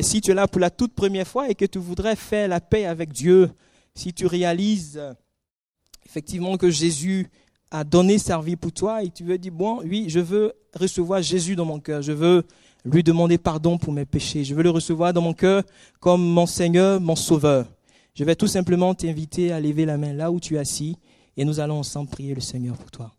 si 0.01 0.21
tu 0.21 0.31
es 0.31 0.35
là 0.35 0.47
pour 0.47 0.61
la 0.61 0.71
toute 0.71 0.95
première 0.95 1.27
fois 1.27 1.49
et 1.49 1.55
que 1.55 1.65
tu 1.65 1.79
voudrais 1.79 2.17
faire 2.17 2.49
la 2.49 2.61
paix 2.61 2.85
avec 2.85 3.13
Dieu, 3.13 3.51
si 3.95 4.13
tu 4.13 4.27
réalises 4.27 5.01
effectivement 6.07 6.57
que 6.57 6.71
Jésus 6.71 7.29
a 7.71 7.85
donné 7.85 8.19
sa 8.19 8.41
vie 8.41 8.57
pour 8.57 8.73
toi 8.73 9.03
et 9.03 9.11
tu 9.11 9.25
veux 9.25 9.39
dire, 9.39 9.53
bon, 9.53 9.81
oui, 9.85 10.07
je 10.09 10.21
veux 10.21 10.53
recevoir 10.75 11.23
Jésus 11.23 11.57
dans 11.57 11.65
mon 11.65 11.81
cœur, 11.81 12.03
je 12.03 12.13
veux 12.13 12.45
lui 12.85 13.03
demander 13.03 13.39
pardon 13.39 13.79
pour 13.79 13.93
mes 13.93 14.05
péchés, 14.05 14.45
je 14.45 14.55
veux 14.55 14.63
le 14.63 14.71
recevoir 14.71 15.13
dans 15.13 15.21
mon 15.21 15.35
cœur 15.35 15.63
comme 16.01 16.23
mon 16.23 16.47
Seigneur, 16.47 17.01
mon 17.01 17.17
Sauveur. 17.17 17.67
Je 18.15 18.25
vais 18.25 18.35
tout 18.35 18.49
simplement 18.49 18.95
t'inviter 18.95 19.53
à 19.53 19.61
lever 19.61 19.85
la 19.85 19.97
main 19.97 20.13
là 20.13 20.31
où 20.31 20.41
tu 20.41 20.57
es 20.57 20.59
assis 20.59 20.97
et 21.37 21.45
nous 21.45 21.61
allons 21.61 21.79
ensemble 21.79 22.11
prier 22.11 22.35
le 22.35 22.41
Seigneur 22.41 22.77
pour 22.77 22.91
toi. 22.91 23.15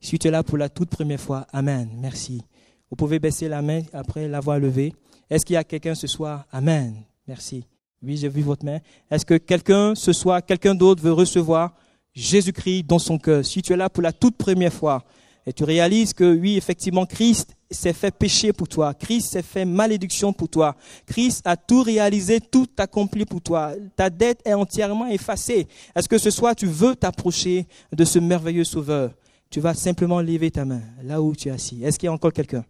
Si 0.00 0.18
tu 0.18 0.28
es 0.28 0.30
là 0.30 0.42
pour 0.42 0.56
la 0.56 0.68
toute 0.68 0.88
première 0.88 1.20
fois, 1.20 1.46
Amen, 1.52 1.88
merci. 2.00 2.42
Vous 2.90 2.96
pouvez 2.96 3.18
baisser 3.18 3.48
la 3.48 3.62
main 3.62 3.82
après 3.92 4.26
l'avoir 4.28 4.58
levée. 4.58 4.94
Est-ce 5.28 5.44
qu'il 5.44 5.54
y 5.54 5.56
a 5.58 5.64
quelqu'un 5.64 5.94
ce 5.94 6.06
soir? 6.06 6.46
Amen, 6.50 6.94
merci. 7.28 7.64
Oui, 8.02 8.16
j'ai 8.16 8.28
vu 8.28 8.40
votre 8.40 8.64
main. 8.64 8.78
Est-ce 9.10 9.26
que 9.26 9.36
quelqu'un 9.36 9.94
ce 9.94 10.12
soir, 10.12 10.44
quelqu'un 10.44 10.74
d'autre 10.74 11.02
veut 11.02 11.12
recevoir 11.12 11.74
Jésus-Christ 12.14 12.84
dans 12.84 12.98
son 12.98 13.18
cœur? 13.18 13.44
Si 13.44 13.60
tu 13.60 13.74
es 13.74 13.76
là 13.76 13.90
pour 13.90 14.02
la 14.02 14.12
toute 14.12 14.36
première 14.36 14.72
fois? 14.72 15.04
Et 15.46 15.52
tu 15.52 15.64
réalises 15.64 16.12
que 16.12 16.34
oui, 16.34 16.56
effectivement, 16.56 17.06
Christ 17.06 17.54
s'est 17.70 17.92
fait 17.92 18.10
péché 18.10 18.52
pour 18.52 18.68
toi. 18.68 18.94
Christ 18.94 19.32
s'est 19.32 19.42
fait 19.42 19.64
malédiction 19.64 20.32
pour 20.32 20.48
toi. 20.48 20.76
Christ 21.06 21.42
a 21.44 21.56
tout 21.56 21.82
réalisé, 21.82 22.40
tout 22.40 22.68
accompli 22.78 23.24
pour 23.24 23.40
toi. 23.40 23.72
Ta 23.96 24.10
dette 24.10 24.40
est 24.44 24.54
entièrement 24.54 25.06
effacée. 25.08 25.66
Est-ce 25.94 26.08
que 26.08 26.18
ce 26.18 26.30
soir 26.30 26.56
tu 26.56 26.66
veux 26.66 26.96
t'approcher 26.96 27.66
de 27.92 28.04
ce 28.04 28.18
merveilleux 28.18 28.64
sauveur? 28.64 29.12
Tu 29.50 29.58
vas 29.58 29.74
simplement 29.74 30.20
lever 30.20 30.52
ta 30.52 30.64
main 30.64 30.82
là 31.02 31.20
où 31.20 31.34
tu 31.34 31.48
es 31.48 31.50
assis. 31.50 31.82
Est-ce 31.82 31.98
qu'il 31.98 32.06
y 32.06 32.08
a 32.08 32.12
encore 32.12 32.32
quelqu'un? 32.32 32.64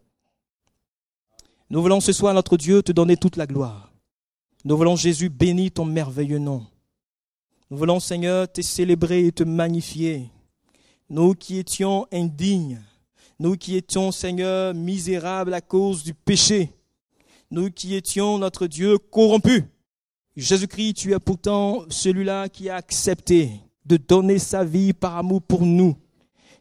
Nous 1.68 1.82
voulons 1.82 2.00
ce 2.00 2.12
soir, 2.12 2.32
notre 2.34 2.56
Dieu, 2.56 2.82
te 2.82 2.90
donner 2.90 3.16
toute 3.16 3.36
la 3.36 3.46
gloire. 3.46 3.92
Nous 4.64 4.76
voulons, 4.76 4.96
Jésus, 4.96 5.28
bénir 5.28 5.70
ton 5.72 5.84
merveilleux 5.84 6.38
nom. 6.38 6.66
Nous 7.70 7.76
voulons, 7.76 8.00
Seigneur, 8.00 8.50
te 8.50 8.62
célébrer 8.62 9.26
et 9.26 9.32
te 9.32 9.44
magnifier. 9.44 10.30
Nous 11.08 11.34
qui 11.34 11.58
étions 11.58 12.06
indignes, 12.12 12.80
nous 13.38 13.56
qui 13.56 13.76
étions, 13.76 14.10
Seigneur, 14.10 14.74
misérables 14.74 15.54
à 15.54 15.60
cause 15.60 16.02
du 16.02 16.14
péché, 16.14 16.72
nous 17.50 17.70
qui 17.70 17.94
étions, 17.94 18.38
notre 18.38 18.66
Dieu, 18.66 18.98
corrompus. 18.98 19.64
Jésus-Christ, 20.36 20.94
tu 20.94 21.12
es 21.12 21.18
pourtant 21.18 21.84
celui-là 21.88 22.48
qui 22.48 22.68
a 22.70 22.76
accepté 22.76 23.50
de 23.84 23.96
donner 23.96 24.38
sa 24.38 24.64
vie 24.64 24.92
par 24.92 25.16
amour 25.16 25.42
pour 25.42 25.66
nous. 25.66 25.96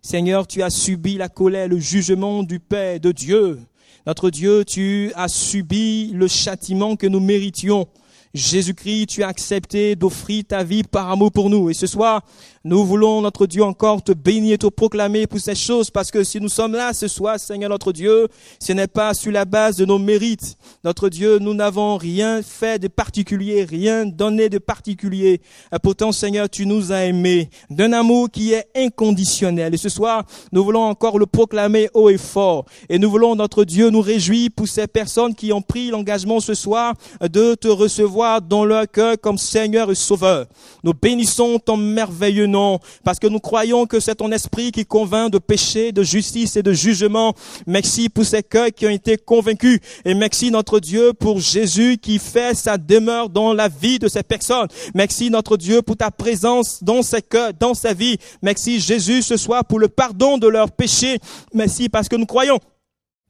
Seigneur, 0.02 0.48
tu 0.48 0.64
as 0.64 0.70
subi 0.70 1.18
la 1.18 1.28
colère, 1.28 1.68
le 1.68 1.78
jugement 1.78 2.44
du 2.44 2.60
Père, 2.60 3.00
de 3.00 3.12
Dieu. 3.12 3.60
Notre 4.08 4.30
Dieu, 4.30 4.64
tu 4.64 5.12
as 5.16 5.28
subi 5.28 6.12
le 6.14 6.28
châtiment 6.28 6.96
que 6.96 7.06
nous 7.06 7.20
méritions. 7.20 7.88
Jésus-Christ, 8.34 9.08
tu 9.08 9.24
as 9.24 9.28
accepté 9.28 9.96
d'offrir 9.96 10.44
ta 10.48 10.64
vie 10.64 10.84
par 10.84 11.12
amour 11.12 11.32
pour 11.32 11.50
nous. 11.50 11.70
Et 11.70 11.74
ce 11.74 11.86
soir, 11.86 12.24
nous 12.66 12.84
voulons, 12.84 13.22
notre 13.22 13.48
Dieu, 13.48 13.64
encore 13.64 14.04
te 14.04 14.12
bénir 14.12 14.56
et 14.56 14.58
te 14.58 14.68
proclamer 14.68 15.28
pour 15.28 15.40
ces 15.40 15.56
choses, 15.56 15.90
parce 15.90 16.12
que 16.12 16.26
si 16.26 16.42
nous 16.42 16.50
sommes 16.50 16.74
là 16.74 16.92
ce 16.94 17.08
soir, 17.08 17.40
Seigneur 17.40 17.70
notre 17.70 17.94
Dieu, 17.94 18.28
ce 18.60 18.74
n'est 18.74 18.88
pas 18.88 19.14
sur 19.14 19.32
la 19.32 19.46
base 19.46 19.78
de 19.78 19.86
nos 19.86 19.98
mérites. 19.98 20.58
Notre 20.84 21.08
Dieu, 21.08 21.40
nous 21.40 21.54
n'avons 21.54 21.96
rien 21.96 22.42
fait 22.42 22.78
de 22.78 22.90
particulier, 22.90 23.64
rien 23.64 24.06
donné 24.06 24.50
de 24.50 24.58
particulier. 24.58 25.40
Pourtant, 25.82 26.12
Seigneur, 26.12 26.50
tu 26.50 26.66
nous 26.66 26.92
as 26.92 27.06
aimés 27.06 27.50
d'un 27.70 27.94
amour 27.94 28.30
qui 28.30 28.52
est 28.52 28.68
inconditionnel. 28.76 29.74
Et 29.74 29.78
ce 29.78 29.88
soir, 29.88 30.26
nous 30.52 30.64
voulons 30.64 30.84
encore 30.84 31.18
le 31.18 31.28
proclamer 31.28 31.90
haut 31.94 32.10
et 32.10 32.18
fort. 32.18 32.66
Et 32.90 33.00
nous 33.00 33.10
voulons, 33.10 33.36
notre 33.36 33.64
Dieu, 33.64 33.90
nous 33.90 34.02
réjouir 34.02 34.50
pour 34.54 34.68
ces 34.68 34.88
personnes 34.88 35.34
qui 35.34 35.54
ont 35.54 35.62
pris 35.62 35.92
l'engagement 35.92 36.42
ce 36.42 36.54
soir 36.54 36.94
de 37.22 37.56
te 37.56 37.70
recevoir 37.70 38.42
dans 38.42 38.66
leur 38.66 38.92
cœur 38.92 39.16
comme 39.22 39.38
Seigneur 39.38 39.90
et 39.92 39.96
Sauveur. 39.96 40.46
Nous 40.84 40.94
bénissons 40.94 41.58
ton 41.60 41.78
merveilleux 41.78 42.49
nom, 42.50 42.80
parce 43.04 43.20
que 43.20 43.28
nous 43.28 43.40
croyons 43.40 43.86
que 43.86 44.00
c'est 44.00 44.16
ton 44.16 44.32
esprit 44.32 44.72
qui 44.72 44.86
convainc 44.86 45.32
de 45.32 45.38
péché, 45.38 45.92
de 45.92 46.04
justice 46.04 46.56
et 46.56 46.64
de 46.64 46.74
jugement. 46.74 47.34
Merci 47.66 48.10
pour 48.10 48.26
ces 48.26 48.44
cœurs 48.44 48.70
qui 48.76 48.86
ont 48.86 48.92
été 48.92 49.18
convaincus. 49.18 49.80
Et 50.06 50.14
merci 50.14 50.52
notre 50.52 50.80
Dieu 50.80 51.14
pour 51.14 51.40
Jésus 51.40 51.98
qui 51.98 52.20
fait 52.20 52.56
sa 52.56 52.78
demeure 52.78 53.30
dans 53.30 53.54
la 53.54 53.70
vie 53.70 54.00
de 54.00 54.08
ces 54.08 54.24
personnes. 54.24 54.68
Merci 54.94 55.30
notre 55.30 55.58
Dieu 55.58 55.82
pour 55.82 55.98
ta 55.98 56.12
présence 56.12 56.84
dans 56.84 57.02
ces 57.02 57.22
cœurs, 57.22 57.54
dans 57.60 57.74
sa 57.74 57.94
vie. 57.94 58.18
Merci 58.42 58.80
Jésus 58.80 59.22
ce 59.22 59.38
soir 59.38 59.64
pour 59.66 59.80
le 59.80 59.88
pardon 59.88 60.38
de 60.38 60.48
leurs 60.48 60.72
péchés. 60.72 61.20
Merci 61.54 61.90
parce 61.90 62.10
que 62.10 62.16
nous 62.16 62.26
croyons 62.26 62.60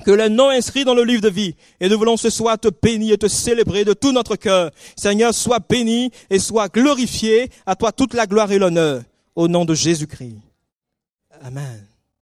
que 0.05 0.11
le 0.11 0.29
nom 0.29 0.49
inscrit 0.49 0.85
dans 0.85 0.93
le 0.93 1.03
livre 1.03 1.21
de 1.21 1.29
vie. 1.29 1.55
Et 1.79 1.89
nous 1.89 1.97
voulons 1.97 2.17
ce 2.17 2.29
soir 2.29 2.57
te 2.57 2.69
bénir 2.69 3.15
et 3.15 3.17
te 3.17 3.27
célébrer 3.27 3.85
de 3.85 3.93
tout 3.93 4.11
notre 4.11 4.35
cœur. 4.35 4.71
Seigneur, 4.95 5.33
sois 5.33 5.59
béni 5.59 6.11
et 6.29 6.39
sois 6.39 6.69
glorifié. 6.69 7.49
À 7.65 7.75
toi 7.75 7.91
toute 7.91 8.13
la 8.13 8.25
gloire 8.25 8.51
et 8.51 8.59
l'honneur 8.59 9.03
au 9.35 9.47
nom 9.47 9.65
de 9.65 9.73
Jésus-Christ. 9.73 10.37
Amen. 11.41 11.88